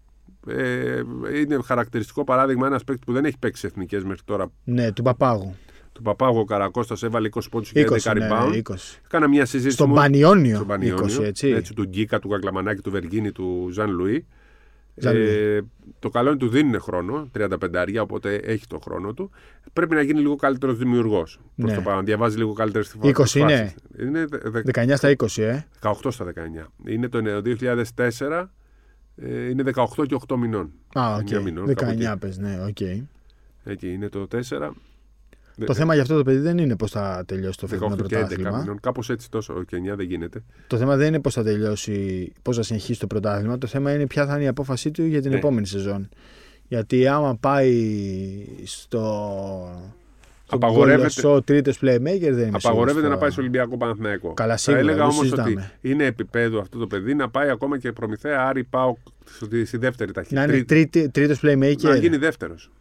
[0.48, 1.02] Ε,
[1.40, 4.52] είναι χαρακτηριστικό παράδειγμα ένας παίκτης που δεν έχει παίξει εθνικές μέχρι τώρα.
[4.64, 5.56] Ναι, του Παπάγου.
[5.92, 8.50] Του Παπάγου ο Καρακώστας έβαλε 20 πόντους και 11 20, ναι, rebound.
[8.50, 9.00] ναι, 20.
[9.08, 9.76] Κάνα μια συζήτηση.
[9.76, 10.56] Στον όμως- Πανιόνιο.
[10.56, 11.48] στον Πανιόνιο, 20, έτσι.
[11.48, 14.26] έτσι, του Γκίκα, του Κακλαμανάκη, του Βεργίνη, του Ζαν Λουί.
[14.96, 15.28] Ζαν Λουί.
[15.30, 15.62] Ε,
[16.00, 19.32] το καλό είναι του δίνουν χρόνο, 35 αριά, οπότε έχει το χρόνο του.
[19.74, 21.40] Πρέπει να γίνει λίγο καλύτερος δημιουργός.
[21.56, 21.76] Προ Ναι.
[21.76, 23.74] το παρόν, διαβάζει λίγο καλύτερες 20 είναι.
[24.00, 25.66] Είναι δε- δε- 19 στα 20, ε.
[25.82, 26.68] 18 στα 19.
[26.86, 28.54] Είναι το 2004,
[29.16, 30.72] ε, είναι 18 και 8 μηνών.
[31.00, 31.28] Α, οκ.
[31.32, 32.18] 9 μηνών, κάπου 19 εκεί.
[32.20, 32.80] πες, ναι, οκ.
[33.64, 34.76] Εκεί είναι το 4.
[35.66, 38.04] Το θέμα για αυτό το παιδί δεν είναι πώς θα τελειώσει το φετινό 18 και
[38.04, 38.58] 11 πρωτάθλημα.
[38.60, 38.80] μηνών.
[38.80, 39.64] Κάπως έτσι τόσο.
[39.64, 40.44] Και 9 δεν γίνεται.
[40.68, 43.58] Το θέμα δεν είναι πώς θα τελειώσει, πώς θα συνεχίσει το πρωτάθλημα.
[43.58, 45.38] Το θέμα είναι ποια θα είναι η απόφασή του για την Ναι.
[45.38, 46.10] επόμενη σεζόν.
[46.68, 47.84] Γιατί άμα πάει
[48.64, 49.02] στο.
[50.50, 53.18] Απαγορεύεται- Ο τρίτος playmaker δεν είμαι Απαγορεύεται σίγουρος να τώρα.
[53.18, 54.34] πάει στο Ολυμπιακό Παναθηναϊκό.
[54.34, 55.52] Καλά, Θα σίγουρα, έλεγα δεν όμως συζητάμε.
[55.78, 59.78] ότι είναι επίπεδο αυτό το παιδί να πάει ακόμα και προμηθέα Άρη Πάο στη, στη
[59.78, 60.46] δεύτερη ταχύτητα.
[60.48, 61.82] Να είναι τρίτη, τρίτος playmaker.
[61.82, 62.72] να γίνει δεύτερος.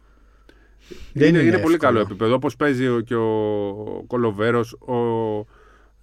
[1.13, 1.77] Δεν είναι, είναι είναι πολύ εύκολο.
[1.77, 2.33] καλό επίπεδο.
[2.33, 4.93] Όπως παίζει ο- και ο Κολοβέρος, ο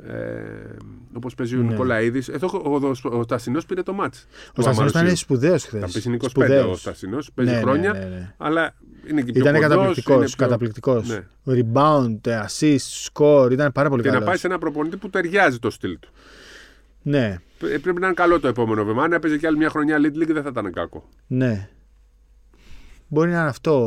[0.06, 0.76] Ε,
[1.16, 1.68] Όπως παίζει ο Ναι.
[1.70, 2.28] Νικολαίδης.
[2.28, 2.76] Εδώ ο,
[3.10, 4.26] ο, ο, Τασινό πήρε το μάτς.
[4.56, 5.80] Ο Στασινός ήταν σπουδαίος χθες.
[5.80, 7.92] Θα πει είναι 25 ο Στασινός, παίζει Ναι, ναι, χρόνια.
[7.92, 8.34] ναι, ναι.
[8.36, 8.74] Αλλά
[9.10, 10.16] είναι και πιο Ήταν κοντός, καταπληκτικός.
[10.16, 11.08] είναι πιο- Καταπληκτικός.
[11.08, 11.24] Ναι.
[11.46, 13.48] Rebound, assist, score.
[13.52, 14.22] Ήταν πάρα πολύ Και καλός.
[14.22, 16.08] να πάει σε ένα προπονητή που ταιριάζει το στυλ του.
[17.02, 17.38] Ναι,
[17.72, 19.02] Ε, Πρέπει να είναι καλό το επόμενο βήμα.
[19.04, 21.08] Αν έπαιζε και άλλη μια χρονιά League League δεν θα ήταν κακό.
[21.26, 21.68] ναι.
[23.12, 23.78] Μπορεί να είναι αυτό.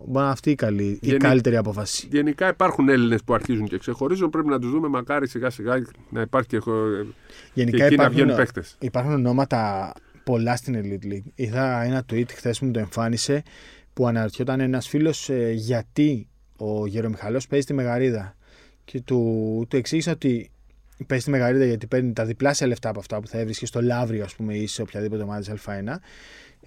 [0.00, 2.08] Μπορεί να είναι αυτή η, καλή, η Γενι- καλύτερη απόφαση.
[2.10, 4.30] Γενικά υπάρχουν Έλληνες που αρχίζουν και ξεχωρίζουν.
[4.30, 6.70] Πρέπει να τους δούμε μακάρι σιγά σιγά να υπάρχει και, και
[7.54, 8.74] Γενικά εκεί να βγαίνουν υπάρχουν, παίχτε.
[8.86, 9.92] υπάρχουν ονόματα
[10.24, 11.30] πολλά στην Elite League.
[11.34, 13.42] Είδα ένα tweet χθες που μου το εμφάνισε
[13.92, 18.36] που αναρωτιόταν ένας φίλος γιατί ο Γερομιχαλό παίζει στη Μεγαρίδα.
[18.84, 20.50] Και του, του εξήγησα ότι
[21.06, 24.24] παίζει στη Μεγαρίδα γιατί παίρνει τα διπλάσια λεφτά από αυτά που θα έβρισκε στο Λαύριο,
[24.24, 25.96] ας πούμε, ή σε οποιαδήποτε ομάδα της Α1.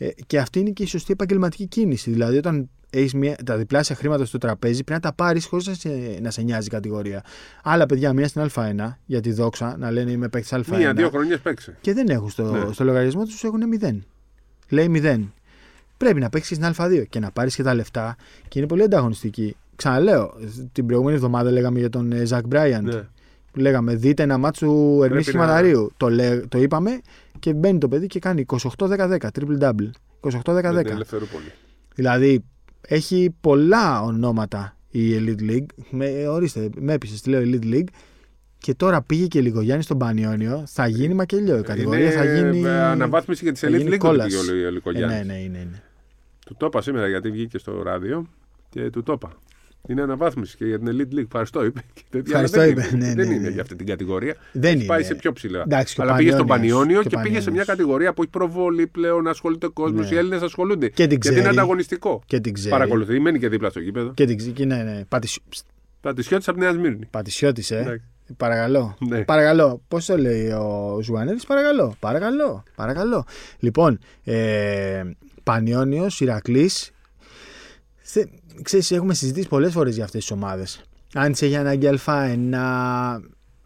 [0.02, 2.12] Ε, και αυτή είναι και η σωστή επαγγελματική κίνηση.
[2.12, 3.14] Δηλαδή, όταν έχεις
[3.46, 5.90] τα διπλάσια χρήματα στο τραπέζι, πρέπει να τα πάρεις χωρίς να, σε,
[6.22, 7.24] να σε νοιάζει η κατηγορία.
[7.64, 10.78] Άλλα παιδιά, μία στην Α1 για τη δόξα, να λένε είμαι παίκτης Α1.
[10.78, 11.78] Μία-δύο χρονιές παίξε.
[11.82, 12.74] Και δεν έχουν στο, Ναι.
[12.74, 14.06] στο λογαριασμό τους, έχουν μηδέν.
[14.70, 15.34] Λέει μηδέν.
[15.98, 18.16] Πρέπει να παίξεις στην Α2 και να πάρεις και τα λεφτά
[18.48, 19.56] και είναι πολύ ανταγωνιστική.
[19.76, 20.34] Ξαναλέω,
[20.72, 22.88] την προηγούμενη εβδομάδα λέγαμε για τον Ζακ Μπράιαντ.
[22.94, 23.08] Ναι.
[23.54, 25.92] Λέγαμε, δείτε ένα μάτσο του Ερμή να- Σχηματαρίου.
[25.98, 27.00] Το, λέ- το είπαμε
[27.40, 28.46] και μπαίνει το παιδί και κάνει
[28.78, 29.90] 28-10-10, triple double.
[30.22, 30.74] 28-10-10.
[30.74, 31.52] Με την Ελευθερούπολη.
[31.96, 32.44] Δηλαδή,
[32.82, 35.66] έχει πολλά ονόματα η Elite League.
[35.90, 37.88] Με, ορίστε, με έπεισε, τη λέω Elite League.
[38.58, 40.64] Και τώρα πήγε και λίγο Γιάννης στον Πανιόνιο.
[40.68, 41.58] Θα γίνει μακελιό.
[41.58, 42.62] Η κατηγορία Είναι, θα γίνει.
[42.62, 44.38] ε, αναβάθμιση για της θα Elite γίνει League ότι κόλαση.
[44.50, 45.16] πήγε ο Ε, Λυκογιάννη.
[45.16, 45.58] ναι, ναι, είναι.
[45.58, 45.84] είναι.
[46.46, 48.28] Του το είπα σήμερα γιατί βγήκε στο ράδιο
[48.70, 49.32] και του το είπα.
[49.88, 51.24] Είναι αναβάθμιση και για την Elite League.
[51.26, 51.80] Ευχαριστώ, είπε.
[51.94, 52.82] Και τέτοια, Ευχαριστώ, αλλά είπε.
[52.82, 53.50] Δεν, είναι, Ναι, δεν ναι, είναι ναι.
[53.54, 54.36] για αυτή την κατηγορία.
[54.52, 55.08] Δεν Έχει πάει είναι.
[55.08, 55.62] σε πιο ψηλά.
[55.62, 57.66] Εντάξει, και ο αλλά πήγε στον Πανιόνιος, Πανιόνιο και και, ο πήγε σε μια Πανιόνιος.
[57.68, 60.10] κατηγορία που έχει προβολή πλέον, ασχολείται ο κόσμος.
[60.10, 60.16] Ναι.
[60.16, 60.88] Οι Έλληνες ασχολούνται.
[60.90, 61.48] Και την γιατί είναι ξέρει.
[61.58, 62.22] ανταγωνιστικό.
[62.26, 62.70] Και την ξέρει.
[62.72, 64.12] Παρακολουθεί, μένει και δίπλα στο γήπεδο.
[64.14, 64.66] Και την ξέρει.
[64.66, 65.06] Ναι, ναι.
[65.10, 65.40] Πατησι...
[65.50, 65.64] ψ,
[66.02, 67.06] Πατησιώτης από τη Νέα Σμύρνη.
[67.10, 67.80] Πατησιώτης, ε.
[67.80, 68.04] Εντάξει.
[68.38, 68.98] Παρακαλώ.
[69.08, 69.22] Ναι.
[69.24, 69.82] Παρακαλώ.
[69.88, 71.96] Πώς το λέει ο Ζουανέλη, παρακαλώ.
[72.00, 72.64] Παρακαλώ.
[72.76, 73.26] Παρακαλώ.
[73.60, 75.04] Λοιπόν, ε,
[75.44, 76.92] Πανιόνιος, Ηρακλής.
[78.62, 80.82] Ξέρεις, έχουμε συζητήσει πολλές φορές για αυτές τις ομάδες.
[81.14, 82.54] Αν τι έχει ανάγκη Α1.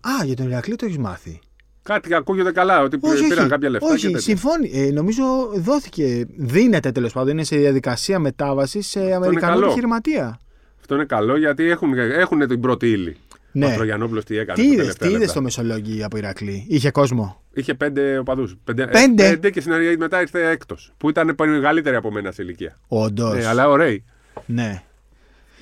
[0.01, 1.39] Α, για τον Ηρακλή το έχεις μάθει.
[1.83, 3.49] Κάτι ακούγεται καλά, ότι Όχι, πήραν όχι.
[3.49, 3.87] κάποια λεφτά.
[3.87, 4.19] όχι και τέτοια.
[4.19, 4.71] συμφώνει.
[4.73, 5.23] Ε, νομίζω
[5.55, 6.25] δόθηκε.
[6.37, 7.31] Δίνεται τέλος πάντων.
[7.31, 9.65] Είναι σε διαδικασία μετάβασης σε Αμερικανό καλό.
[9.65, 10.39] επιχειρηματία.
[10.79, 13.17] Αυτό είναι καλό γιατί έχουν, έχουν την πρώτη ύλη.
[13.51, 13.65] Ναι.
[13.65, 14.61] Ο Τρογιανόπουλο τι έκανε.
[14.61, 15.31] Τι τα είδες τελευταία τι είδες λεπτά.
[15.33, 18.55] στο Μεσολόγγι από Ηρακλή; Είχε κόσμο; Είχε πέντε οπαδούς.
[18.63, 20.93] Πέντε, Πέντε; ε, πέντε και στην αρχή μετά ήρθε έκτος.
[20.97, 22.77] Που ήταν μεγαλύτερη από μένα σε ηλικία.
[22.87, 23.37] Όντως.
[23.37, 24.03] Ε, αλλά ωραίοι.
[24.45, 24.83] Ναι.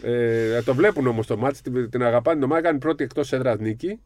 [0.04, 2.40] Ε, το βλέπουν όμως το μάτι, την, την αγαπάνε.
[2.40, 4.00] Το μάτι έκανε πρώτη εκτός έδρας νίκη.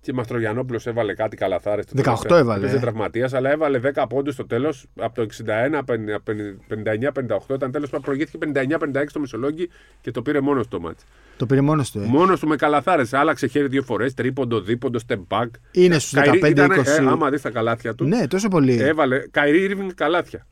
[0.00, 1.84] Και Μαστρογιανόπουλος έβαλε κάτι καλαθάρες.
[1.96, 2.80] 18 έβαλε, Έπαιζε ε.
[2.80, 4.86] τραυματίας, αλλά έβαλε 10 πόντους στο τέλος.
[4.98, 9.68] Από το 61-59-58 ήταν τέλος που προηγήθηκε 59-56 το Μεσολόγγι
[10.00, 11.02] και το πήρε μόνος στο μάτι.
[11.36, 11.98] Το πήρε μόνος του.
[11.98, 12.06] Ε.
[12.06, 13.12] Μόνος του με καλαθάρες.
[13.12, 14.14] Άλλαξε χέρι δύο φορές.
[14.14, 15.46] Τρίποντο, δίποντο, step back.
[15.72, 16.48] Είναι στους Kyrie 15-20.
[16.48, 18.04] ήταν, ε, άμα δεις τα καλάθια του.
[18.04, 18.82] Ναι, τόσο πολύ.
[18.82, 20.46] Έβαλε Kyrie Irving καλάθια.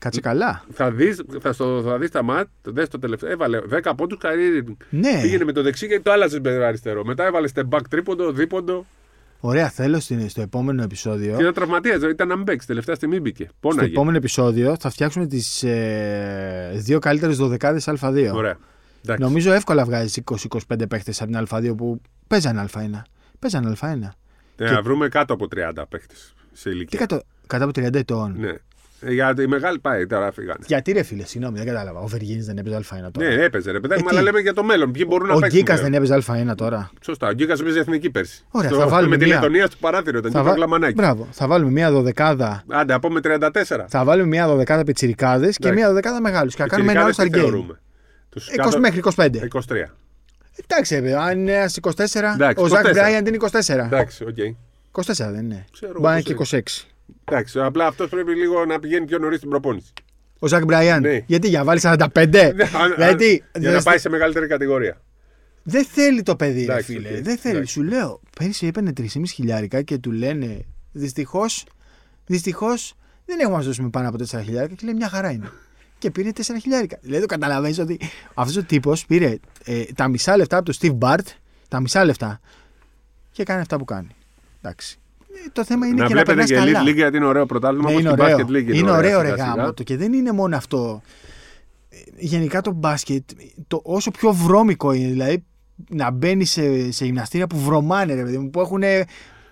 [0.00, 0.64] Κάτσε καλά.
[0.72, 3.30] Θα δεις θα, στο- θα δεις τα μάτ, δες το τελευταίο.
[3.30, 4.76] Έβαλε 10 πόντους Kyrie Irving.
[4.90, 5.18] Ναι.
[5.22, 7.04] Πήγαινε με το δεξί και το άλλαζες με το αριστερό.
[7.04, 8.86] Μετά έβαλε step back τρίποντο, δίποντο.
[9.40, 11.34] Ωραία, θέλω στην, στο επόμενο επεισόδιο.
[11.36, 12.02] Και ήταν τραυματίας.
[12.02, 12.66] Ήταν να μην παίξεις.
[12.66, 13.44] Τελευταία στιγμή μπήκε.
[13.44, 13.90] Στο Πόναγε.
[13.90, 18.30] επόμενο επεισόδιο θα φτιάξουμε τις ε, δύο καλύτερες δωδεκάδες Α2.
[18.34, 18.56] Ωραία.
[19.04, 19.22] Εντάξει.
[19.22, 20.20] Νομίζω εύκολα βγάζεις
[20.68, 23.02] 20-25 παίχτες από την Α2 που παίζανε Α1.
[23.38, 24.08] Παίζανε Α1.
[24.56, 26.98] Ε, Να βρούμε κάτω από 30 παίχτες σε Τι ηλικία.
[26.98, 28.34] κάτω, κάτω από 30 ετών.
[28.38, 28.52] Ναι.
[29.02, 30.58] Ε, Για τη μεγάλη πάει τώρα φύγανε.
[30.66, 32.00] Γιατί ρε φίλε, συγγνώμη, δεν κατάλαβα.
[32.00, 33.28] Ο Βεργίνης δεν έπαιζε Α1 τώρα.
[33.28, 34.92] Ναι, έπαιζε ρε παιδάκι, Ε, μου, τι; αλλά λέμε για το μέλλον.
[34.92, 35.58] Ποιοι μπορούν να Ο παίξουν.
[35.58, 35.92] Γκίκας πλέον.
[35.92, 36.90] δεν έπαιζε Α1 τώρα.
[37.04, 37.28] Σωστά.
[37.28, 38.44] Ο Γκίκας παίζει εθνική πέρσι.
[38.50, 40.30] Ωραία, Στο- θα βάλουμε με τη μία- Λετωνία στο παράθυρο ήταν.
[40.30, 40.92] Θα, Θα βα- κλαμανάκι.
[40.94, 41.28] Μπράβο.
[41.30, 42.62] θα βάλουμε μία δωδεκάδα.
[42.68, 43.86] Άντε, από με 34.
[43.88, 45.78] Θα βάλουμε μία δωδεκάδα πιτσιρικάδες και Εντάξει.
[45.78, 46.54] μία δωδεκάδα μεγάλους.
[46.54, 47.50] Και θα κάνουμε ένα Πιτσιρικάδες All-Star τι Game.
[47.50, 47.80] θεωρούμε;
[48.28, 49.42] Τους 20 κάτω- μέχρι 25.
[49.42, 49.94] 23.
[50.66, 52.92] Εντάξει, ρε, αν είναι ένας 24, Εντάξει, ο Ζακ 24.
[52.92, 53.84] Μπράιαντ είναι 24.
[53.84, 54.36] Εντάξει, οκ.
[54.92, 55.64] 24 δεν είναι.
[55.72, 56.86] Ξέρω, Μπορεί να είναι και 26.
[57.30, 57.32] 26.
[57.32, 59.92] Εντάξει, απλά αυτός πρέπει λίγο να πηγαίνει πιο νωρίς στην προπόνηση.
[60.38, 61.02] Ο Ζακ Μπράιαντ.
[61.04, 61.22] Ναι.
[61.26, 62.52] Γιατί για βάλει 45.
[62.54, 65.00] Ναι, αν- Γιατί αν- για να δεν- πάει σε μεγαλύτερη κατηγορία.
[65.62, 67.08] δεν θέλει το παιδί, ρε Εντάξει, φίλε.
[67.08, 67.22] οκ.
[67.22, 67.54] Δεν θέλει.
[67.54, 67.72] Εντάξει.
[67.72, 71.64] Σου λέω, πέρυσι έπαιρνε 3,5 χιλιάρικα και του λένε δυστυχώς,
[72.26, 72.94] δυστυχώς
[73.26, 75.50] δεν έχουμε να σου δώσουμε πάνω από 4 χιλιάρικα και λέει μια χαρά είναι.
[75.98, 76.98] Και πήρε 4 χιλιάρικα.
[77.00, 77.98] Δηλαδή το καταλαβαίνεις ότι
[78.34, 81.24] αυτός ο τύπος πήρε ε, τα μισά λεφτά από τον Steve Bart,
[81.68, 82.40] τα μισά λεφτά
[83.32, 84.08] και κάνει αυτά που κάνει.
[84.62, 84.99] Εντάξει.
[85.32, 86.82] Ε, Το θέμα είναι να και να βλέπετε περνάς και καλά.
[86.84, 87.90] Elite League γιατί είναι ωραίο πρωτάθλημα.
[87.90, 88.36] Ναι, όπως είναι και η ωραίο.
[88.36, 89.54] Basket League είναι, Είναι ωραία ωραίο ρε σιγά σιγά.
[89.56, 91.02] γαμώ το και δεν είναι μόνο αυτό.
[91.88, 93.30] Ε, Γενικά το μπάσκετ,
[93.68, 95.44] το όσο πιο βρώμικο είναι, δηλαδή
[95.90, 98.82] να μπαίνει σε, σε γυμναστήρια που βρωμάνε, ρε παιδί μου, που έχουν.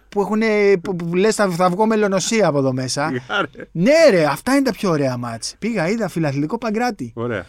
[0.08, 0.40] Που έχουν.
[0.82, 3.08] που, που λες θα, θα βγω μελονοσία από εδώ μέσα.
[3.08, 3.64] Σιγά, ρε.
[3.72, 5.54] ναι, ρε, αυτά είναι τα πιο ωραία μάτς.
[5.58, 7.12] Πήγα, είδα φιλαθλητικό παγκράτη.
[7.14, 7.46] Ωραία.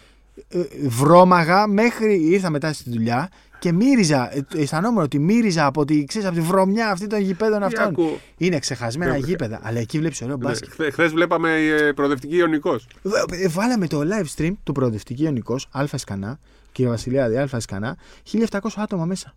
[0.50, 6.04] Ε, βρώμαγα μέχρι ήρθα μετά στη δουλειά Και μύριζα, ε, αισθανόμουν ότι μύριζα από τη,
[6.04, 7.84] ξέρεις, από τη βρωμιά αυτή των γηπέδων Τι αυτών.
[7.84, 8.20] ακούω.
[8.38, 10.70] Είναι ξεχασμένα Ναι, γήπεδα, αλλά εκεί βλέπεις ωραίο μπάσκετ.
[10.92, 12.88] Χθε βλέπαμε ε, προοδευτική Ιωνικός.
[13.32, 16.40] Ε, Βάλαμε το live stream του προοδευτική Ιωνικός, Αλφα Σκανά,
[16.72, 17.98] κύριε Βασιλιάδη, Αλφα Σκανά,
[18.32, 19.36] 1700 άτομα μέσα.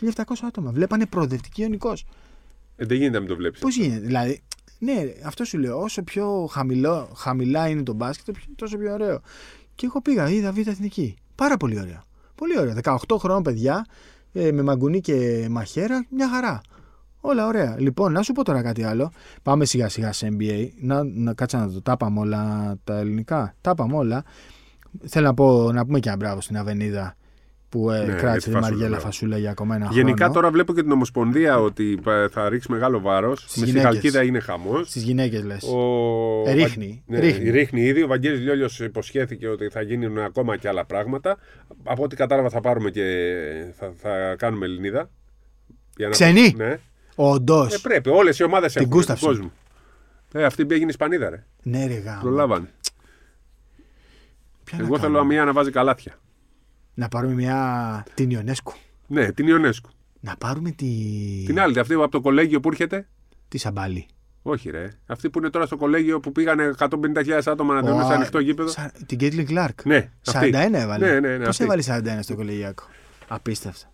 [0.00, 0.70] 1700 άτομα.
[0.70, 2.04] Βλέπανε προοδευτική Ιωνικός.
[2.76, 3.60] Ε, δεν γίνεται να μην το βλέπεις.
[3.60, 4.40] Πώς γίνεται, δηλαδή.
[4.78, 5.80] Ναι, αυτό σου λέω.
[5.82, 9.20] Όσο πιο χαμηλό, χαμηλά είναι το μπάσκετ, τόσο πιο ωραίο.
[9.74, 11.16] Και εγώ πήγα, είδα Β' Εθνική.
[11.34, 12.04] Πάρα πολύ ωραίο.
[12.42, 12.74] Πολύ ωραίο.
[12.82, 13.86] 18 χρόνων παιδιά,
[14.32, 16.60] ε, με μαγκουνί και μαχαίρα, μια χαρά.
[17.20, 17.76] Όλα ωραία.
[17.78, 19.10] Λοιπόν, να σου πω τώρα κάτι άλλο.
[19.42, 20.68] Πάμε σιγά σιγά σε NBA.
[20.80, 23.54] Να, να κάτσα να το τάπαμε όλα τα ελληνικά.
[23.60, 24.24] Τάπαμε όλα.
[25.06, 27.16] Θέλω να, πω, να πούμε και ένα μπράβο στην Αβενίδα
[27.72, 29.04] που ε, Ναι, για κράτησε τη τη φασούλα, Μαριέλα μπράβο.
[29.04, 30.32] Φασούλα για ακόμα ένα Γενικά χρόνο.
[30.32, 33.42] τώρα βλέπω και την Ομοσπονδία ότι ε, θα ρίξει μεγάλο βάρος.
[33.42, 33.82] Με στη γυναίκες.
[33.82, 34.88] Χαλκίδα είναι χαμός.
[34.88, 35.62] Στις γυναίκες λες.
[35.62, 36.42] Ο...
[36.46, 37.50] Ε, ρίχνει, Ναι, ρίχνει.
[37.50, 38.02] ρίχνει ήδη.
[38.02, 41.36] Ο Βαγγέλης Λιόλιος υποσχέθηκε ότι θα γίνουν ακόμα και άλλα πράγματα.
[41.84, 43.04] Από ό,τι κατάλαβα θα πάρουμε και
[43.78, 45.10] θα, θα κάνουμε Ελληνίδα.
[45.96, 46.54] Για να- Ξενή.
[46.56, 46.78] Ναι.
[47.14, 47.74] Όντως.
[47.74, 48.08] Ε, πρέπει.
[48.10, 49.28] Όλες οι ομάδες έχουν Γκούσταυσον.
[49.28, 49.52] κόσμο.
[50.32, 51.44] Ε, αυτή πήγε Ισπανίδα, ρε.
[51.62, 52.20] Ναι, ρε γάμο.
[52.20, 52.68] Προλάβανε.
[54.64, 56.12] Ποια να Εγώ θέλω κάνουμε; μία να βάζει καλάθια.
[56.94, 58.04] Να πάρουμε μια.
[58.14, 58.72] την Ιονέσκου.
[59.06, 59.88] Ναι, την Ιονέσκου.
[60.20, 60.86] Να πάρουμε τη.
[61.46, 63.08] Την άλλη, αυτή από το κολέγιο που έρχεται;
[63.48, 64.06] Τη Σαμπάλη.
[64.42, 64.88] Όχι, ρε.
[65.06, 68.38] Αυτή που είναι τώρα στο κολέγιο που πήγανε 150.000 άτομα να δουν σε Ω, ανοιχτό
[68.38, 68.68] γήπεδο.
[68.68, 69.84] Σα- Την Κέντλιν Κλάρκ.
[69.84, 70.76] Ναι, 41 αυτή.
[70.78, 71.06] έβαλε.
[71.12, 71.64] Ναι, ναι, ναι, Πώς αυτή.
[71.64, 72.84] έβαλε 41 στο κολεγιακό.
[73.28, 73.90] Απίστευτα.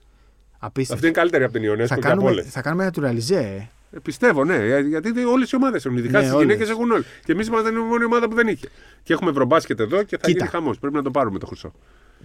[0.59, 0.95] Απίστευτα.
[0.95, 2.47] Αυτή είναι καλύτερη από την Θα Ιονέσκου και από κάνουμε, όλες.
[2.51, 3.57] θα κάνουμε naturalize, ε.
[3.91, 4.55] Ε, Πιστεύω, ναι.
[4.55, 5.99] ε, Γιατί όλες οι ομάδες έχουν.
[5.99, 6.47] Ειδικά Ναι, στις όλες.
[6.55, 7.05] γυναίκε έχουν όλοι.
[7.25, 8.69] Και εμείς είμαστε η μόνη ομάδα που δεν είχε.
[9.03, 10.31] Και έχουμε ευρωμπάσκετ εδώ και θα Κοίτα.
[10.39, 10.79] γίνει χαμός.
[10.79, 11.73] Πρέπει να το πάρουμε το χρυσό.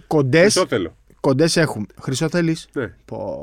[0.06, 0.96] Κοντέ Χρυσό θέλω.
[1.20, 1.86] κοντές έχουμε.
[2.00, 2.56] Χρυσό θέλει.
[2.72, 2.92] Ναι.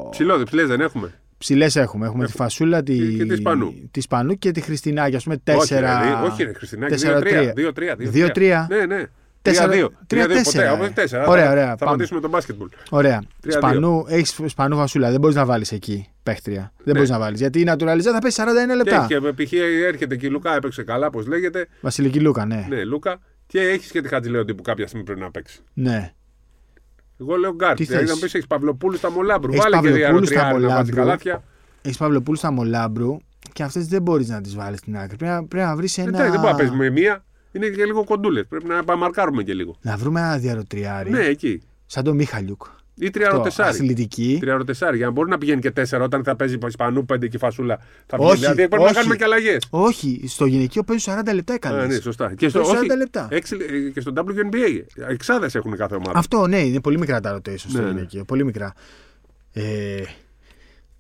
[0.09, 1.14] Ψηλό, ψηλές δεν έχουμε.
[1.38, 2.05] Ψηλές έχουμε.
[2.05, 2.97] Έχουμε τη Φασούλα, τη...
[2.97, 3.74] Και- και τη Σπανού.
[3.91, 5.16] τη Σπανού και τη Χριστινάκη.
[5.16, 6.01] Α πούμε Όχι, ρε, 4.
[6.22, 6.91] δι- όχι, ρε, Χριστινάκη.
[6.91, 7.22] τέσσερα, 2-3.
[7.74, 7.95] τρία.
[7.97, 8.68] 2-3.
[8.70, 9.03] Ναι, ναι.
[9.41, 9.89] Τέσσερα- 3-2.
[10.07, 10.34] τρία, 3-2 ποτέ.
[10.34, 10.89] τέσσερα, Όχι ρε.
[10.89, 11.26] 4.
[11.28, 11.91] Ωραία, θα, ωραία, Θα πάμε.
[11.91, 12.68] πατήσουμε τον μπάσκετμπολ.
[12.89, 13.22] Ωραία.
[13.43, 13.51] 3-2.
[13.51, 15.12] Σπανού, έχεις Σπανού Φασούλα.
[15.12, 16.74] Δεν μπορείς να βάλεις εκεί παίχτρια.
[16.84, 17.39] Δεν μπορείς να βάλεις.
[17.39, 19.05] Γιατί η naturalize θα πέσει 41 λεπτά.
[19.07, 19.53] Και, και π.χ.
[19.88, 21.68] έρχεται και η Λούκα έπαιξε καλά, όπως λέγεται.
[21.82, 22.66] Βασιλική Λούκα, ναι.
[22.70, 23.20] Ναι, Λούκα.
[23.47, 25.59] Και έχεις και τη Χατζηλέοντη που κάποια στιγμή πρέπει να παίξει.
[25.74, 26.12] ναι.
[27.22, 27.78] Εγώ λέω γκάρτ.
[27.78, 29.51] Τι Δηλαδή να θες; πεις έχεις Παυλοπούλου στα Μολάμπρου.
[29.51, 30.95] Έχεις Βάλε και Παυλοπούλου στα διαρροτριάρι να βάζει Μολάμπρου.
[30.95, 31.43] καλάθια.
[31.82, 33.17] Έχεις Παυλοπούλου στα Μολάμπρου
[33.53, 35.17] και αυτές δεν μπορείς να τις βάλεις στην άκρη.
[35.17, 36.07] Πρέπει να, πρέπει να βρεις ένα.
[36.07, 37.24] Εντάξει, δεν μπορεί να παίζει με μία.
[37.51, 38.45] Είναι και λίγο κοντούλες.
[38.49, 39.76] Πρέπει να παμαρκάρουμε και λίγο.
[39.82, 41.09] Να βρούμε ένα διαρροτριάρι.
[41.09, 41.61] Ναι, εκεί.
[41.86, 42.63] Σαν το Μίχαλιουκ.
[43.02, 43.70] Ή Το τριαροτεσάρι.
[43.70, 44.38] Αθλητική.
[44.39, 44.97] Τριαροτεσάρι.
[44.97, 47.78] Για να μπορεί να πηγαίνει και τέσσερα όταν θα παίζει Ισπανού πέντε και φασούλα.
[48.06, 48.39] Θα Όχι, πηγαίνει.
[48.54, 48.91] Δηλαδή πρέπει όχι.
[48.93, 49.64] να κάνουμε και αλλαγές.
[49.70, 52.02] Όχι, στο γυναικείο παίζουν 40 λεπτά οι Α, ναι, καλές.
[52.02, 52.34] σωστά.
[52.36, 53.28] Και στο, Παίζουν 40 όχι, λεπτά.
[53.32, 54.82] έξι- ε, και στο WNBA.
[55.10, 56.18] Εξάδες έχουν κάθε ομάδα.
[56.20, 57.89] Αυτό ναι, είναι πολύ μικρά τα rotation στο Ναι, ναι.
[57.91, 58.24] γυναικείο.
[58.24, 58.74] Πολύ μικρά.
[59.54, 60.02] Ε,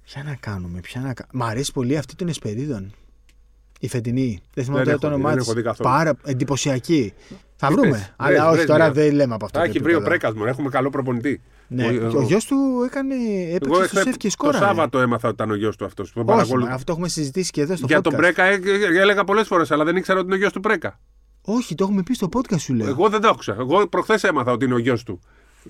[0.03, 1.45] ποια να κάνουμε, ποια να κάνουμε.
[1.45, 2.93] Μ' αρέσει πολύ αυτή των Εσπερίδων.
[3.83, 4.41] Η φετινή.
[4.53, 5.47] Δεν θυμάμαι Δεν τώρα το έχω δει, όνομά δεν της.
[5.47, 5.89] έχω δει καθόλου.
[5.89, 7.13] Πάρα εντυπωσιακή.
[7.55, 7.97] Θα Τι βρούμε.
[7.97, 8.91] θες, αλλά βρες, όχι, βρες τώρα μια.
[8.93, 9.57] δεν λέμε από αυτό.
[9.59, 10.17] Θα το έχει βρει ο επίπεδο.
[10.19, 10.45] Πρέκα μου.
[10.45, 11.41] Έχουμε καλό προπονητή.
[11.67, 12.55] Ναι, Ο- και ο γιος του
[12.85, 13.15] έκανε.
[13.15, 14.57] Εγώ Έπαιξε στο εχθέ- σεφ και το σκόρα.
[14.57, 16.13] Σάββατο έμαθα ότι ήταν ο γιος του αυτός.
[16.25, 18.03] Όχι, μα, αυτό έχουμε συζητήσει και εδώ στο Για podcast.
[18.03, 20.59] τον Πρέκα ε, ε, έλεγα πολλές φορές, αλλά δεν ήξερα ότι είναι ο γιος του
[20.59, 20.99] Πρέκα.
[21.41, 22.87] Όχι, το έχουμε πει στο podcast σου λέω.
[22.87, 23.55] Εγώ δεν το άκουσα.
[23.59, 25.19] Εγώ προχθές έμαθα ότι είναι ο γιος του.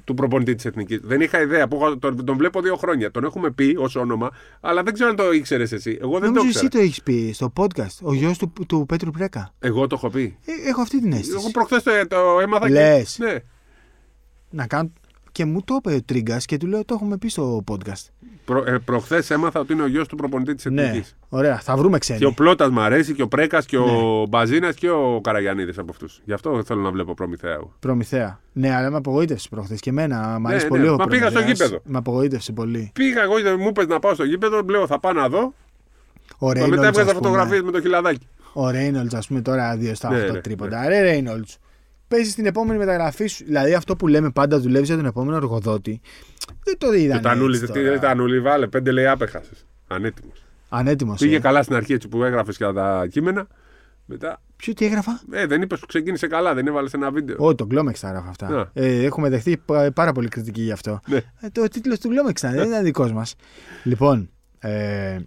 [0.03, 0.99] Του προπονητή της Εθνικής.
[1.03, 1.67] Δεν είχα ιδέα.
[1.67, 3.11] Που εγώ τον, τον βλέπω δύο χρόνια.
[3.11, 4.29] Τον έχουμε πει ως όνομα,
[4.61, 5.97] αλλά δεν ξέρω αν το ήξερες εσύ.
[6.01, 6.69] Εγώ δεν Νομίζω το εσύ ήξερα.
[6.69, 7.97] το έχεις πει στο podcast.
[8.01, 9.53] Ο γιος του, του Πέτρου Πρέκα.
[9.59, 10.37] Εγώ το έχω πει.
[10.45, 11.31] Ε, έχω αυτή την αίσθηση.
[11.39, 13.15] Εγώ προχθές το, το έμαθα Λες.
[13.19, 13.23] και.
[13.25, 13.35] Ναι.
[14.49, 14.91] Να κάνω...
[15.31, 18.05] Και μου το είπε ο Τρίγκας και του λέω το έχουμε πει στο podcast.
[18.45, 21.15] Προ, ε, προχθές έμαθα ότι είναι ο γιος του προπονητή της Ναι, Εθνικής.
[21.29, 22.19] ωραία, θα βρούμε ξένοι.
[22.19, 23.83] Και ο Πλότα μ' αρέσει και ο Πρέκας και Ναι.
[23.83, 26.21] ο Μπαζίνας και ο Καραγιανίδης από αυτούς.
[26.25, 27.53] Γι' αυτό θέλω να βλέπω Προμηθέα.
[27.53, 27.73] εγώ.
[27.79, 28.39] Προμηθέα.
[28.53, 30.39] Ναι, αλλά με απογοήτευσε προχθές και εμένα.
[30.39, 31.59] Μ' αρέσει Ναι, πολύ ναι, ο μα πήγα στο Προμηθέας.
[31.69, 31.81] γήπεδο.
[31.85, 32.91] Με απογοήτευσε πολύ.
[32.93, 35.53] Πήγα εγώ, μου είπες να πάω στο γήπεδο, λέω θα πάω να δω.
[36.37, 37.27] Ο Μα μετά Ρέινολτς, έβγαζα ας πούμε.
[37.27, 38.27] φωτογραφίες με το χιλαδάκι.
[38.53, 40.87] Ο Ρέινολτ, ας πούμε, τώρα δύο στα Ναι, αυτό ναι, τρίποντα.
[40.87, 41.47] Ρε Ρέινολτ.
[42.11, 43.43] Παίζεις την επόμενη μεταγραφή σου.
[43.45, 46.01] Δηλαδή αυτό που λέμε πάντα δουλεύεις για τον επόμενο εργοδότη.
[46.63, 47.15] Δεν το είδα.
[47.15, 49.65] Το Τανούλη, τι Τανούλη, βάλε πέντε λέει άπεχασες.
[49.87, 50.43] Ανέτοιμος.
[50.69, 51.19] Ανέτοιμος.
[51.19, 53.47] Πήγε καλά στην αρχή έτσι που έγραφες και τα κείμενα.
[54.05, 54.41] Μετά.
[54.55, 57.35] Ποιο τι έγραφα; Ε, δεν είπες που ξεκίνησε καλά, δεν έβαλες ένα βίντεο.
[57.39, 58.49] Ω, το Glomex τα έγραφα αυτά.
[58.49, 58.69] Να.
[58.73, 60.99] Ε, έχουμε δεχθεί πα- πάρα πολύ κριτική γι' αυτό.
[61.07, 61.17] Ναι.
[61.39, 63.35] Ε, το τίτλος του Glomex ήταν, δεν ήταν δικός μας.
[63.83, 65.17] Λοιπόν, ε,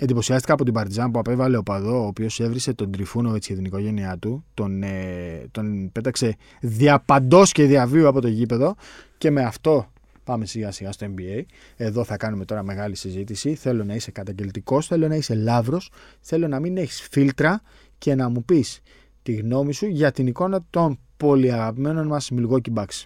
[0.00, 3.64] εντυπωσιάστηκα από την Παρτιζάν που απέβαλε ο Παδό, ο οποίος έβρισε τον Τριφούνοβιτ και την
[3.64, 4.44] οικογένειά του.
[4.54, 8.74] Τον, ε, τον πέταξε διαπαντός και διαβίου από το γήπεδο.
[9.18, 9.92] Και με αυτό
[10.24, 11.42] πάμε σιγά σιγά στο NBA.
[11.76, 13.54] Εδώ θα κάνουμε τώρα μεγάλη συζήτηση.
[13.54, 15.90] Θέλω να είσαι καταγγελτικός, θέλω να είσαι λαύρος,
[16.20, 17.62] θέλω να μην έχεις φίλτρα
[17.98, 18.80] και να μου πεις
[19.22, 23.04] τη γνώμη σου για την εικόνα των πολύ αγαπημένων μας Milwaukee Bucks.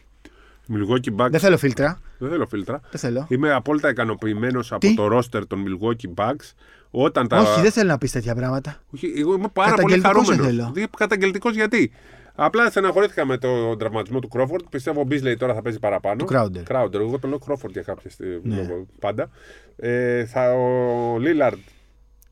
[0.69, 1.31] Milwaukee Bucks.
[1.31, 2.01] Δεν θέλω φίλτρα.
[2.19, 2.81] Δεν θέλω φίλτρα.
[2.91, 3.27] Δεν θέλω.
[3.29, 6.53] Είμαι απόλυτα ικανοποιημένος από Τι; το ρόστερ των Milwaukee Bucks.
[6.97, 7.39] Όταν τα...
[7.41, 8.83] Όχι, δεν θέλω να πεις τέτοια πράγματα.
[8.95, 10.57] Όχι, εγώ είμαι πάρα πολύ Καταγγελτικός χαρούμενος.
[10.65, 10.89] δεν θέλω.
[10.97, 11.93] Καταγγελτικός γιατί;
[12.35, 14.65] Απλά στεναχωρήθηκα με τον τραυματισμό του Κρόφορντ.
[14.71, 16.25] Πιστεύω ο Μπίσλεϊ τώρα θα παίζει παραπάνω.
[16.25, 16.63] Του Crowder.
[16.77, 16.95] Crowder.
[16.95, 18.67] Εγώ το λέω Κρόφορντ για κάποια στιγμή Ναι.
[19.01, 19.31] πάντα.
[19.77, 21.59] Ε, θα, ο Λίλαρντ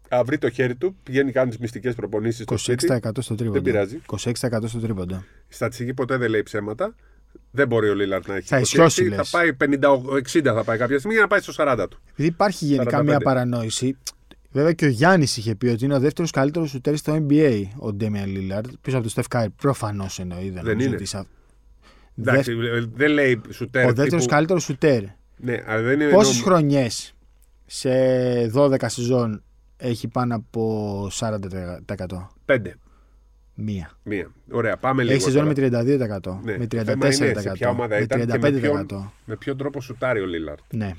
[0.09, 3.23] θα βρει το χέρι του, πηγαίνει κάνει τις μυστικές προπονήσεις στο 26% σπίτι.
[3.23, 3.53] στο τρίποντο.
[3.53, 4.01] Δεν πειράζει.
[4.07, 5.25] 26% στο τρίποντο.
[5.49, 6.95] Η στατιστική ποτέ δεν λέει ψέματα.
[7.51, 8.47] Δεν μπορεί ο Λίλαρντ να έχει.
[8.49, 9.31] Θα 26, ισιώσει, Θα λες.
[9.31, 10.03] πάει 50,
[10.33, 12.01] 60 θα πάει κάποια στιγμή για να πάει στο 40 του.
[12.11, 13.03] Επειδή υπάρχει γενικά 45.
[13.03, 13.97] μια παρανόηση.
[14.53, 17.93] Βέβαια και ο Γιάννης είχε πει ότι είναι ο δεύτερος καλύτερος σουτέρ στο NBA ο
[17.93, 18.67] Ντέμιαν Λίλαρντ.
[18.81, 19.51] Πίσω από τον Στεφ Κάρι.
[19.51, 20.51] Προφανώς εννοεί.
[20.51, 20.97] Δεν, νομίζω είναι.
[20.97, 21.27] ότι σα-
[22.19, 23.85] Εντάξει, ε, δεν λέει σουτέρ.
[23.85, 25.03] Ο δεύτερος τύπου- καλύτερος σουτέρ.
[25.37, 26.11] Ναι, αλλά δεν είναι.
[26.11, 27.15] Πόσες εννοώ- χρονιές
[27.67, 27.91] σε
[28.49, 29.43] 12 σεζόν
[29.77, 32.33] έχει πάνω από 40%.
[32.45, 32.75] Πέντε.
[33.55, 33.91] Μία.
[34.03, 34.31] Μία.
[34.51, 35.15] Ωραία, πάμε λίγο.
[35.15, 35.83] Έχει σεζόν με τώρα.
[35.85, 36.41] 32%.
[36.45, 37.53] Ναι, Με το θέμα είναι σε 34%.
[37.53, 38.87] ποια ομάδα με ήταν και με 35%.
[38.87, 40.59] ποιον, με ποιον τρόπο σουτάρει ο Λίλαρντ.
[40.71, 40.93] Ναι,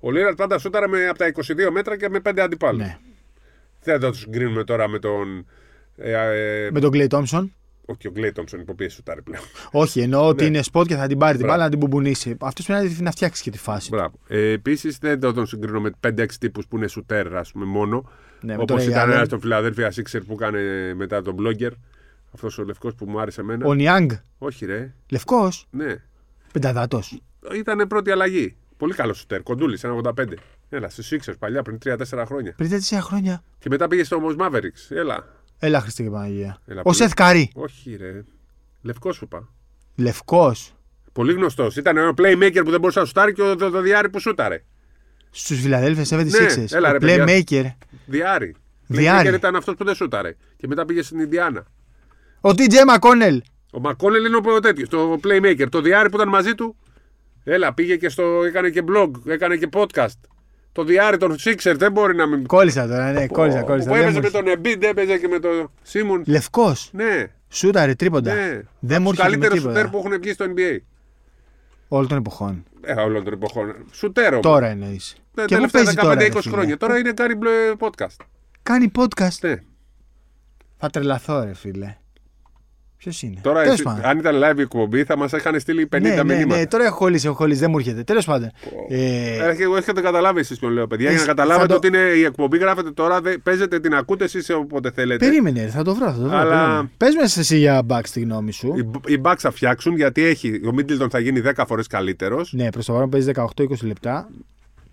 [0.00, 2.80] Ο Λίλαρντ πάντα σούταρε με, από τα 22 μέτρα και με 5 αντιπάλους.
[2.82, 2.98] ναι.
[3.82, 5.46] Δεν θα του συγκρίνουμε τώρα με τον.
[5.96, 6.12] Ε,
[6.66, 7.52] ε, Με τον Κλέι Τόμψον.
[7.84, 9.42] Όχι, ο Κλέι Τόμψον υπό πίεση σουτάρει πλέον.
[9.70, 10.48] Όχι, εννοώ ότι Ναι.
[10.48, 11.52] είναι σποτ και θα την πάρει την Μπράβο.
[11.58, 12.36] μπάλα να την μπουμπουνίσει.
[12.40, 13.88] Αυτός πρέπει να- να φτιάξει και τη φάση.
[13.90, 14.18] Μπράβο.
[14.28, 18.10] Ε, Επίσης δεν θα τον συγκρίνω με 5-6 τύπους που είναι σουτέρ, ας πούμε, μόνο.
[18.40, 19.12] Ναι, με Όπως τον Ray ήταν Allen.
[19.14, 20.60] ένας στον Φιλαδέλφεια Sixers που έκανε
[20.94, 21.70] μετά τον blogger.
[22.34, 23.66] Αυτός ο λευκός που μου άρεσε εμένα.
[23.66, 24.10] Ο Νιάνγκ.
[24.38, 24.94] Όχι, ρε.
[25.10, 25.66] Λευκός.
[25.70, 25.94] Ναι.
[26.52, 27.20] Πενταδάτος.
[27.56, 28.56] Ήταν πρώτη αλλαγή.
[28.80, 29.42] Πολύ καλό σουτέρ.
[29.42, 30.34] Κοντούλης, 1,85.
[30.68, 32.54] Έλα, στους Sixers παλιά πριν 3-4 χρόνια.
[32.56, 33.42] Πριν τέτοια χρόνια.
[33.58, 34.86] Και μετά πήγε στο όμως Mavericks.
[34.88, 35.24] Έλα.
[35.58, 36.58] Έλα Χριστέ και Παναγία.
[36.66, 36.96] Έλα, Ο πολύ.
[36.96, 37.50] Σεθ Καρή.
[37.54, 38.24] Όχι, ρε.
[38.82, 39.48] Λευκός σου είπα.
[39.96, 40.74] Λευκός.
[41.12, 41.76] Πολύ γνωστός.
[41.76, 44.64] Ήταν ο playmaker που δεν μπορούσε να σουτάρει και ο το, το διάρρη που σούταρε.
[45.30, 46.56] Στους Φιλαδέλφια 76ers.
[46.56, 47.24] Ναι, έλα, Ο ρε, παιδιά.
[47.26, 47.64] Playmaker.
[48.06, 48.54] Διάρη.
[48.86, 49.28] Διάρη.
[49.28, 50.36] Playmaker ήταν αυτός που δεν σούταρε.
[50.56, 51.64] Και μετά πήγε στην Ινδιάνα.
[52.40, 53.42] Ο TJ Μακόνελ.
[53.72, 55.66] Ο Μακόνελ είναι ο τέτοιος, το playmaker.
[55.70, 56.76] Το διάρη που ήταν μαζί του.
[57.44, 58.42] Έλα, πήγε και στο.
[58.44, 60.18] έκανε και blog, έκανε και podcast.
[60.72, 62.46] Το διάρη των Sixer δεν μπορεί να μην.
[62.46, 63.88] Κόλλησα τώρα, ναι, κόλλησα, κόλλησα.
[63.88, 64.52] Που Δεν έπαιζε μου με έρχεται.
[64.52, 66.22] τον Embiid, έπαιζε και με τον Σίμον.
[66.26, 66.90] Λευκός.
[66.92, 68.34] Ναι, Σούταρε τρίποντα.
[68.34, 68.60] ναι.
[68.78, 69.90] Δεν μου Τους έρχεται με καλύτερους σουτέρ τίποτα.
[70.02, 70.78] που έχουν βγει στο NBA.
[71.88, 72.64] Όλων των εποχών.
[72.80, 73.74] Ε, όλων των εποχών.
[73.92, 74.42] Σουτέρ όμως.
[74.46, 75.16] Τώρα εννοείς.
[75.34, 76.14] Τα Και πού τελευταία παίζει τώρα.
[76.14, 76.76] 15-20 ρε φίλε; χρόνια.
[76.76, 78.16] Τώρα είναι κάνει μπλε podcast.
[78.62, 79.38] Κάνει podcast.
[79.40, 79.54] Ναι.
[80.78, 81.96] Θα τρελαθώ, ρε φίλε.
[83.02, 84.04] Ποιος είναι; Τώρα, Τέλος εσύ, πάντων.
[84.04, 86.56] αν ήταν live η εκπομπή, θα μας είχαν στείλει 50 ναι, ναι, μηνύματα.
[86.60, 88.02] ναι, τώρα έχω κολλήσει, έχω κολλήσει, δεν μου έρχεται.
[88.02, 88.50] Τέλος πάντων.
[88.88, 88.96] Ε,
[89.36, 91.06] Ε, εγώ έχετε καταλάβει εσείς ποιον λέω, παιδιά.
[91.06, 93.94] Για Εσύ- να καταλάβετε θα το- ότι είναι η εκπομπή γράφετε τώρα, δε- παίζετε την
[93.94, 95.24] ακούτε εσείς όποτε θέλετε.
[95.26, 96.06] περίμενε, θα το βρω.
[96.06, 98.74] Θα το βρω Αλλά- Πες με εσύ για back τη γνώμη σου.
[99.06, 102.70] Οι, οι Bucks θα φτιάξουν γιατί έχει, ο Μίτλτον θα γίνει 10 φορές καλύτερος Ναι,
[102.70, 104.28] προς το παρόν παίζει 18-20 λεπτά.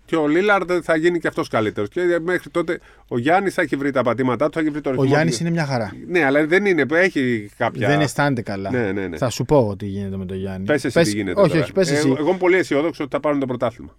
[0.08, 1.88] Και ο Λίλαρντ θα γίνει και αυτός καλύτερος.
[1.88, 4.88] Και μέχρι τότε ο Γιάννης θα έχει βρει τα πατήματά του, θα έχει βρει το
[4.88, 5.06] Ο ρυθμό.
[5.08, 5.42] Γιάννης του.
[5.42, 5.92] είναι μια χαρά.
[6.08, 7.88] Ναι, αλλά δεν είναι, έχει κάποια.
[7.88, 8.70] Δεν αισθάνεται καλά.
[8.70, 9.16] Ναι, ναι, ναι.
[9.16, 10.66] Θα σου πω τι γίνεται με τον Γιάννη.
[10.66, 11.40] Πες εσύ τι γίνεται.
[11.40, 11.62] Όχι, τώρα.
[11.62, 12.14] όχι, πες Ε, εσύ.
[12.18, 13.96] εγώ είμαι πολύ αισιόδοξο ότι θα πάρουν το πρωτάθλημα.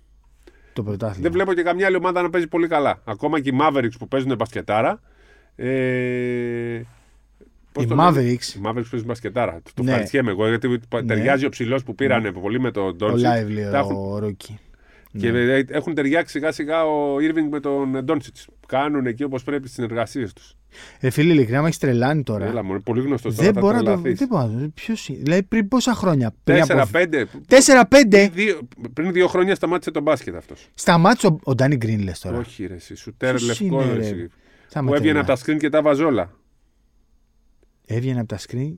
[0.74, 1.22] Το πρωτάθλημα.
[1.22, 3.01] Δεν βλέπω και καμιά άλλη ομάδα να παίζει πολύ καλά.
[3.05, 5.01] Ακόμα και οι Mavericks που παίζουν μπασκετάρα.
[5.55, 6.82] Ε,
[7.72, 8.55] πώς Οι το λένε; Mavericks.
[8.55, 9.62] Οι Mavericks παίζουν μπασκετάρα.
[9.74, 9.89] Το Ναι.
[9.89, 13.28] ευχαριστιέμαι εγώ γιατί ταιριάζει ο ψηλός που πήρανε πολύ με τον Ο Ντόνσιτ.
[13.28, 14.60] Lively, Τα έχουν- ο Ρούκι.
[15.18, 18.47] Και ε, έχουν ταιριάξει σιγά σιγά ο Irving με τον Ντόνσιτς.
[18.68, 20.55] Κάνουν εκεί όπως πρέπει τις συνεργασίες τους.
[21.01, 22.45] Ρε φίλε, ειλικρινά με έχεις τρελάνει τώρα.
[22.45, 24.01] Έλα, μου είναι πολύ γνωστός δεν μπορώ να το.
[24.01, 24.70] Δεν μπορώ να το.
[24.74, 27.26] Ποιος είναι; Δηλαδή πριν πόσα χρόνια; Πριν από- 4-5.
[27.47, 28.60] 4-5 Δύο-
[28.93, 30.68] Πριν δύο χρόνια σταμάτησε τον μπάσκετ αυτός.
[30.74, 32.38] σταμάτησε ο, ο Ντάνι Γκριν, λες τώρα.
[32.38, 33.82] Όχι, ρε, εσύ, σουτέρ Ποιος λευκό.
[33.84, 34.28] είναι, ρε, ρε; εσύ,
[34.68, 35.34] Θα Που με έβγαινε τρελά.
[35.34, 36.32] από τα screen και τα βαζόλα.
[37.86, 38.74] Έβγαινε από τα screen.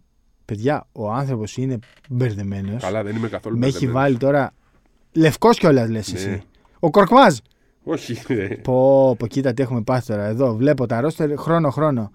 [0.46, 1.80] Παιδιά, ο άνθρωπος είναι
[2.10, 2.82] μπερδεμένος.
[2.84, 4.02] Καλά, δεν είμαι καθόλου Με έχει μπερδεμένος.
[4.04, 4.54] βάλει τώρα.
[5.14, 6.20] Λευκός κιόλας λες Ναι.
[6.20, 6.43] εσύ.
[6.80, 7.38] Ο Κορκμάζ.
[7.84, 8.47] Όχι, ρε.
[8.47, 10.24] Πω, πω, κοίτα τι έχουμε πάθει τώρα.
[10.26, 12.12] Εδώ βλέπω τα ρόστερ χρόνο-χρόνο.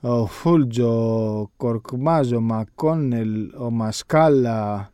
[0.00, 4.90] Ο Φουλτς, ο Κορκμάζ, ο Μακόνελ, ο Μασκάλα.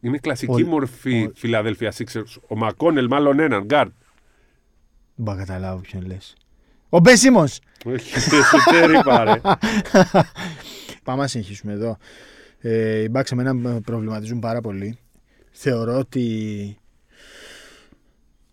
[0.00, 2.36] Είναι κλασική Ο- μορφή ο- Philadelphia Sixers.
[2.48, 3.90] Ο Μακόνελ, μάλλον έναν, γκαρντ.
[5.14, 6.34] Δεν μπορώ να καταλάβω ποιον λες.
[6.88, 7.58] Ο Μπεν Σίμονς.
[7.84, 9.40] Όχι, σουτέρ είπα, ρε.
[11.04, 11.96] Πάμε να συνεχίσουμε εδώ.
[12.60, 14.98] Ε, οι Bucks εμένα με προβληματίζουν πάρα πολύ.
[15.58, 16.78] Θεωρώ ότι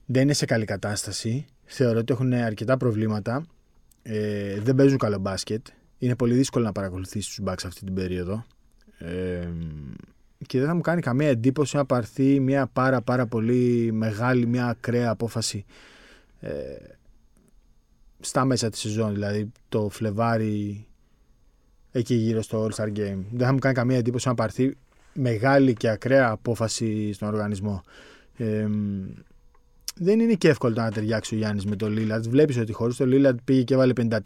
[0.06, 1.46] δεν είναι σε καλή κατάσταση.
[1.64, 3.46] Θεωρώ ότι έχουν αρκετά προβλήματα.
[4.04, 5.68] Ε, δεν παίζουν καλό μπάσκετ.
[5.98, 8.46] Είναι πολύ δύσκολο να παρακολουθήσεις τους Bucks αυτή την περίοδο.
[8.98, 9.48] Ε,
[10.48, 14.68] και δεν θα μου κάνει καμία εντύπωση να πάρθει μια πάρα πάρα πολύ μεγάλη, μια
[14.68, 15.66] ακραία απόφαση
[16.40, 16.52] ε,
[18.20, 20.88] στα μέσα της σεζόν, δηλαδή το Φλεβάρι
[21.92, 23.24] εκεί γύρω στο All Star Game.
[23.32, 24.78] Δεν θα μου κάνει καμία εντύπωση να πάρθει
[25.14, 27.84] μεγάλη και ακραία απόφαση στον οργανισμό.
[28.38, 28.68] Ε,
[29.96, 32.26] δεν είναι και εύκολο το να ταιριάξει ο Γιάννης με τον Λίλαντ.
[32.28, 34.20] Βλέπεις ότι χωρίς τον Λίλαντ πήγε και έβαλε 54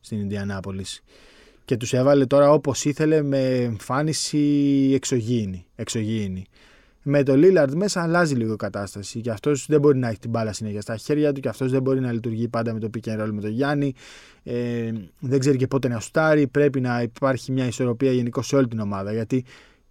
[0.00, 1.02] στην Ινδιανάπολης.
[1.64, 4.38] Και τους έβαλε τώρα όπως ήθελε με εμφάνιση
[4.94, 5.66] εξωγήινη.
[5.74, 6.46] εξωγήινη.
[7.02, 9.20] Με το Lillard μέσα αλλάζει λίγο η κατάσταση.
[9.20, 11.82] Και αυτός δεν μπορεί να έχει την μπάλα συνέχεια στα χέρια του και αυτός δεν
[11.82, 13.94] μπορεί να λειτουργεί πάντα με το pick and roll με τον Γιάννη.
[14.42, 16.46] Ε, δεν ξέρει και πότε να σουτάρει.
[16.46, 19.12] Πρέπει να υπάρχει μια ισορροπία γενικώ σε όλη την ομάδα.
[19.12, 19.44] Γιατί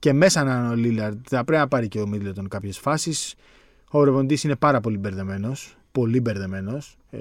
[0.05, 3.35] και μέσα να είναι ο Λίλαρντ θα πρέπει να πάρει και ο Μίτλετον κάποιες φάσεις.
[3.89, 5.77] Ο προπονητή είναι πάρα πολύ μπερδεμένος.
[5.91, 6.97] Πολύ μπερδεμένος.
[7.09, 7.17] Ε,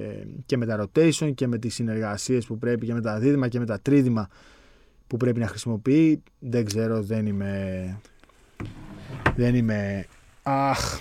[0.46, 3.58] και με τα rotation και με τις συνεργασίες που πρέπει και με τα δίδυμα και
[3.58, 4.28] με τα τρίδημα
[5.06, 6.22] που πρέπει να χρησιμοποιεί.
[6.38, 7.96] Δεν ξέρω, δεν είμαι.
[9.36, 10.06] Δεν είμαι.
[10.42, 10.98] Αχ.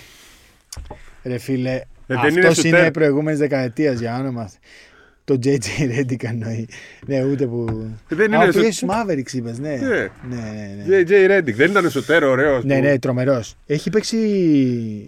[1.24, 2.90] Ρε φίλε, Ε, δεν αυτός είναι είναι, σουτέρ.
[2.90, 4.50] προηγούμενης δεκαετίας για όνομα.
[5.24, 5.58] Το JJ
[5.98, 6.68] Redick εννοεί.
[7.06, 7.86] Ναι, ούτε που.
[8.08, 9.68] Δεν Α, είναι ο σου- πήγε στους Mavericks είπες, ναι.
[9.76, 9.86] Ναι.
[10.28, 11.02] Ναι, ναι, ναι.
[11.06, 12.64] JJ Redick, δεν ήταν σουτέρ ο ωραίος.
[12.64, 13.54] Ναι, ναι, τρομερός.
[13.66, 14.18] Έχει παίξει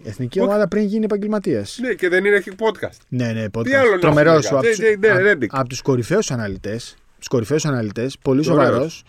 [0.05, 0.47] εθνική Οκ.
[0.47, 1.77] ομάδα πριν γίνει επαγγελματίας.
[1.81, 2.97] Ναι, και δεν είναι έχει podcast.
[3.07, 3.63] Ναι, ναι, podcast.
[3.63, 4.45] Τι άλλο να Τρομερός.
[4.45, 5.47] σου λέγα; JJ Redick.
[5.49, 6.95] Από τους κορυφαίους αναλυτές.
[7.17, 8.17] Τους κορυφαίους αναλυτές.
[8.21, 8.65] Πολύ Ωραίος.
[8.67, 9.03] σοβαρός.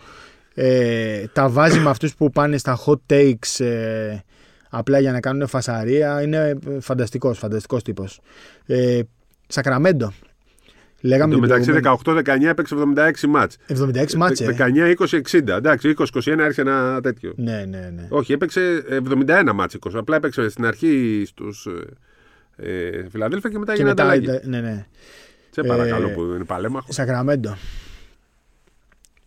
[0.53, 4.17] Ε, τα βάζει με αυτούς που πάνε στα hot takes ε,
[4.69, 6.21] απλά για να κάνουν φασαρία.
[6.21, 8.19] Είναι φανταστικός, φανταστικός τύπος.
[8.65, 8.99] Ε,
[9.47, 10.13] Σακραμέντο.
[11.01, 13.57] Λέγαμε Το την μεταξύ προηγούμενη- 18-19 έπαιξε 76 μάτς.
[13.67, 14.45] 76 μάτσε.
[14.45, 15.55] 19-20-60.
[15.55, 17.33] Εντάξει, 20-21 άρχισε ένα τέτοιο.
[17.35, 18.05] Ναι, ναι, ναι.
[18.09, 19.99] Όχι, έπαιξε 71 μάτς 20.
[19.99, 21.67] Απλά έπαιξε στην αρχή στους
[22.55, 24.47] ε, ε, Φιλαδέλφια και μετά Και έγινε μετά, ανταλλαγή.
[24.47, 24.85] ναι, ναι.
[25.49, 26.95] Σε παρακαλώ ε, που είναι παλέμαχος.
[26.95, 27.57] Σακραμέντο.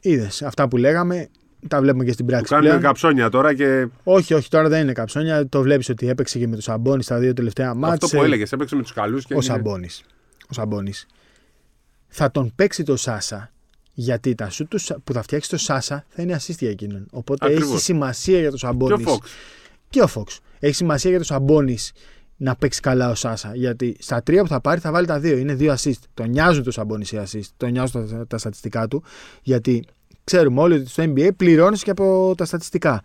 [0.00, 1.28] Είδες αυτά που λέγαμε,
[1.68, 2.50] τα βλέπουμε και στην Του πράξη.
[2.52, 2.80] κάνουν πλέον.
[2.82, 5.48] καψόνια τώρα και Όχι, όχι, τώρα δεν είναι καψόνια.
[5.48, 7.98] Το βλέπεις ότι έπαιξε και με το Σαμπόνι στα δύο τελευταία μάτια.
[8.02, 9.24] αυτό που έλεγες, έπαιξε με τους καλούς.
[9.24, 9.88] Και Ο είναι- Σαμπόνι.
[10.48, 11.06] Ο Σαμπόνις.
[12.14, 13.50] Θα τον παίξει το Σάσα
[13.94, 17.06] γιατί τα σου τους που θα φτιάξει το Σάσα θα είναι assist για εκείνον.
[17.10, 17.72] Οπότε Ακριβώς.
[17.72, 18.92] έχει σημασία για το Και Σαμπόνι.
[18.92, 19.30] ο Φόξ.
[19.88, 20.40] Και ο Φόξ.
[20.58, 21.78] Έχει σημασία για το Σαμπόνι
[22.36, 23.52] να παίξει καλά ο Σάσα.
[23.54, 25.36] Γιατί στα τρία που θα πάρει θα βάλει τα δύο.
[25.36, 25.92] Είναι δύο assist.
[26.14, 27.48] Τον νοιάζουν το Σαμπόνι οι assist.
[27.56, 29.02] Τον νοιάζουν τα, τα στατιστικά του.
[29.42, 29.84] Γιατί
[30.24, 33.00] ξέρουμε όλοι ότι στο NBA πληρώνει και από τα στατιστικά.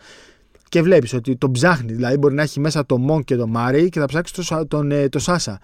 [0.69, 1.93] Και βλέπεις ότι τον ψάχνει.
[1.93, 4.67] Δηλαδή μπορεί να έχει μέσα το Μον και το Μάρι και θα ψάξει το, Σα-
[4.67, 5.59] τον, ε, το Σάσα.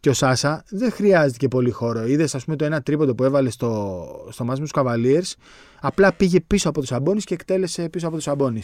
[0.00, 2.06] Και ο Σάσα δεν χρειάζεται και πολύ χώρο.
[2.06, 5.32] Είδες, ας πούμε, το ένα τρίποντο που έβαλε στο, στο μάτς με τους Cavaliers.
[5.80, 8.62] Απλά πήγε πίσω από τους Σαμπόνι και εκτέλεσε πίσω από τους Σαμπόνι.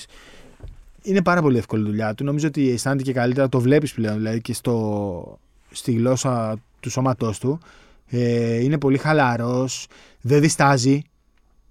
[1.03, 2.25] Είναι πάρα πολύ εύκολη η δουλειά του.
[2.25, 3.49] Νομίζω ότι αισθάνεται και καλύτερα.
[3.49, 5.39] Το βλέπεις πλέον δηλαδή και στο,
[5.71, 7.59] στη γλώσσα του σώματός του.
[8.07, 9.87] Ε, είναι πολύ χαλαρός.
[10.21, 11.03] Δεν διστάζει.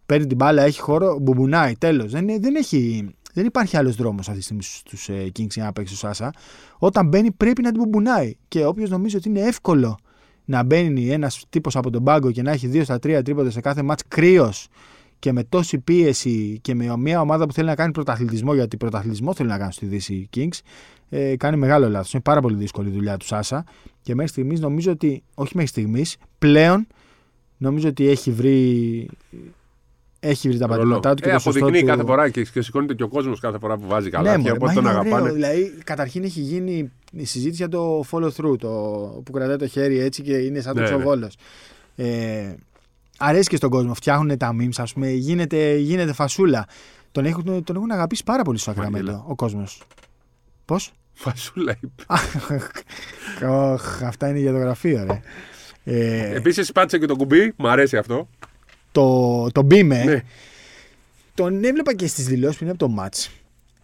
[0.05, 1.75] Παίρνει την μπάλα, έχει χώρο, μπουμπουνάει.
[1.75, 2.11] Τέλος.
[2.11, 5.63] Δεν, είναι- δεν, έχει, δεν υπάρχει άλλος δρόμος αυτή τη στιγμή στους ε, Kings για
[5.63, 6.33] να παίξει ο Σάσα.
[6.77, 8.35] Όταν μπαίνει, πρέπει να την μπουμπουνάει.
[8.47, 9.97] Και όποιος νομίζει ότι είναι εύκολο
[10.45, 13.61] να μπαίνει ένας τύπος από τον πάγκο και να έχει 2 στα 3 τρίποτα σε
[13.61, 14.67] κάθε μάτς κρύος
[15.19, 19.33] και με τόση πίεση και με μια ομάδα που θέλει να κάνει πρωταθλητισμό, γιατί πρωταθλητισμό
[19.33, 20.59] θέλει να κάνει στη Δύση Kings,
[21.09, 22.13] ε, κάνει μεγάλο λάθος.
[22.13, 23.63] Είναι πάρα πολύ δύσκολη η δουλειά του Σάσα.
[24.01, 26.87] Και μέχρι στιγμής νομίζω ότι, όχι μέχρι στιγμής, πλέον
[27.57, 29.07] νομίζω ότι έχει βρει,
[30.29, 30.77] έχει βρει τα ρολό.
[30.79, 31.85] πατήματά του και Ε, το σωστό αποδεικνύει του...
[31.97, 34.37] κάθε φορά και, και σηκώνεται και ο κόσμος κάθε φορά που βάζει καλά.
[34.37, 35.21] Ναι, και μωρέ, οπότε μα τον είναι αγαπάνε.
[35.21, 35.33] ωραίο.
[35.33, 38.69] Δηλαδή, καταρχήν έχει γίνει η συζήτηση για το follow through, το
[39.25, 40.95] που κρατάει το χέρι έτσι και είναι σαν το Ναι, ναι.
[40.95, 41.29] ξοβόλο.
[41.95, 42.53] Ε,
[43.17, 43.93] αρέσει και στον κόσμο.
[43.93, 46.65] Φτιάχνουν τα memes, ας πούμε, γίνεται, γίνεται φασούλα.
[47.11, 48.95] Τον έχουν, τον έχουν αγαπήσει πάρα πολύ στο Μαγγέλα.
[48.97, 49.81] Σακραμέντο ο κόσμος.
[50.65, 52.03] Πώς; Φασούλα είπε.
[54.05, 55.21] αυτά είναι για το γραφείο, ρε.
[55.83, 58.27] Ε, Επίσης πάτησε και το κουμπί, μου αρέσει αυτό.
[59.01, 60.21] Το, το Μπίμε, Ναι.
[61.33, 63.29] τον έβλεπα και στις δηλώσεις πριν από το match.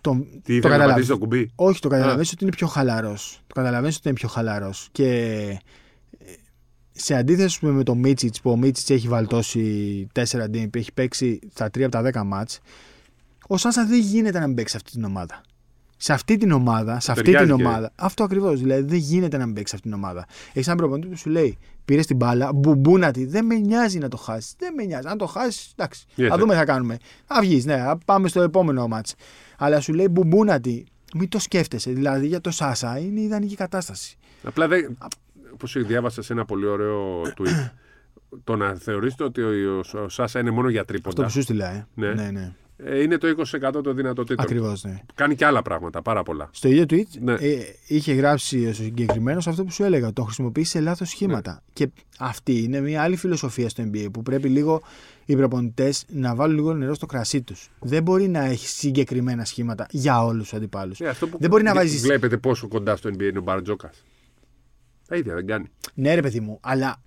[0.02, 2.68] Το, Τι το ήθελες να καταλαβα- πατήσεις το κουμπί; Όχι, το καταλαβαίνει ότι είναι πιο
[2.68, 3.40] χαλαρός.
[3.48, 4.88] Το καταλαβαίνει ότι είναι πιο χαλαρός.
[4.92, 5.08] Και
[6.20, 6.34] ε,
[6.92, 10.22] σε αντίθεση με, με το Μίτσιτς που ο Μίτσιτς έχει βαλτώσει 4
[10.54, 12.60] DMP, έχει παίξει στα 3 από τα 10 μάτς,
[13.48, 15.42] ο Σάσα δεν γίνεται να μην παίξει σε αυτή την ομάδα.
[16.04, 17.92] Σε αυτή την ομάδα, σε αυτή Ταιριάζει την και- ομάδα.
[17.96, 18.60] Αυτό ακριβώς.
[18.60, 20.26] Δηλαδή δεν γίνεται να μην παίξει σε αυτή την ομάδα.
[20.48, 24.08] Έχεις έναν προπονητή που σου λέει: Πήρες την μπάλα, μπουμπούνα τη, δεν με νοιάζει να
[24.08, 24.54] το χάσεις.
[24.58, 25.08] Δεν με νοιάζει.
[25.08, 26.06] Αν το χάσεις, εντάξει.
[26.16, 26.98] Γιατί; Θα δούμε τι θα κάνουμε.
[27.26, 29.16] Θα βγεις, ναι, θα πάμε στο επόμενο μάτς.
[29.58, 30.84] Αλλά σου λέει μπουμπούνα τη,
[31.16, 31.92] μην το σκέφτεσαι.
[31.92, 34.18] Δηλαδή για το Σάσα είναι η ιδανική κατάσταση.
[34.44, 34.98] Απλά δεν.
[35.58, 37.70] Πώ διάβασα σε ένα πολύ ωραίο tweet.
[38.44, 41.24] το να θεωρήσετε ότι ο, ο, ο Σάσα είναι μόνο για Αυτό τρίποντα.
[41.24, 41.88] που σου στείλα, ε.
[41.94, 42.14] Ναι.
[42.14, 42.52] ναι, ναι.
[42.86, 44.46] Ε, είναι το 20% των δυνατοτήτων.
[44.46, 45.00] Ακριβώς, ναι.
[45.16, 46.50] Κάνει και άλλα πράγματα, πάρα πολλά.
[46.54, 47.34] Στο ίδιο tweet Ναι.
[47.34, 47.58] ε,
[47.88, 50.14] είχε γράψει ο συγκεκριμένος αυτό που σου έλεγα.
[50.14, 51.52] Το χρησιμοποιεί σε λάθος σχήματα.
[51.52, 51.58] Ναι.
[51.74, 54.82] Και αυτή είναι μια άλλη φιλοσοφία στο NBA που πρέπει λίγο
[55.26, 57.70] οι προπονητές να βάλουν λίγο νερό στο κρασί τους.
[57.80, 61.00] Δεν μπορεί να έχει συγκεκριμένα σχήματα για όλους τους αντιπάλους.
[61.00, 63.42] Ε, αυτό που Δεν μπορεί να βλέ- βάζεις- Βλέπετε πόσο κοντά στο NBA είναι ο
[63.42, 64.04] Μπαρτζόκας.
[65.08, 65.66] Τα ίδια δεν κάνει.
[65.94, 67.02] Ναι, ρε παιδί μου, αλλά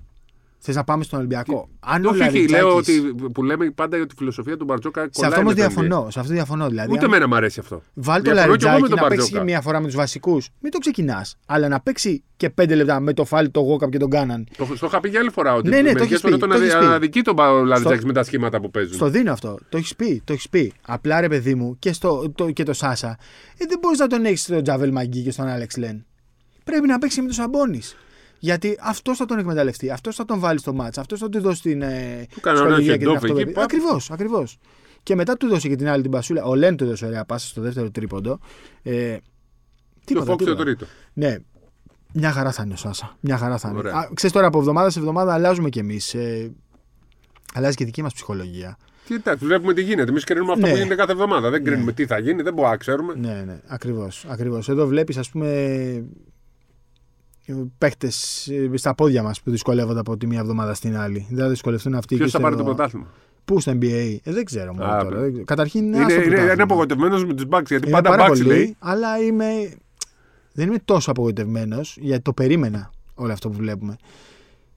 [0.67, 3.97] Θες να πάμε στον Ολυμπιακό; Αν ο Όχι, όχι, Λαριτζάκης- λέω ότι που λέμε πάντα
[3.97, 5.67] ότι η φιλοσοφία του Μπαρτζόκα Σε κολλάει αυτό όμω με το NBA.
[5.69, 6.11] διαφωνώ.
[6.11, 6.69] Σε αυτό διαφωνώ.
[6.69, 7.83] Δηλαδή, Ούτε αν- εμένα μου αρέσει αυτό.
[7.95, 9.45] Βάλ το Διαφωνώ κι εγώ με Λαριτζάκη τον να παίξει Μπαρτζόκα.
[9.45, 10.49] μία φορά με τους βασικούς.
[10.61, 11.37] Μην το ξεκινάς.
[11.47, 14.47] Αλλά να παίξει και πέντε λεπτά με το Φαλ, το Γουόκαπ και τον Κάναν.
[14.57, 15.55] Το, το είχα πει για άλλη φορά.
[15.55, 16.85] Ότι Ναι, ναι, το μερικές έχεις φορές πει, τον το έχεις πει.
[16.85, 17.37] αδικεί τον
[17.67, 18.95] Λαριτζάκη με τα σχήματα που παίζουν.
[18.95, 19.59] Στο δίνω αυτό.
[19.69, 20.23] Το έχεις πει.
[20.25, 20.73] Το έχεις πει.
[20.87, 23.17] Απλά ρε παιδί μου και, στο, το, και το Σάσα.
[23.59, 26.05] Ε, δεν μπορείς να τον έχεις στον Τζαβέιλ ΜακΓκί και στον Άλεξ Λεν.
[26.65, 27.81] Πρέπει να παίξει με τους Σαμπόνις.
[28.45, 31.63] Γιατί αυτός θα τον εκμεταλλευτεί, αυτός θα τον βάλει στο ματς, αυτός θα του δώσει
[31.63, 31.83] την.
[31.83, 33.65] Ε, Του κάνει ένα hand-off εκεί, παπ.
[33.65, 34.59] Ακριβώς, ακριβώς.
[35.03, 36.45] Και μετά του δώσει και την άλλη την πασούλα.
[36.45, 38.39] Ο Λεν του έδωσε ωραία πάσα στο δεύτερο τρίποντο.
[38.83, 39.21] Ε, Το
[40.05, 40.65] τίποτα, Φόξ το τίποτα.
[40.65, 40.87] τρίτο.
[41.13, 41.37] Ναι.
[42.13, 43.17] Μια χαρά θα είναι ο Σάσα.
[43.21, 43.79] Μια χαρά θα είναι.
[43.79, 43.95] Ωραία.
[43.95, 46.15] Α, ξέρεις τώρα από εβδομάδα σε εβδομάδα αλλάζουμε κι εμείς.
[46.15, 46.53] Ε,
[47.55, 48.77] αλλάζει και η δική μας ψυχολογία.
[49.07, 50.11] Τι εντάξει, βλέπουμε τι γίνεται.
[50.11, 50.71] Εμείς κρίνουμε αυτό Ναι.
[50.73, 51.51] που γίνεται κάθε εβδομάδα.
[51.51, 53.15] Δεν κρίνουμε τι θα γίνει, δεν μπορούμε να ξέρουμε.
[53.17, 54.25] Ναι, ναι, ακριβώς.
[54.29, 54.69] Ακριβώς.
[54.69, 55.49] Εδώ βλέπεις, ας πούμε,
[57.79, 61.27] παίχτες στα πόδια μας που δυσκολεύονται από τη μία εβδομάδα στην άλλη.
[61.31, 62.17] Δεν θα δυσκολευτούν αυτοί.
[62.17, 63.07] Ποιος και θα πάρει στο- το πρωτάθλημα;
[63.45, 65.15] Πού στο NBA, ε, δεν ξέρω μόνο Α, τώρα.
[65.15, 65.21] ναι.
[65.21, 65.45] δεν ξέρω.
[65.45, 66.53] Καταρχήν Είναι, άστο είναι, πρωτάθλημα.
[66.53, 68.77] είναι απογοητευμένος με τους Bucks γιατί Είμαι πάντα πάρα Bucks πολύ, λέει.
[68.79, 69.45] Αλλά είμαι,
[70.53, 73.97] δεν είμαι τόσο απογοητευμένος γιατί το περίμενα όλο αυτό που βλέπουμε.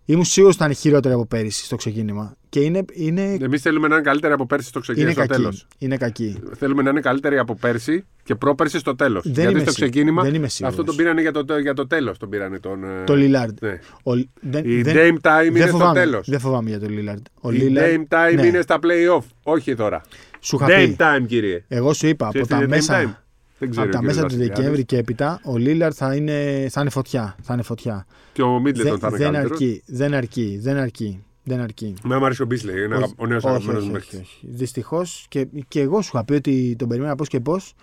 [0.09, 2.35] Ήμουν σίγουρος ότι θα είναι χειρότερο από πέρυσι στο ξεκίνημα.
[2.49, 5.55] Και είναι, είναι, Εμείς θέλουμε να είναι καλύτεροι από πέρσι στο ξεκίνημα είναι στο τέλος.
[5.69, 5.85] κακή.
[5.85, 6.39] Είναι κακή.
[6.57, 9.23] Θέλουμε να είναι καλύτεροι από πέρσι και πρόπερσι στο τέλος.
[9.23, 10.77] Δεν Γιατί είμαι στο σί- ξεκίνημα δεν είμαι σίγουρος.
[10.79, 12.17] αυτό τον πήρανε για το, για το τέλος.
[12.17, 13.53] Τον πήρανε τον, ε, Το Lillard.
[13.61, 13.79] ναι.
[14.03, 16.29] Ο, δεν, Η δεν, Dame Time είναι δεν στο φοβάμαι, τέλος.
[16.29, 17.21] δεν φοβάμαι για το Lillard.
[17.41, 18.45] Ο Η Lillard, Dame Time ναι.
[18.45, 19.23] είναι στα playoff.
[19.43, 20.01] Όχι τώρα.
[20.39, 20.95] Σου είχα Dame πει.
[20.99, 21.63] Time, κύριε.
[21.67, 23.23] Εγώ σου είπα από Ξέρεις τι τα είναι Dame μέσα, Time?
[23.59, 23.85] Δεν ξέρω.
[23.85, 24.55] από τα ο κύριος μέσα του Βασιλιάδης.
[24.57, 27.35] Δεκέμβρη και έπειτα ο Lillard θα είναι, θα είναι φωτιά.
[27.41, 28.05] Θα είναι φωτιά.
[28.33, 31.21] Και ο Μίτλετον Δεν, θα είναι δεν καλύτερος; αρκεί, δεν αρκεί, δεν αρκεί.
[31.43, 31.93] Δεν αρκεί.
[32.03, 32.83] Με μου αρέσει ο Μπίσλεϊ.
[32.83, 34.25] Είναι Όχι, ο νέος όχι, αγαπημένος όχι, μου όχι, παίκτη.
[34.25, 34.47] όχι.
[34.49, 37.73] Δυστυχώς και, και εγώ σου είχα πει ότι τον περιμένα πώς και πώς.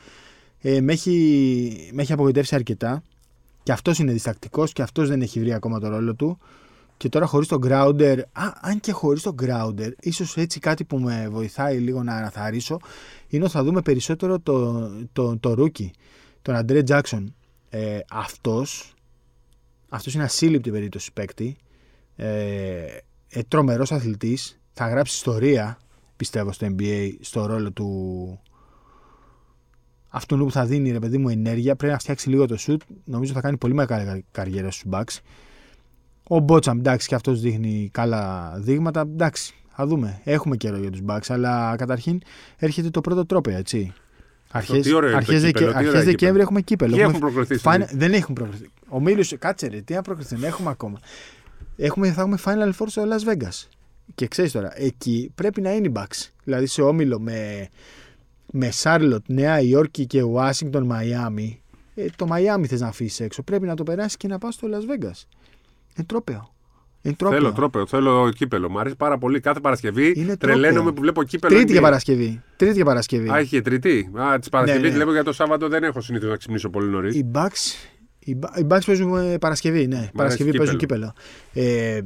[0.61, 3.03] Ε, με, έχει, με έχει απογοητεύσει αρκετά.
[3.63, 6.39] Και αυτός είναι διστακτικός και αυτός δεν έχει βρει ακόμα το ρόλο του.
[6.97, 10.99] Και τώρα χωρίς τον Grounder, α, αν και χωρίς τον Grounder, ίσως έτσι κάτι που
[10.99, 12.79] με βοηθάει λίγο να αναθαρίσω,
[13.35, 15.91] είναι ότι θα δούμε περισσότερο το, το, το rookie,
[16.43, 17.35] τον Αντρέ Τζάξον.
[17.69, 18.95] Ε, αυτός,
[19.89, 21.57] αυτός είναι ασύλληπτη περίπτωση παίκτη.
[22.17, 22.85] Ε,
[23.29, 24.61] ε, τρομερός αθλητής.
[24.73, 25.79] Θα γράψει ιστορία,
[26.17, 28.41] πιστεύω, στο NBA, στο ρόλο του
[30.09, 31.77] αυτού που θα δίνει, ρε παιδί μου, ενέργεια.
[31.77, 32.77] Πρέπει να φτιάξει λίγο το shoot.
[33.05, 35.19] Νομίζω θα κάνει πολύ μεγάλη κα- καριέρα στους Bucks.
[36.29, 39.01] Ο Μπότσαμ, εντάξει, και αυτός δείχνει καλά δείγματα.
[39.01, 40.21] Εντάξει, θα δούμε.
[40.25, 42.21] Έχουμε καιρό για τους Bucks, αλλά καταρχήν
[42.57, 43.93] έρχεται το πρώτο τρόπο, έτσι.
[44.51, 46.11] Αρχές, τι ωραίο είναι το αρχές, κύπελο, Δεκε- τι αρχές ωραίο κύπελο.
[46.11, 46.91] Δεκέμβρη έχουμε κύπελο.
[46.95, 48.71] Ποιοι Έχουμε έχουν προκριθεί Final- στην- δεν έχουν προκριθεί.
[48.89, 50.99] Ο Μίλους, κάτσε ρε, τι να προκριθούν, έχουμε ακόμα.
[51.77, 53.69] Έχουμε, θα έχουμε Final Four στο Las Vegas.
[54.15, 56.29] Και ξέρεις τώρα, εκεί πρέπει να είναι οι Bucks.
[56.45, 57.69] Δηλαδή σε όμιλο με,
[58.53, 61.63] με Charlotte, Νέα Υόρκη και Washington, Μαϊάμι.
[61.95, 63.43] Ε, το Μαϊάμι θες να αφήσεις έξω.
[63.43, 65.23] Πρέπει να το περάσεις και να πας στο Las Vegas.
[65.97, 66.54] Είναι τρόπαιο.
[67.07, 67.39] Είναι τρόπαιο.
[67.39, 68.71] Θέλω τρόπαιο, θέλω κύπελο.
[68.71, 69.41] Μου αρέσει πάρα πολύ.
[69.41, 70.93] Κάθε Παρασκευή Είναι τρελαίνομαι τρόπαιο.
[70.93, 71.55] που βλέπω κύπελο.
[71.55, 71.75] Τρίτη NBA.
[71.75, 72.43] και Παρασκευή.
[72.57, 73.31] Τρίτη και Παρασκευή.
[73.31, 74.11] Α, έχει και τρίτη.
[74.15, 74.95] Α, τη Παρασκευή Ναι, ναι.
[74.95, 77.15] βλέπω για το Σάββατο δεν έχω συνήθως να ξυπνήσω πολύ νωρίς.
[77.15, 77.89] Οι Bucks,
[78.19, 80.11] οι Bucks- οι Bucks παίζουν ε, Παρασκευή, ναι.
[80.15, 81.13] Παρασκευή παίζουν κύπελο.
[81.53, 82.01] Ε,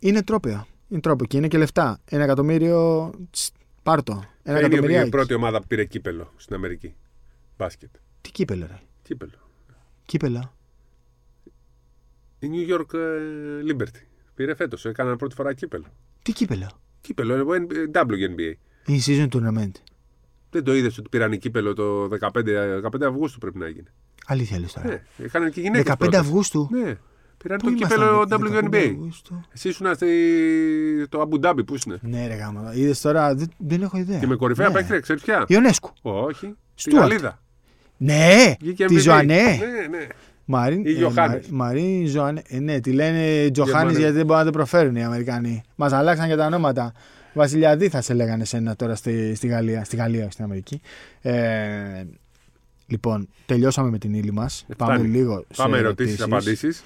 [0.00, 0.66] είναι τρόπαιο.
[0.88, 2.00] Είναι τρόπο και είναι και λεφτά.
[2.04, 3.10] Ένα εκατομμύριο.
[3.30, 3.50] τς,
[3.82, 4.12] Πάρ' το.
[4.42, 5.06] Ένα είναι εκατομμύριο.
[5.06, 6.94] η πρώτη ομάδα που πήρε κύπελο στην Αμερική.
[7.58, 7.90] Μπάσκετ.
[8.20, 8.78] Τι κύπελο, ρε.
[9.02, 9.32] Κύπελο.
[10.04, 10.52] Κύπελο.
[12.38, 14.02] Η New York ε, Liberty.
[14.38, 14.84] Πήρε φέτος.
[14.84, 15.84] Έκαναν πρώτη φορά κύπελο.
[16.22, 16.66] Τι κύπελο;
[17.00, 18.52] Κύπελο, ε, ε, WNBA.
[18.86, 19.70] Είναι season tournament.
[20.50, 22.28] Δεν το είδες ότι πήραν κύπελο το 15,
[22.82, 23.92] 15 Αυγούστου πρέπει να έγινε.
[24.26, 24.88] Αλήθεια λες τώρα.
[24.88, 25.94] Ναι, είχαν και γυναίκες.
[25.98, 26.98] 15 Αυγούστου; Ναι,
[27.36, 28.88] πήραν Πού το ήμασταν, κύπελο 15 WNBA.
[28.90, 31.08] Αυγούστου; Εσύ ήσουν στη...
[31.08, 31.98] το Abu Dhabi, πού ήσουν.
[32.00, 32.74] Ναι, ρε γάμα.
[32.74, 34.18] Είδες τώρα, δεν, δεν έχω ιδέα.
[34.18, 34.74] Και με κορυφαία ναι.
[34.74, 35.90] παίκτρια, ξέρεις ποια; Ιονέσκου.
[36.02, 36.54] Όχι.
[36.74, 37.08] Στη Στούαρτ.
[37.08, 37.42] Γαλλίδα.
[37.96, 39.00] Ναι, Βγήκε τη MVP.
[39.00, 39.42] Ζωανέ.
[39.42, 40.06] Ναι, ναι.
[40.50, 41.48] Μαρίν, Η Γιωχάνης.
[41.48, 42.42] Μαρ- Μαρίν Ζωανέ.
[42.48, 43.98] Ε, ναι, τη λένε Τζοχάνη Γερμανία.
[43.98, 45.62] γιατί δεν μπορούν να το προφέρουν οι Αμερικανοί.
[45.76, 46.92] Μας αλλάξαν και τα ονόματα.
[47.32, 50.80] Βασιλιαδί θα σε λέγανε σένα τώρα στη, στη Γαλλία, στη Γαλλία, όχι στην Αμερική.
[51.20, 52.04] Ε,
[52.86, 54.66] λοιπόν, τελειώσαμε με την ύλη μας.
[54.76, 55.08] Πάμε φτάνει.
[55.08, 56.32] λίγο σε Πάμε ερωτήσεις, ερωτήσεις.
[56.32, 56.82] απαντήσεις.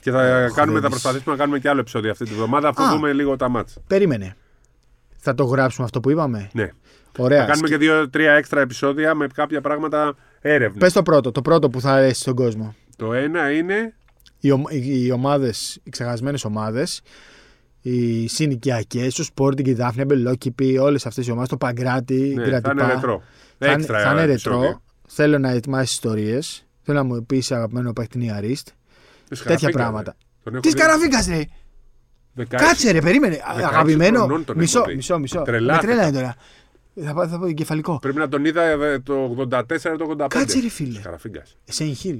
[0.00, 0.88] Και θα, κάνουμε, θα χορεύεις.
[0.88, 2.90] προσπαθήσουμε να κάνουμε και άλλο επεισόδιο αυτή τη βδομάδα, αφού Α.
[2.90, 3.80] δούμε λίγο τα μάτσα.
[3.86, 4.36] Περίμενε.
[5.16, 6.70] Θα το γράψουμε αυτό που είπαμε; Ναι.
[7.18, 7.40] Ωραία.
[7.40, 10.78] Θα κάνουμε και δύο-τρία έξτρα επεισόδια με κάποια πράγματα έρευνα.
[10.78, 12.74] Πες το πρώτο, το πρώτο που θα αρέσει στον κόσμο.
[12.96, 13.94] Το ένα είναι.
[14.40, 17.00] Οι, ομ- οι, οι ομάδες, οι ξεχασμένες ομάδες,
[17.80, 22.34] οι συνοικιακές, ο Sporting, η Δάφνη, Μπελόκηπη, όλες αυτές οι ομάδες, το Παγκράτη, η Ναι,
[22.34, 22.86] θα είναι Γρατιπά.
[22.86, 23.22] ρετρό.
[23.58, 24.60] Θα, είναι- Έξτρα θα είναι επεισόδιο.
[24.60, 24.82] ρετρό.
[25.08, 26.66] Θέλω να ετοιμάσεις ιστορίες.
[26.82, 28.68] Θέλω να μου πεις αγαπημένο παίχτη είναι η Αρίστ.
[29.28, 30.10] Της Τέτοια Καραφίγκα, πράγματα.
[30.10, 30.16] ρε.
[30.44, 31.42] Τον έχω Τις δει καραφίκα, ρε!
[32.36, 32.44] 16.
[32.48, 33.36] Κάτσε, ρε, περίμενε.
[33.36, 34.18] 16 Αγαπημένο.
[34.18, 34.94] χρονών τον Μισό, έχω δει.
[34.94, 35.38] μισό, μισό.
[35.38, 35.86] Με Τρελάθηκα.
[35.86, 36.34] τρέλανε τώρα.
[37.04, 37.98] Θα, πάω- θα πω εγκεφαλικό.
[37.98, 40.26] Πρέπει να τον είδα ε, το 84-85.
[40.28, 40.98] Κάτσε, ρε, φίλε.
[41.00, 41.56] Καραφίγκας.
[41.64, 42.18] Σέιν Χιλ.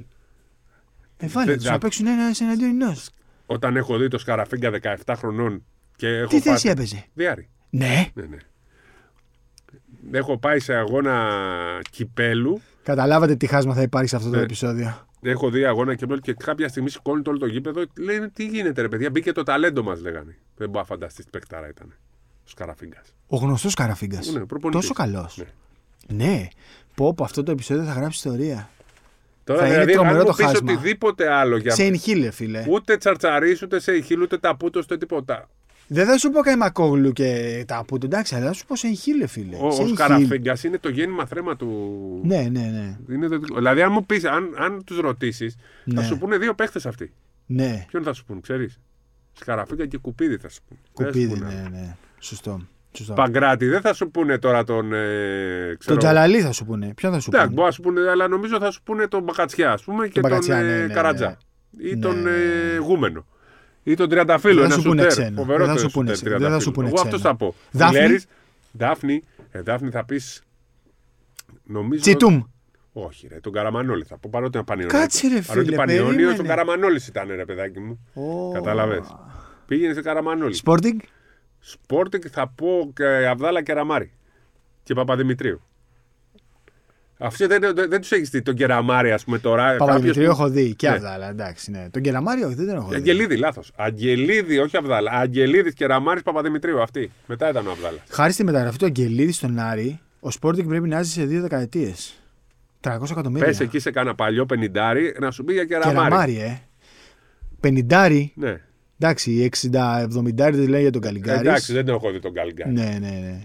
[1.17, 3.09] Ε, βάλε Δεν- τους να δεν- παίξουν ένα εναντίον ενός.
[3.45, 4.69] όταν έχω δει το Σκαραφίγκα
[5.05, 7.49] 17 χρονών και έχω Τι θέση πάει- έπαιζε; Διάρη.
[7.69, 8.37] Ναι, Ναι, ναι.
[10.11, 11.29] Έχω πάει σε αγώνα
[11.91, 12.61] κυπέλου.
[12.83, 14.41] καταλάβατε τι χάσμα θα υπάρχει σε αυτό το Ναι.
[14.41, 15.07] επεισόδιο.
[15.21, 17.83] Έχω δει αγώνα κυπέλου και κάποια στιγμή σηκώνει το όλο το γήπεδο.
[17.97, 19.09] Λένε τι γίνεται, ρε παιδιά.
[19.09, 20.37] Μπήκε το ταλέντο μας, λέγανε.
[20.57, 21.87] Δεν μπορεί να φανταστείς τι παικτάρα ήταν.
[22.45, 23.13] Ο Σκαραφίγκας.
[23.27, 24.19] Ο γνωστός Καραφίγκα.
[24.33, 24.81] Ναι, προπονητής.
[24.87, 25.37] Τόσο καλός.
[26.07, 26.25] Ναι.
[26.25, 26.47] Ναι.
[26.95, 28.69] Πω, πω, αυτό το επεισόδιο θα γράψει ιστορία.
[29.45, 30.71] Τώρα Θα είναι δηλαδή, αν τρομερό μου το πεις χάσμα.
[30.73, 32.65] οτιδήποτε άλλο για Σε Ινχίλε, φίλε.
[32.69, 35.49] Ούτε τσαρτσαρί, ούτε σε ηχήλ, ούτε ταπούτο, ούτε τίποτα.
[35.87, 39.27] Δεν θα σου πω Καϊμακόγλου και τα που εντάξει, αλλά θα σου πω σε Ινχίλε,
[39.27, 39.57] φίλε.
[39.61, 39.95] Ο, σε ο Ινχίλ.
[39.95, 41.69] Σκαραφίγκα είναι το γέννημα θρέμα του.
[42.23, 42.97] Ναι, ναι, ναι.
[43.15, 43.39] Είναι το...
[43.55, 46.03] Δηλαδή, αν μου πεις, αν, αν τους ρωτήσεις, θα Ναι.
[46.03, 47.11] σου πούνε δύο παίχτες αυτοί.
[47.45, 48.79] Ναι, Ποιον θα σου πούνε, ξέρεις;
[49.33, 50.79] Σκαραφίγκα και κουπίδι θα σου πούνε.
[50.95, 51.69] Δεν θα σου κουπίδι, πούνε ναι, άλλο.
[51.69, 51.95] ναι.
[52.19, 52.67] Σωστό.
[52.95, 53.13] Σωστό.
[53.13, 54.93] Παγκράτη, δεν θα σου πούνε τώρα τον.
[54.93, 56.93] Ε, ξέρω, Τον Τζαλαλή θα σου πούνε.
[56.95, 59.23] Ποιον θα σου Εντάξει, πούνε; μπορεί να σου πούνε, αλλά νομίζω θα σου πούνε τον
[59.23, 61.37] Μπακατσιά, ας πούμε, και τον, Μπακατσιά, ε, ναι, ναι, Καρατζά.
[61.71, 61.89] ναι.
[61.89, 62.73] Ή Ναι, τον ναι, ναι.
[62.73, 63.25] ε, Γούμενο.
[63.83, 65.17] Ή τον Τριανταφύλλο, Δεν θα ένα σου πούνε σουτέρ.
[65.17, 65.35] ξένο.
[65.35, 66.49] Φοβερό Δεν θα το σου πούνε σουτέρ ξένο.
[66.49, 66.73] Δεν θα σου Τριανταφύλλο.
[66.73, 67.29] πούνε Εγώ αυτό ξένο.
[67.29, 67.55] θα πω.
[67.71, 68.25] Δάφνη; Φιλέρης,
[68.71, 70.43] Δάφνη, ε, Δάφνη θα πεις.
[71.63, 72.01] Νομίζω.
[72.01, 72.41] Τσιτούμ.
[72.93, 74.29] Όχι, ρε, τον Καραμανόλη θα πω.
[74.31, 74.99] Παρότι είναι πανιόνιο.
[74.99, 76.37] Κάτσε, ρε, Παρότι φίλε, πανιόνιος, περίμενε.
[76.37, 77.99] τον Καραμανόλης ήταν, ρε παιδάκι μου.
[78.13, 78.51] Ω.
[78.51, 79.15] Κατάλαβες.
[79.65, 80.53] Πήγαινε σε Καραμανόλη.
[80.53, 80.99] Σπόρτινγκ.
[81.67, 84.11] Σπόρτινγκ θα πω και Αβδάλα και Ραμάρι.
[84.83, 85.61] Και Παπαδημητρίου.
[87.17, 89.75] Αυτοί δεν, δεν, δεν τους έχεις δει τον Κεραμάρη, ας πούμε τώρα.
[89.75, 90.95] Παπαδημητρίου Κάποιος έχω δει και Ναι.
[90.95, 91.29] Αβδάλα.
[91.29, 91.89] Εντάξει, ναι.
[91.91, 92.95] Τον Κεραμάριο όχι, δεν τον έχω που- δει.
[92.95, 93.71] Αγγελίδη, λάθος.
[93.75, 95.11] Αγγελίδη, όχι Αβδάλα.
[95.11, 96.81] Αγγελίδης Κεραμάρης Παπαδημητρίου.
[96.81, 97.11] Αυτή.
[97.27, 98.01] Μετά ήταν ο Αβδάλας.
[98.09, 102.19] Χάρη στη μεταγραφή του Αγγελίδη στον Άρη, ο Σπόρτινγκ πρέπει να ζει σε δύο δεκαετίες.
[102.81, 103.45] 300 εκατομμύρια.
[103.45, 105.97] Πες εκεί σε κάνα παλιό πενιντάρι να σου πει για Κεραμάρη.
[105.97, 106.61] Κεραμάρι, ε.
[107.59, 108.31] Πενιντάρι.
[108.35, 108.61] Ναι.
[108.99, 111.39] Εντάξει, 60-70 δεν λέει για τον Καλιγκάρη.
[111.39, 112.71] Εντάξει, δεν τον έχω δει τον Καλγκάρι.
[112.71, 113.39] Ναι, ναι, ναι.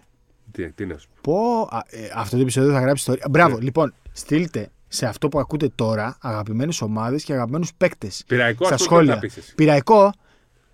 [0.52, 1.32] Τι, τι να σου πω.
[1.32, 3.24] Πω, α, ε, αυτό το επεισόδιο θα γράψει ιστορία.
[3.30, 8.24] Μπράβο, λοιπόν, στείλτε σε αυτό που ακούτε τώρα αγαπημένες ομάδες και αγαπημένους παίκτες.
[8.26, 9.12] Πειραϊκό, Στα ας πούμε, σχόλια.
[9.18, 9.54] τι θα πεις εσύ.
[9.54, 10.12] Πειραϊκό,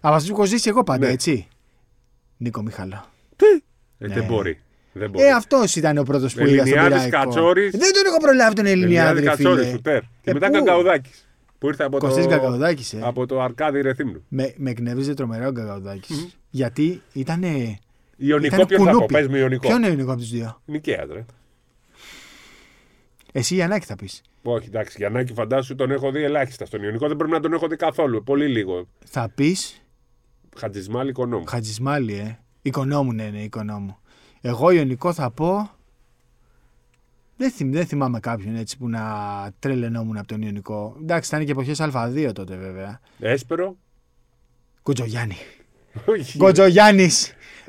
[0.00, 1.12] από αυτό που έχω ζήσει εγώ πάντα, Ναι.
[1.12, 1.48] έτσι.
[2.36, 3.04] Νίκο Μιχαλά.
[3.98, 4.14] Ε, Ναι.
[4.14, 4.60] Δεν μπορεί.
[4.92, 5.24] Δεν μπορεί.
[5.24, 7.24] Ε, αυτός ήταν ο πρώτος που είδα στον Ελληνιάδης Πειραϊκό.
[7.30, 7.70] Κατσόρης.
[7.70, 9.70] Δεν τον έχω προλάβει τον Ελληνιάδης, Ελληνιάδη ρε Κατσόρης, φίλε.
[9.76, 10.00] σουτέρ.
[10.00, 10.64] Και Ε, μετά πού;
[11.58, 11.58] Καγκαουδάκη.
[11.58, 13.00] Που ήρθε από Κωστής το, Γκαγκαουδάκης, ε.
[13.02, 14.24] από το Αρκάδι Ρεθύμνου.
[14.28, 16.32] Με, με εκνεύριζε τρομερά ο Γκαγκαουδάκη.
[16.50, 17.42] Γιατί ήταν.
[18.16, 19.66] Ιωνικό, ποιον θα πω, πες με Ιωνικό.
[19.66, 21.24] Ποιο είναι ο Ιωνικό από τους δύο; Νικαία, ρε.
[23.32, 24.22] Εσύ Γιαννάκη θα πεις.
[24.42, 26.66] Όχι, εντάξει, Γιαννάκη φαντάσου τον έχω δει ελάχιστα.
[26.66, 28.22] Στον Ιωνικό δεν πρέπει να τον έχω δει καθόλου.
[28.22, 28.88] Πολύ λίγο.
[29.04, 29.56] Θα πει
[30.56, 31.44] Χατζισμάλη οικονόμου.
[31.46, 32.38] Χατζισμάλη, ε.
[32.62, 33.98] Οικονόμου, ναι, ναι, οικονόμου.
[34.40, 35.70] Εγώ Ιωνικό θα πω.
[37.36, 39.02] Δεν, θυμ, δεν θυμάμαι κάποιον έτσι που να
[39.58, 40.96] τρελαινόμουν από τον Ιωνικό.
[41.02, 43.00] Εντάξει, ήταν και εποχές Α2 τότε βέβαια.
[43.18, 43.76] Έσπερο.
[44.82, 45.36] Κοτζογιάννη.
[46.06, 46.38] Όχι.
[46.38, 47.08] Κοτζογιάννη.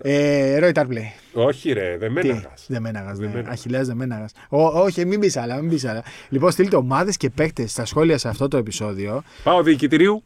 [0.02, 1.12] Ε, Ρόι Τάρπλεϊ.
[1.34, 2.66] Όχι, ρε, δεν με Τι, έναγας.
[2.68, 3.26] Δεμέναγας, ναι.
[3.26, 3.54] Δεμέναγας.
[3.54, 4.32] Αχιλέας Δεμέναγας.
[4.50, 6.04] Ω, όχι, μην πεις άλλα, μην πεις άλλα.
[6.30, 9.24] Λοιπόν, στείλτε ομάδες και παίκτες στα σχόλια σε αυτό το επεισόδιο.
[9.44, 10.24] Πάω διοικητηρίου.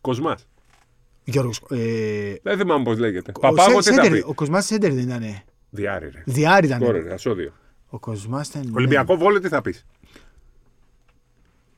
[0.00, 0.46] Κοσμάς.
[1.24, 3.32] Γιώργος, ε, Δεν θυμάμαι πώς λέγεται.
[3.36, 4.24] ο Παπάγο Σέ- τι θα Σέντερ, πει.
[4.28, 5.42] Ο Κοσμάς Σέντερ δεν ήταν.
[5.70, 6.22] Διάρη, ρε.
[6.26, 6.82] Διάρη ήταν.
[6.82, 7.52] Ωραία, ρε, ασώδιο.
[7.90, 8.72] Ο Κοσμάς ήταν.
[8.74, 9.86] Ολυμπιακό βόλιο τι θα πεις;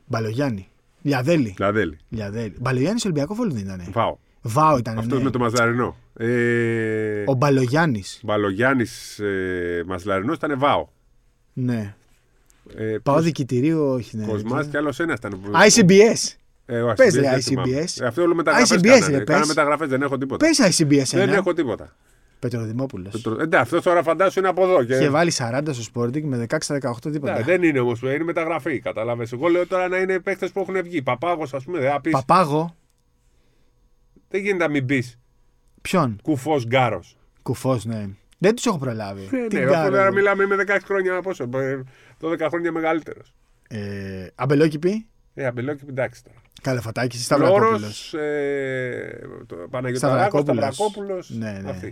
[0.06, 0.68] Μπαλογιάννη.
[1.02, 1.54] Λιαδέλη.
[1.58, 1.98] Λαδέλη.
[2.08, 2.54] Λιαδέλη.
[2.60, 3.84] Μπαλογιάννης Ολυμπιακό βόλιο δεν ήταν.
[3.92, 4.16] Βάω.
[4.42, 4.98] Βάο ήταν.
[4.98, 5.24] Αυτός ναι.
[5.24, 5.96] με το Μαζαρινό.
[6.16, 8.20] Ε, Ο Μπαλογιάννης.
[8.22, 10.88] Μπαλογιάννης ε, Μαζλαρινό ήταν Βάο.
[11.52, 11.94] Ναι.
[12.76, 14.16] Ε, Πάω δικητηρίου, όχι.
[14.16, 14.24] Ναι.
[14.26, 15.40] Κοσμάς και άλλος ένας ήταν.
[15.68, 16.34] ICBS.
[16.66, 17.68] Ε, ο Πες, ICBS ρε, δεν θυμάμαι.
[17.84, 18.02] ICBS.
[18.02, 18.74] Ε, αυτό όλο μεταγραφέ.
[18.74, 19.18] ICBS, κάνανε.
[19.18, 19.48] ρε, Κάνα πες.
[19.48, 20.46] μεταγραφέ, δεν έχω τίποτα.
[20.46, 21.34] Πες ICBS Δεν ένα.
[21.34, 21.96] έχω τίποτα.
[22.42, 23.12] Πετροδημόπουλος.
[23.12, 24.84] Πετρο- Εντάξει, αυτός τώρα φαντάσου είναι από εδώ.
[24.84, 24.94] Και...
[24.94, 27.32] Είχε βάλει 40 στο Sporting με 16 στα 18 τίποτα.
[27.36, 28.78] Ναι, δεν είναι όμως, είναι μεταγραφή.
[28.80, 29.32] Κατάλαβες.
[29.32, 31.02] Εγώ λέω τώρα να είναι παίχτε που έχουν βγει.
[31.02, 32.76] Παπάγος, ας πούμε, δεν θα πεις, Παπάγο.
[34.28, 35.18] Δεν γίνεται να μην πεις
[35.82, 37.16] Ποιον; κουφός γκάρος.
[37.42, 38.06] Κουφός, ναι.
[38.38, 39.28] Δεν τους έχω προλάβει.
[39.30, 40.12] Ναι, Τι ναι, κάνω, αφού τώρα ρε.
[40.12, 41.48] μιλάμε με 16 χρόνια πόσο.
[41.54, 41.82] ε,
[42.20, 43.34] 12 χρόνια μεγαλύτερος.
[43.68, 46.36] Ε, αμπελόκηπη; Ε, αμπελόκι, εντάξει τώρα.
[46.62, 47.16] Καλεφατάκη.
[47.16, 50.74] Λόρος, Σταυρακόπουλος; ε, το Παναγιωταράκο, Σταυρακόπουλος.
[50.74, 51.30] Σταυρακόπουλος.
[51.30, 51.90] Ναι, ναι.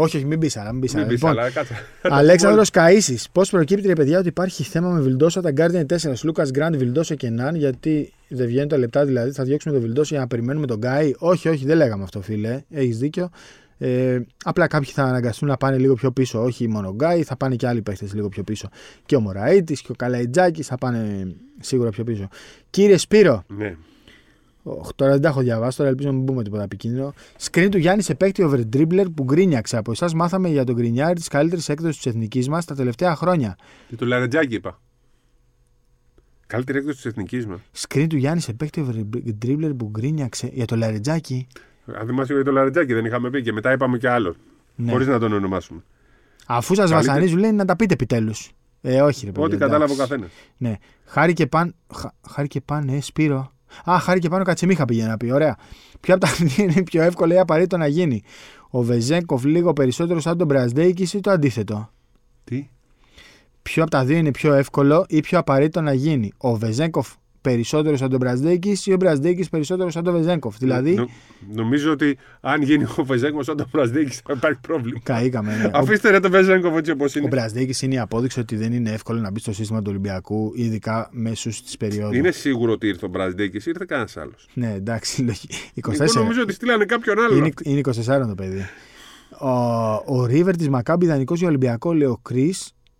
[0.00, 0.72] Όχι, όχι, μην πεις άλλα.
[0.72, 1.08] Μην πεις Μην άλλα.
[1.12, 1.74] πεις, Λοιπόν, αλλά κάτσε.
[2.02, 3.24] Αλέξανδρος Καΐσης.
[3.32, 5.96] Πώς προκύπτει, ρε παιδιά, ότι υπάρχει θέμα με Βιλντόσο τα Guardian 4.
[6.24, 9.30] Λούκα Γκραντ, Βιλντόσο και Ναν, γιατί δεν βγαίνουν τα λεπτά δηλαδή.
[9.30, 11.12] Θα διώξουμε τον Βιλντόσο για να περιμένουμε τον Γκάι.
[11.18, 12.60] Όχι, όχι, δεν λέγαμε αυτό, φίλε.
[12.70, 13.30] Έχεις δίκιο.
[13.78, 16.42] Ε, απλά κάποιοι θα αναγκαστούν να πάνε λίγο πιο πίσω.
[16.42, 18.68] Όχι μόνο ο Γκάι, θα πάνε και άλλοι παίχτες λίγο πιο πίσω.
[19.06, 22.28] Και ο Μωραΐτης και ο Καλαϊτζάκης θα πάνε σίγουρα πιο πίσω.
[22.70, 23.76] Κύριε Σπύρο, Ναι.
[24.68, 27.14] Οχ, τώρα δεν τα έχω διαβάσει, τώρα ελπίζω να μην πούμε τίποτα επικίνδυνο.
[27.40, 29.76] Screen του Γιάννη σε παίκτη over dribbler που γκρίνιαξε.
[29.76, 33.56] Από εσάς μάθαμε για τον γκρινιάρι της καλύτερης έκδοσης της εθνικής μας τα τελευταία χρόνια.
[33.88, 34.80] Και το Λαρεντζάκη είπα.
[36.46, 37.60] Καλύτερη έκδοση της εθνικής μας.
[37.78, 41.46] Screen του Γιάννη σε παίκτη over dribbler που γκρίνιαξε για το Λαρεντζάκη.
[41.98, 44.34] Αν θυμάσαι για το Λαρετζάκι δεν είχαμε πει και μετά είπαμε και άλλο.
[44.74, 44.90] Ναι.
[44.90, 45.80] Χωρίς να τον ονομάσουμε.
[46.46, 48.50] Αφού σας Καλύτερη- βασανίζουν, λέει να τα πείτε επιτέλους.
[48.80, 49.44] Ε, όχι, ρε παιδιά.
[49.46, 49.58] Ό,τι εντάξει.
[49.72, 50.30] κατάλαβε ο καθένας.
[50.56, 50.74] Ναι.
[51.04, 51.74] Χάρη και παν.
[51.94, 53.52] Χα, χάρη και παν, ε, Σπύρο.
[53.90, 55.30] Α, χάρη και πάνω Κατσιμίχα πήγε να πει.
[55.30, 55.56] Ωραία.
[56.00, 58.22] Ποια από τα δύο είναι πιο εύκολο ή απαραίτητο να γίνει;
[58.70, 61.90] Ο Βεζέγκοφ λίγο περισσότερο σαν τον Μπραζδέικη ή το αντίθετο;
[62.44, 62.68] Τι;
[63.62, 67.08] Ποιο από τα δύο είναι πιο εύκολο ή πιο απαραίτητο να γίνει; Ο Βεζέγκοφ
[67.50, 70.56] περισσότερο σαν τον Μπραζδέικη ή ο Μπραζδέικη περισσότερο σαν τον Βεζέγκοφ.
[70.58, 70.94] Δηλαδή.
[70.94, 71.08] Νο-
[71.52, 74.98] νομίζω ότι αν γίνει ο Βεζέγκο σαν τον Βραζδίκη θα υπάρχει πρόβλημα.
[75.02, 75.56] Καήκαμε.
[75.56, 75.64] Ναι.
[75.64, 77.28] Ο, Αφήστε ρε τον Βεζέγκο έτσι όπως ο είναι.
[77.28, 81.08] Μπραζδέικη είναι η απόδειξη ότι δεν είναι εύκολο να μπει στο σύστημα του Ολυμπιακού, ειδικά
[81.12, 82.14] μέσω της περίοδου.
[82.14, 84.48] Είναι σίγουρο ότι ήρθε ο Βραζδίκη, ήρθε κανένας άλλος.
[84.54, 85.92] Ναι, εντάξει, λογι- 24.
[86.00, 87.36] Εγώ νομίζω ότι στείλανε κάποιον άλλο.
[87.36, 88.66] Είναι, είναι 24 το παιδί.
[89.40, 89.48] Ο,
[90.20, 92.54] ο Ρίβερ της Μακάμπη ιδανικός για Ολυμπιακό, λέει ο Κρι.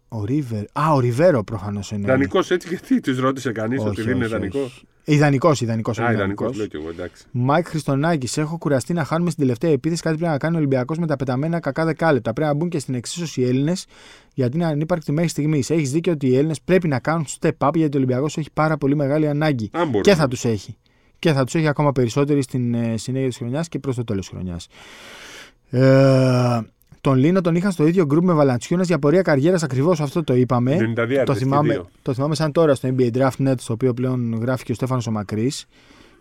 [0.08, 0.64] Ο Ρίβερ.
[0.72, 2.06] Α, ο Ριβέρο προφανώς είναι.
[2.06, 4.70] Δανεικό έτσι γιατί τους ρώτησε κανείς ότι δεν είναι δανεικό.
[5.04, 5.98] Ιδανικός, ιδανικός.
[5.98, 7.24] Α, ιδανικός, λέω κι εγώ, εντάξει.
[7.30, 10.02] Μάικ Χριστονάκης, έχω κουραστεί να χάνουμε στην τελευταία επίθεση.
[10.02, 12.32] Κάτι πρέπει να κάνει ο Ολυμπιακός με τα πεταμένα κακά δεκάλεπτα.
[12.32, 13.86] Πρέπει να μπουν και στην εξίσωση οι Έλληνες,
[14.34, 15.70] γιατί είναι ανύπαρκτη μέχρι στιγμής.
[15.70, 18.76] Έχεις δίκιο ότι οι Έλληνες πρέπει να κάνουν step up, γιατί ο Ολυμπιακός έχει πάρα
[18.76, 19.70] πολύ μεγάλη ανάγκη.
[19.72, 20.02] Αν μπορούν.
[20.02, 20.76] Και θα τους έχει.
[21.18, 24.28] Και θα τους έχει ακόμα περισσότερη στην ε, συνέχεια της χρονιάς και προς το τέλος
[24.28, 24.68] της χρονιάς.
[25.70, 26.60] Ε,
[27.08, 30.34] τον Λίνο τον είχαν στο ίδιο γκρουπ με Βαλαντσιούνα για πορεία καριέρας, ακριβώς αυτό το
[30.34, 30.76] είπαμε.
[30.96, 31.88] 92 Το στη θυμάμαι, δύο.
[32.02, 35.06] το θυμάμαι σαν τώρα στο NBA Draft Net, στο οποίο πλέον γράφει και ο Στέφανος
[35.06, 35.66] ο Μακρύς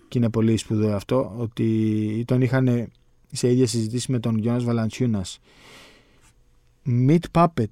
[0.08, 2.88] και είναι πολύ σπουδαίο αυτό, ότι τον είχαν
[3.32, 5.40] σε ίδια συζητήσεις με τον Γιώνας Βαλαντσιούνας.
[7.08, 7.72] Meat Puppet.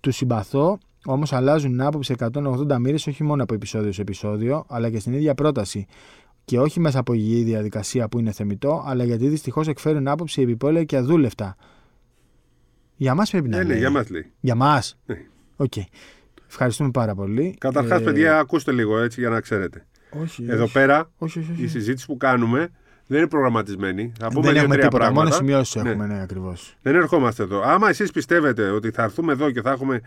[0.00, 4.98] Του συμπαθώ, όμως αλλάζουν άποψη 180 μοίρες όχι μόνο από επεισόδιο σε επεισόδιο, αλλά και
[4.98, 5.86] στην ίδια πρόταση.
[6.44, 10.84] Και όχι μέσα από υγιή διαδικασία που είναι θεμιτό, αλλά γιατί δυστυχώς εκφέρουν άποψη επιπόλαια
[10.84, 11.56] και αδούλευτα.
[13.00, 13.78] Για μας πρέπει να Ναι, ναι, λέει.
[13.78, 14.32] για μας λέει.
[14.40, 14.98] Για μας.
[15.06, 15.16] Ναι.
[15.56, 15.72] Οκ.
[16.48, 17.56] Ευχαριστούμε πάρα πολύ.
[17.58, 19.86] Καταρχάς, Ε, παιδιά, ακούστε λίγο έτσι για να ξέρετε.
[20.22, 20.72] Όχι, Εδώ όχι.
[20.72, 21.62] πέρα Όχι, όχι, όχι.
[21.62, 22.68] η συζήτηση που κάνουμε
[23.06, 24.12] δεν είναι προγραμματισμένη.
[24.18, 24.98] Θα πούμε Δεν έχουμε δύο-τρία τίποτα.
[25.04, 25.22] πράγματα.
[25.24, 25.90] Μόνο σημειώσεις Ναι.
[25.90, 26.76] έχουμε, ναι, ακριβώς.
[26.82, 27.62] Δεν ερχόμαστε εδώ.
[27.62, 30.00] Άμα εσείς πιστεύετε ότι θα έρθουμε εδώ και θα έχουμε.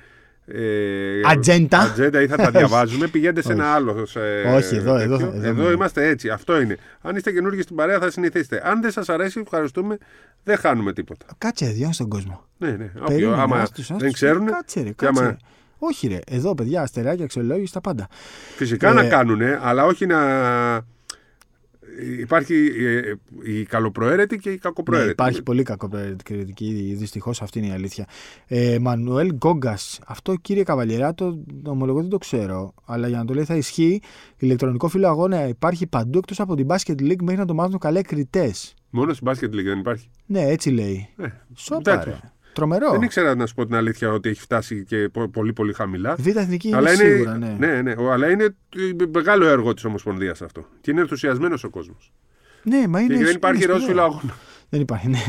[0.45, 1.79] Ε, Ατζέντα.
[1.79, 4.05] ατζέντα ή θα τα διαβάζουμε, πηγαίνετε σε ένα άλλο.
[4.05, 4.19] σε-
[4.55, 5.31] Όχι, εδώ, εδώ, τέτοιο.
[5.35, 5.73] εδώ, Εδώ ναι.
[5.73, 6.29] είμαστε έτσι.
[6.29, 6.77] Αυτό είναι.
[7.01, 8.61] Αν είστε καινούργιοι στην παρέα, θα συνηθίσετε.
[8.65, 9.97] Αν δεν σας αρέσει, ευχαριστούμε.
[10.43, 11.25] Δεν χάνουμε τίποτα.
[11.37, 12.45] Κάτσε, διόν στον κόσμο.
[12.57, 12.91] Ναι, ναι.
[12.99, 13.97] Όποιοι, Περίμενε, άμα άστους, άστους.
[13.97, 14.45] δεν ξέρουν.
[14.45, 15.21] Κάτσε, ρε, και κάτσε.
[15.21, 15.37] άμα- ρε.
[15.79, 16.19] Όχι, ρε.
[16.27, 18.07] Εδώ, παιδιά, αστεράκια, αξιολόγηση, τα πάντα.
[18.55, 20.19] Φυσικά Ε, να κάνουν, αλλά όχι να.
[22.19, 25.11] Υπάρχει ε, η καλοπροαίρετη και η Ναι, κακοπροαίρετη.
[25.11, 28.05] υπάρχει πολύ κακοπροαιρετική, δυστυχώς αυτή είναι η αλήθεια.
[28.47, 29.99] Ε, Μανουέλ Γκόγκας.
[30.07, 32.73] Αυτό, κύριε Καβαλιεράτο, ομολογώ δεν το ξέρω.
[32.85, 34.01] Αλλά για να το λέει θα ισχύει.
[34.37, 38.01] Ηλεκτρονικό φύλλο αγώνα υπάρχει παντού εκτός από την Basket League μέχρι να το μάθουν καλά
[38.01, 38.73] κριτές.
[38.89, 40.09] Μόνο στην Basket League δεν υπάρχει.
[40.25, 41.09] Ναι, έτσι λέει.
[41.17, 42.09] Ε, Σόπα, εντάξει.
[42.09, 42.31] ρε.
[42.53, 42.91] Τρομερό.
[42.91, 46.15] Δεν ήξερα να σου πω την αλήθεια ότι έχει φτάσει και πο- πολύ πολύ χαμηλά.
[46.17, 47.55] Β' εθνική είναι αλλά σίγουρα, ναι.
[47.59, 50.65] ναι, ναι, ο- αλλά είναι το- μεγάλο έργο της Ομοσπονδίας αυτό.
[50.81, 52.11] Και είναι ενθουσιασμένος ο κόσμος.
[52.63, 53.15] Ναι, μα είναι.
[53.17, 54.03] Και δεν υπάρχει είναι ροζ σπουδαίο.
[54.05, 54.33] φιλοαγώνα.
[54.69, 55.19] Δεν υπάρχει, ναι.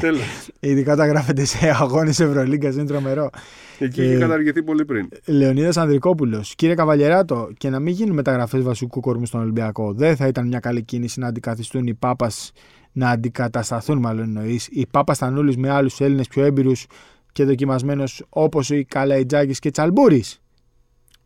[0.00, 0.48] Τέλος.
[0.60, 3.30] Ειδικά όταν γράφεται σε αγώνες Ευρωλίγκας, είναι τρομερό.
[3.78, 5.08] Εκεί Ε, είχε καταργηθεί πολύ πριν.
[5.26, 6.54] Λεωνίδας Ανδρικόπουλος.
[6.54, 9.92] Κύριε Καβαλιεράτο, και να μην γίνουν μεταγραφέ βασικού κορμού στον Ολυμπιακό.
[9.92, 12.52] Δεν θα ήταν μια καλή κίνηση να αντικαθιστούν οι Πάπας,
[12.92, 16.86] να αντικατασταθούν μάλλον εννοείς, οι Πάπα Στανούλης με άλλους Έλληνες πιο έμπειρους
[17.32, 20.40] και δοκιμασμένου όπως ο Καλαϊτζάκης και Τσαλμπούρης.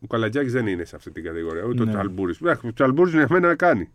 [0.01, 1.63] Ο Καλατζάκη δεν είναι σε αυτή την κατηγορία.
[1.63, 1.89] Ούτε Ναι.
[1.91, 2.33] ο Τσαλμπούρη.
[2.63, 3.89] Ο Τσαλμπούρης για μένα κάνει.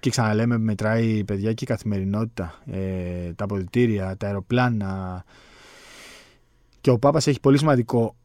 [0.00, 2.62] Και ξαναλέμε, μετράει παιδιά και η καθημερινότητα.
[2.66, 5.24] Ε, τα αποδητήρια, τα αεροπλάνα.
[6.80, 8.16] Και ο Πάπας έχει πολύ σημαντικό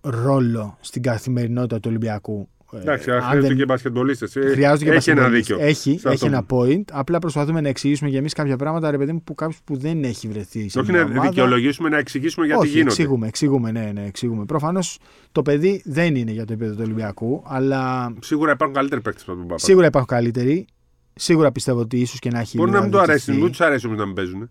[0.00, 2.48] ρόλο στην καθημερινότητα του Ολυμπιακού.
[2.74, 4.32] Ε, Εντάξει, αν χρειάζονται δεν- και μπασκετμπολίστες.
[4.32, 5.56] Χρειάζονται και Έχει ένα μπασκετμπολίστες.
[5.56, 5.66] δίκιο.
[5.66, 6.26] Έχει, σε έχει αυτό.
[6.26, 6.82] ένα point.
[6.92, 10.04] Απλά προσπαθούμε να εξηγήσουμε για εμείς κάποια πράγματα, ρε παιδί μου, που κάποιος που δεν
[10.04, 10.68] έχει βρεθεί.
[10.68, 11.28] Σε Όχι μια να ομάδα.
[11.28, 12.88] δικαιολογήσουμε, να εξηγήσουμε γιατί Όχι, γίνονται.
[12.88, 14.44] εξηγούμε, εξηγούμε, ναι, ναι, εξηγούμε.
[14.44, 14.98] Προφανώς
[15.32, 19.32] το παιδί δεν είναι για το επίπεδο του Ολυμπιακού, αλλά Σίγουρα υπάρχουν καλύτεροι παίκτες από
[19.32, 19.58] τον Πάπα.
[19.58, 20.66] σίγουρα υπάρχουν καλύτεροι.
[21.14, 22.56] Σίγουρα πιστεύω ότι ίσως και να έχει.
[22.56, 23.30] Μπορεί να μην του αδικηθεί.
[23.30, 24.50] αρέσει, μην τους αρέσει όμως να μην παίζουν.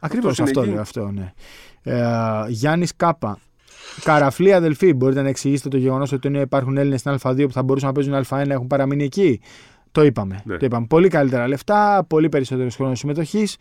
[0.00, 0.70] Ακριβώς Αυτός είναι αυτό εκεί.
[0.70, 1.32] λέω, αυτό, ναι.
[1.82, 3.38] Ε, Γιάννης Κάπα.
[4.04, 7.62] Καραφλή αδελφοί, μπορείτε να εξηγήσετε το γεγονός ότι ενώ υπάρχουν Έλληνες στην Α2 που θα
[7.62, 9.40] μπορούσαν να παίζουν Α1 έχουν παραμείνει εκεί;
[9.92, 10.42] Το είπαμε.
[10.44, 10.56] Ναι.
[10.56, 10.86] Το είπαμε.
[10.86, 13.56] Πολύ καλύτερα λεφτά, πολύ περισσότερος χρόνος συμμετοχής.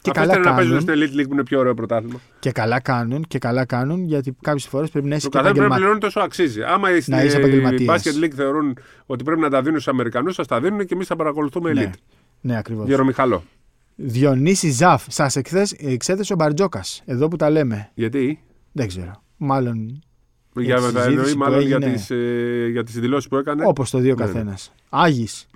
[0.00, 2.20] Και καλά, Αφήστε να παίζουν κάνουν, στην Elite League που είναι πιο ωραίο πρωτάθλημα.
[2.38, 5.54] και καλά κάνουν και καλά κάνουν γιατί κάποιες φορές πρέπει να είσαι Το και καθένα
[5.54, 6.00] πρέπει να επαγγελματία.
[6.00, 6.62] πληρώνει τόσο αξίζει.
[6.62, 8.02] Άμα οι Να είσαι επαγγελματίας.
[8.02, 11.06] Basket League θεωρούν ότι πρέπει να τα δίνουν στους Αμερικανούς, θα τα δίνουν και εμείς
[11.06, 11.74] θα παρακολουθούμε Elite.
[11.74, 11.90] Ναι,
[12.40, 12.84] ναι ακριβώ.
[12.84, 13.42] Γερομιχαλό.
[13.96, 15.36] Διονύσης Ζαφ, σας
[15.78, 17.02] εξέθεσε ο Μπαρτζόκας.
[17.04, 17.90] Εδώ που τα λέμε.
[17.94, 18.42] Γιατί;
[18.72, 19.22] Δεν ξέρω.
[19.36, 20.02] Μάλλον
[20.54, 21.92] Για τη να τα συζήτηση εννοεί που μάλλον για έγινε.
[21.92, 23.66] τις, ε, για τις δηλώσεις που έκανε.
[23.66, 24.32] Όπως το δύο Ναι, ναι.
[24.32, 24.72] καθένας.
[24.88, 25.46] Άγης.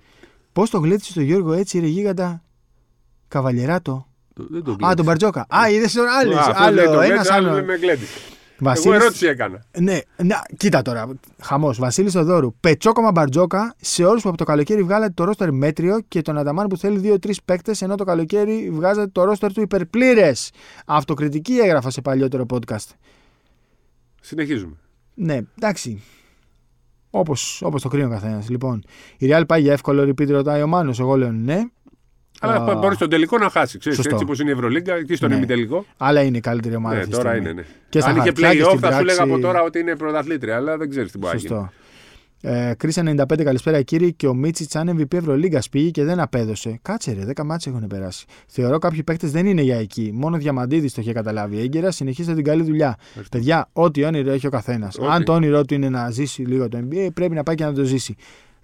[0.53, 2.43] Πώς το γλίτσε το Γιώργο έτσι, ρε γίγαντα;
[3.29, 4.07] Καβαλιεράτο.
[4.35, 4.95] Δεν τον Α, κλείνεις.
[4.95, 5.47] τον Μπαρτζόκα.
[5.57, 6.37] Α, είδες τον άλλος.
[6.37, 7.65] Α, αυτός λέει τον Άλλο, ένας κλείνεις, άλλο άλλο.
[7.65, 7.79] με
[8.59, 8.89] γλέντισε.
[8.89, 9.01] Εγώ Βασίλης...
[9.01, 9.65] ερώτηση έκανα.
[9.79, 11.09] Ναι, ναι, κοίτα τώρα.
[11.43, 11.79] Χαμός.
[11.79, 12.55] Βασίλης Θοδόρου.
[12.61, 16.67] Πετσόκομα Μπαρτζόκα σε όλου που από το καλοκαίρι βγάλατε το ρόστερ μέτριο και τον Ανταμάν
[16.67, 20.51] που θέλει 2-3 παίκτες ενώ το καλοκαίρι βγάζατε το ρόστερ του υπερπλήρες.
[20.87, 22.89] Αυτοκριτική έγραφα σε παλιότερο podcast.
[24.21, 24.77] Συνεχίζουμε.
[25.15, 26.03] Ναι, εντάξει.
[27.11, 28.49] Όπως, όπως το κρίνει ο καθένας.
[28.49, 28.85] Λοιπόν,
[29.19, 31.01] η Real πάει για εύκολο repeat, ρωτάει ο Μάνος.
[31.01, 31.63] Εγώ λέω ναι.
[32.41, 33.79] Αλλά Α, μπορείς στον τελικό να χάσεις.
[33.79, 34.13] Ξέρεις, σωστό.
[34.13, 35.37] έτσι όπως είναι η Ευρωλίγκα, εκεί στον Ναι.
[35.37, 35.85] ημιτελικό.
[35.97, 36.95] Αλλά είναι η καλύτερη ομάδα.
[36.95, 37.51] Ναι, αυτή τη τώρα στιγμή.
[37.51, 37.61] είναι.
[37.61, 37.67] Ναι.
[37.89, 39.79] Και στα Αν είχε χαρτιά και play-off, στην θα σου λέγα πράξη- από τώρα ότι
[39.79, 41.49] είναι πρωταθλήτρια, αλλά δεν ξέρεις τι μπορεί να γίνει.
[41.55, 41.73] Σωστό.
[42.41, 44.11] Ε, Κρίσα 95, καλησπέρα κύριε.
[44.11, 46.79] Και ο Μίτσιτς, αν MVP Ευρωλίγκας πήγε και δεν απέδωσε.
[46.83, 48.27] Κάτσε ρε, 10 μάτσε έχουν περάσει.
[48.47, 50.11] Θεωρώ κάποιοι παίκτες δεν είναι για εκεί.
[50.15, 51.91] Μόνο Διαμαντίδης το είχε καταλάβει έγκαιρα.
[51.91, 52.97] Συνεχίστε την καλή δουλειά.
[53.31, 54.97] Παιδιά, ό,τι όνειρο έχει ο καθένας.
[54.99, 55.07] Ό,τι.
[55.11, 57.73] Αν το όνειρό του είναι να ζήσει λίγο το NBA, πρέπει να πάει και να
[57.73, 58.15] το ζήσει.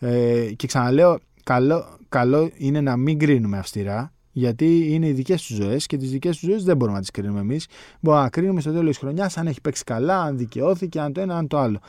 [0.01, 4.13] Ε, και ξαναλέω, καλό, καλό είναι να μην κρίνουμε αυστηρά.
[4.35, 7.11] Γιατί είναι οι δικές τους ζωές και τις δικές τους ζωές δεν μπορούμε να τις
[7.11, 7.67] κρίνουμε εμείς.
[8.01, 11.21] Μπορούμε να κρίνουμε στο τέλος της χρονιάς αν έχει παίξει καλά, αν δικαιώθηκε, αν το
[11.21, 11.81] ένα, αν το άλλο.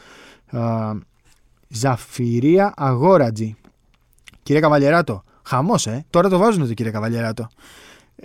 [0.51, 0.91] Α,
[1.67, 3.55] Ζαφυρία Αγόρατζη.
[4.43, 6.05] Κύριε Καβαλιεράτο, χαμός, ε.
[6.09, 7.47] Τώρα το βάζουν το κύριε Καβαλιεράτο.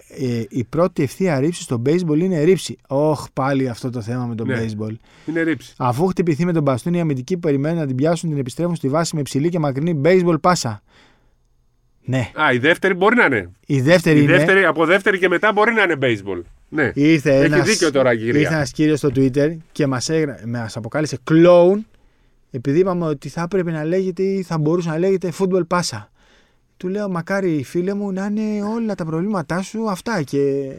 [0.08, 2.76] Ε, η πρώτη ευθεία ρήψη στο baseball είναι ρήψη.
[2.86, 4.64] Όχ, πάλι αυτό το θέμα με το Ναι.
[4.64, 4.94] baseball.
[5.26, 5.74] Είναι ρήψη.
[5.76, 8.88] Αφού χτυπηθεί με τον μπαστούνι, οι αμυντικοί που περιμένουν να την πιάσουν την επιστρέφουν στη
[8.88, 10.82] βάση με ψηλή και μακρινή baseball πάσα.
[12.08, 12.30] Ναι.
[12.34, 13.50] Α, η δεύτερη μπορεί να είναι.
[13.66, 14.32] Η δεύτερη Η είναι.
[14.36, 16.42] δεύτερη, από δεύτερη και μετά μπορεί να είναι baseball.
[16.68, 16.90] Ναι.
[16.94, 18.40] Ήρθε Έχει ένας, δίκιο τώρα, κυρία.
[18.40, 20.10] Ήρθε ένας κύριος στο Twitter και μας
[20.46, 21.78] μας αποκάλεσε clone
[22.50, 26.10] επειδή είπαμε ότι θα έπρεπε να λέγεται ή θα μπορούσε να λέγεται football πάσα.
[26.76, 30.72] Του λέω μακάρι φίλε μου να είναι όλα τα προβλήματά σου αυτά και,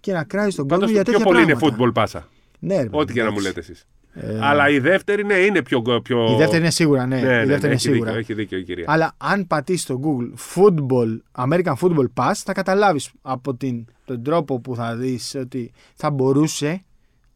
[0.00, 1.66] και να κράζεις τον κόσμο Πάντω για πιο τέτοια πολύ πράγματα.
[1.66, 2.28] είναι football πάσα.
[2.58, 3.46] Ναι, ρε, Ό,τι και να μου εντάξει.
[3.48, 3.86] λέτε εσείς.
[4.12, 5.82] Ε, Αλλά η δεύτερη, ναι, είναι πιο.
[6.02, 6.32] πιο...
[6.32, 7.20] Η δεύτερη είναι σίγουρα, ναι.
[7.20, 8.12] Ναι, η ναι, δεύτερη ναι, είναι έχει σίγουρα.
[8.12, 8.84] Δίκιο, έχει δίκιο η κυρία.
[8.88, 14.60] Αλλά αν πατήσεις στο Google football, American Football Pass, θα καταλάβεις από την, τον τρόπο
[14.60, 16.84] που θα δεις ότι θα μπορούσε.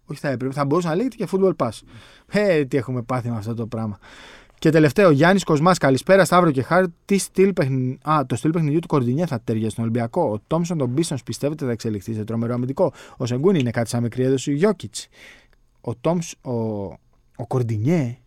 [0.05, 1.71] Όχι θα έπρεπε, θα μπορούσε να λέγεται και football pass.
[2.31, 3.99] Ε, τι έχουμε πάθει με αυτό το πράγμα.
[4.59, 6.87] Και τελευταίο, Γιάννης Κοσμάς, καλησπέρα Σταύρο και Χάρη.
[7.05, 7.99] Τι στυλ παιχνι...
[8.03, 10.31] Α, το στυλ παιχνιδιού του Κορδινιέ θα τέριαζε στον Ολυμπιακό.
[10.33, 12.93] Ο Τόμσον τον Πίστον πιστεύετε θα εξελιχθεί σε τρομερό αμυντικό.
[13.17, 15.09] Ο Σεγκούνι είναι κάτι σαν μικρή έδωση Γιώκητς.
[15.85, 16.53] Ο Τόμς, ο,
[17.37, 18.19] ο Κορντινιέ.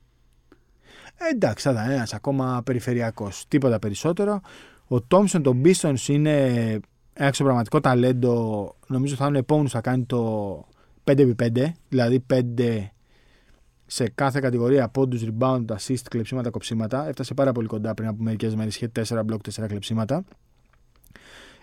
[1.18, 3.46] Ε, εντάξει, θα ήταν ένας ακόμα περιφερειακός.
[3.48, 4.42] Τίποτα περισσότερο.
[4.88, 6.46] Ο Τόμσον των Pistons είναι
[7.14, 8.76] ένα εξωπραγματικό ταλέντο.
[8.88, 10.64] Νομίζω θα είναι ο επόμενος θα κάνει το
[11.04, 12.88] 5x5, δηλαδή 5
[13.86, 17.08] σε κάθε κατηγορία πόντους, rebound, assist, κλεψίματα, κοψίματα.
[17.08, 18.76] Έφτασε πάρα πολύ κοντά πριν από μερικές μέρες.
[18.76, 20.24] Είχε 4 μπλοκ, 4 κλεψίματα.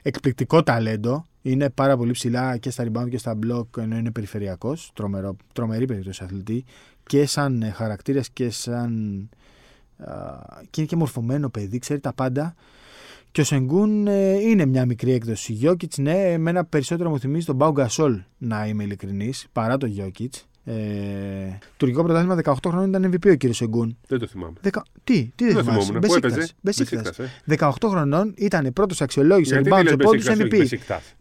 [0.07, 1.27] Εκπληκτικό ταλέντο.
[1.43, 4.93] Είναι πάρα πολύ ψηλά και στα rebound και στα block ενώ είναι περιφερειακός.
[5.53, 6.65] Τρομερή περίπτωση αθλητή.
[7.07, 9.29] Και σαν ε, χαρακτήρας και σαν.
[9.99, 10.13] α,
[10.71, 12.55] και είναι και μορφωμένο παιδί, ξέρει τα πάντα.
[13.33, 15.53] Και ο Σενγκούν ε, είναι μια μικρή έκδοση.
[15.53, 20.47] Γιώκητς, ναι, εμένα περισσότερο μου θυμίζει τον Μπάου Γκασόλ, να είμαι ειλικρινής, παρά τον Γιώκητς.
[20.67, 23.97] Ε, τουρκικό πρωτάθλημα 18 χρόνων ήταν MVP ο κύριος Σενγκούν.
[24.09, 24.53] Δεν το θυμάμαι.
[24.61, 24.83] Δεκα...
[25.05, 26.09] Τι, τι δεν Δεν θυμάσαι; θυμόμουν.
[26.09, 27.03] Πού έπαιζε; Μπεσίκτας.
[27.03, 27.59] Μπεσίκτας, ε.
[27.59, 30.59] 18 χρονών ήταν πρώτος αξιολόγηση Γιατί rebound τι σε λες πόντου Μπεσίκτας, όχι MVP.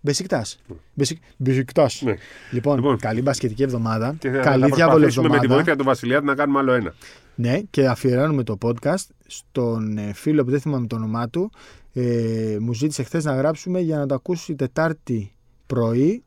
[0.01, 0.59] Μπεσίκτας.
[0.93, 1.25] Μπεσικτά.
[1.37, 1.89] Μπεσικτά.
[2.01, 2.15] Ναι.
[2.51, 2.97] Λοιπόν, Λοιπόν.
[2.97, 4.15] καλή μπασκετική εβδομάδα.
[4.19, 5.53] Και θα, καλή θα διάβολη προσπαθήσουμε με τη εβδομάδα.
[5.53, 6.93] βοήθεια του Βασιλιάδη να κάνουμε άλλο ένα.
[7.35, 11.51] Ναι, και αφιερώνουμε το podcast στον ε, φίλο που δεν θυμάμαι το όνομά του.
[11.93, 15.31] Ε, μου ζήτησε χθες να γράψουμε για να το ακούσει Τετάρτη
[15.67, 16.23] πρωί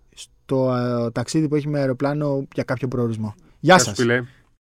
[0.46, 3.34] στο ε, ταξίδι που έχει με αεροπλάνο για κάποιο προορισμό.
[3.36, 3.94] Γεια Γεια σου, σας.
[3.98, 4.22] φίλε.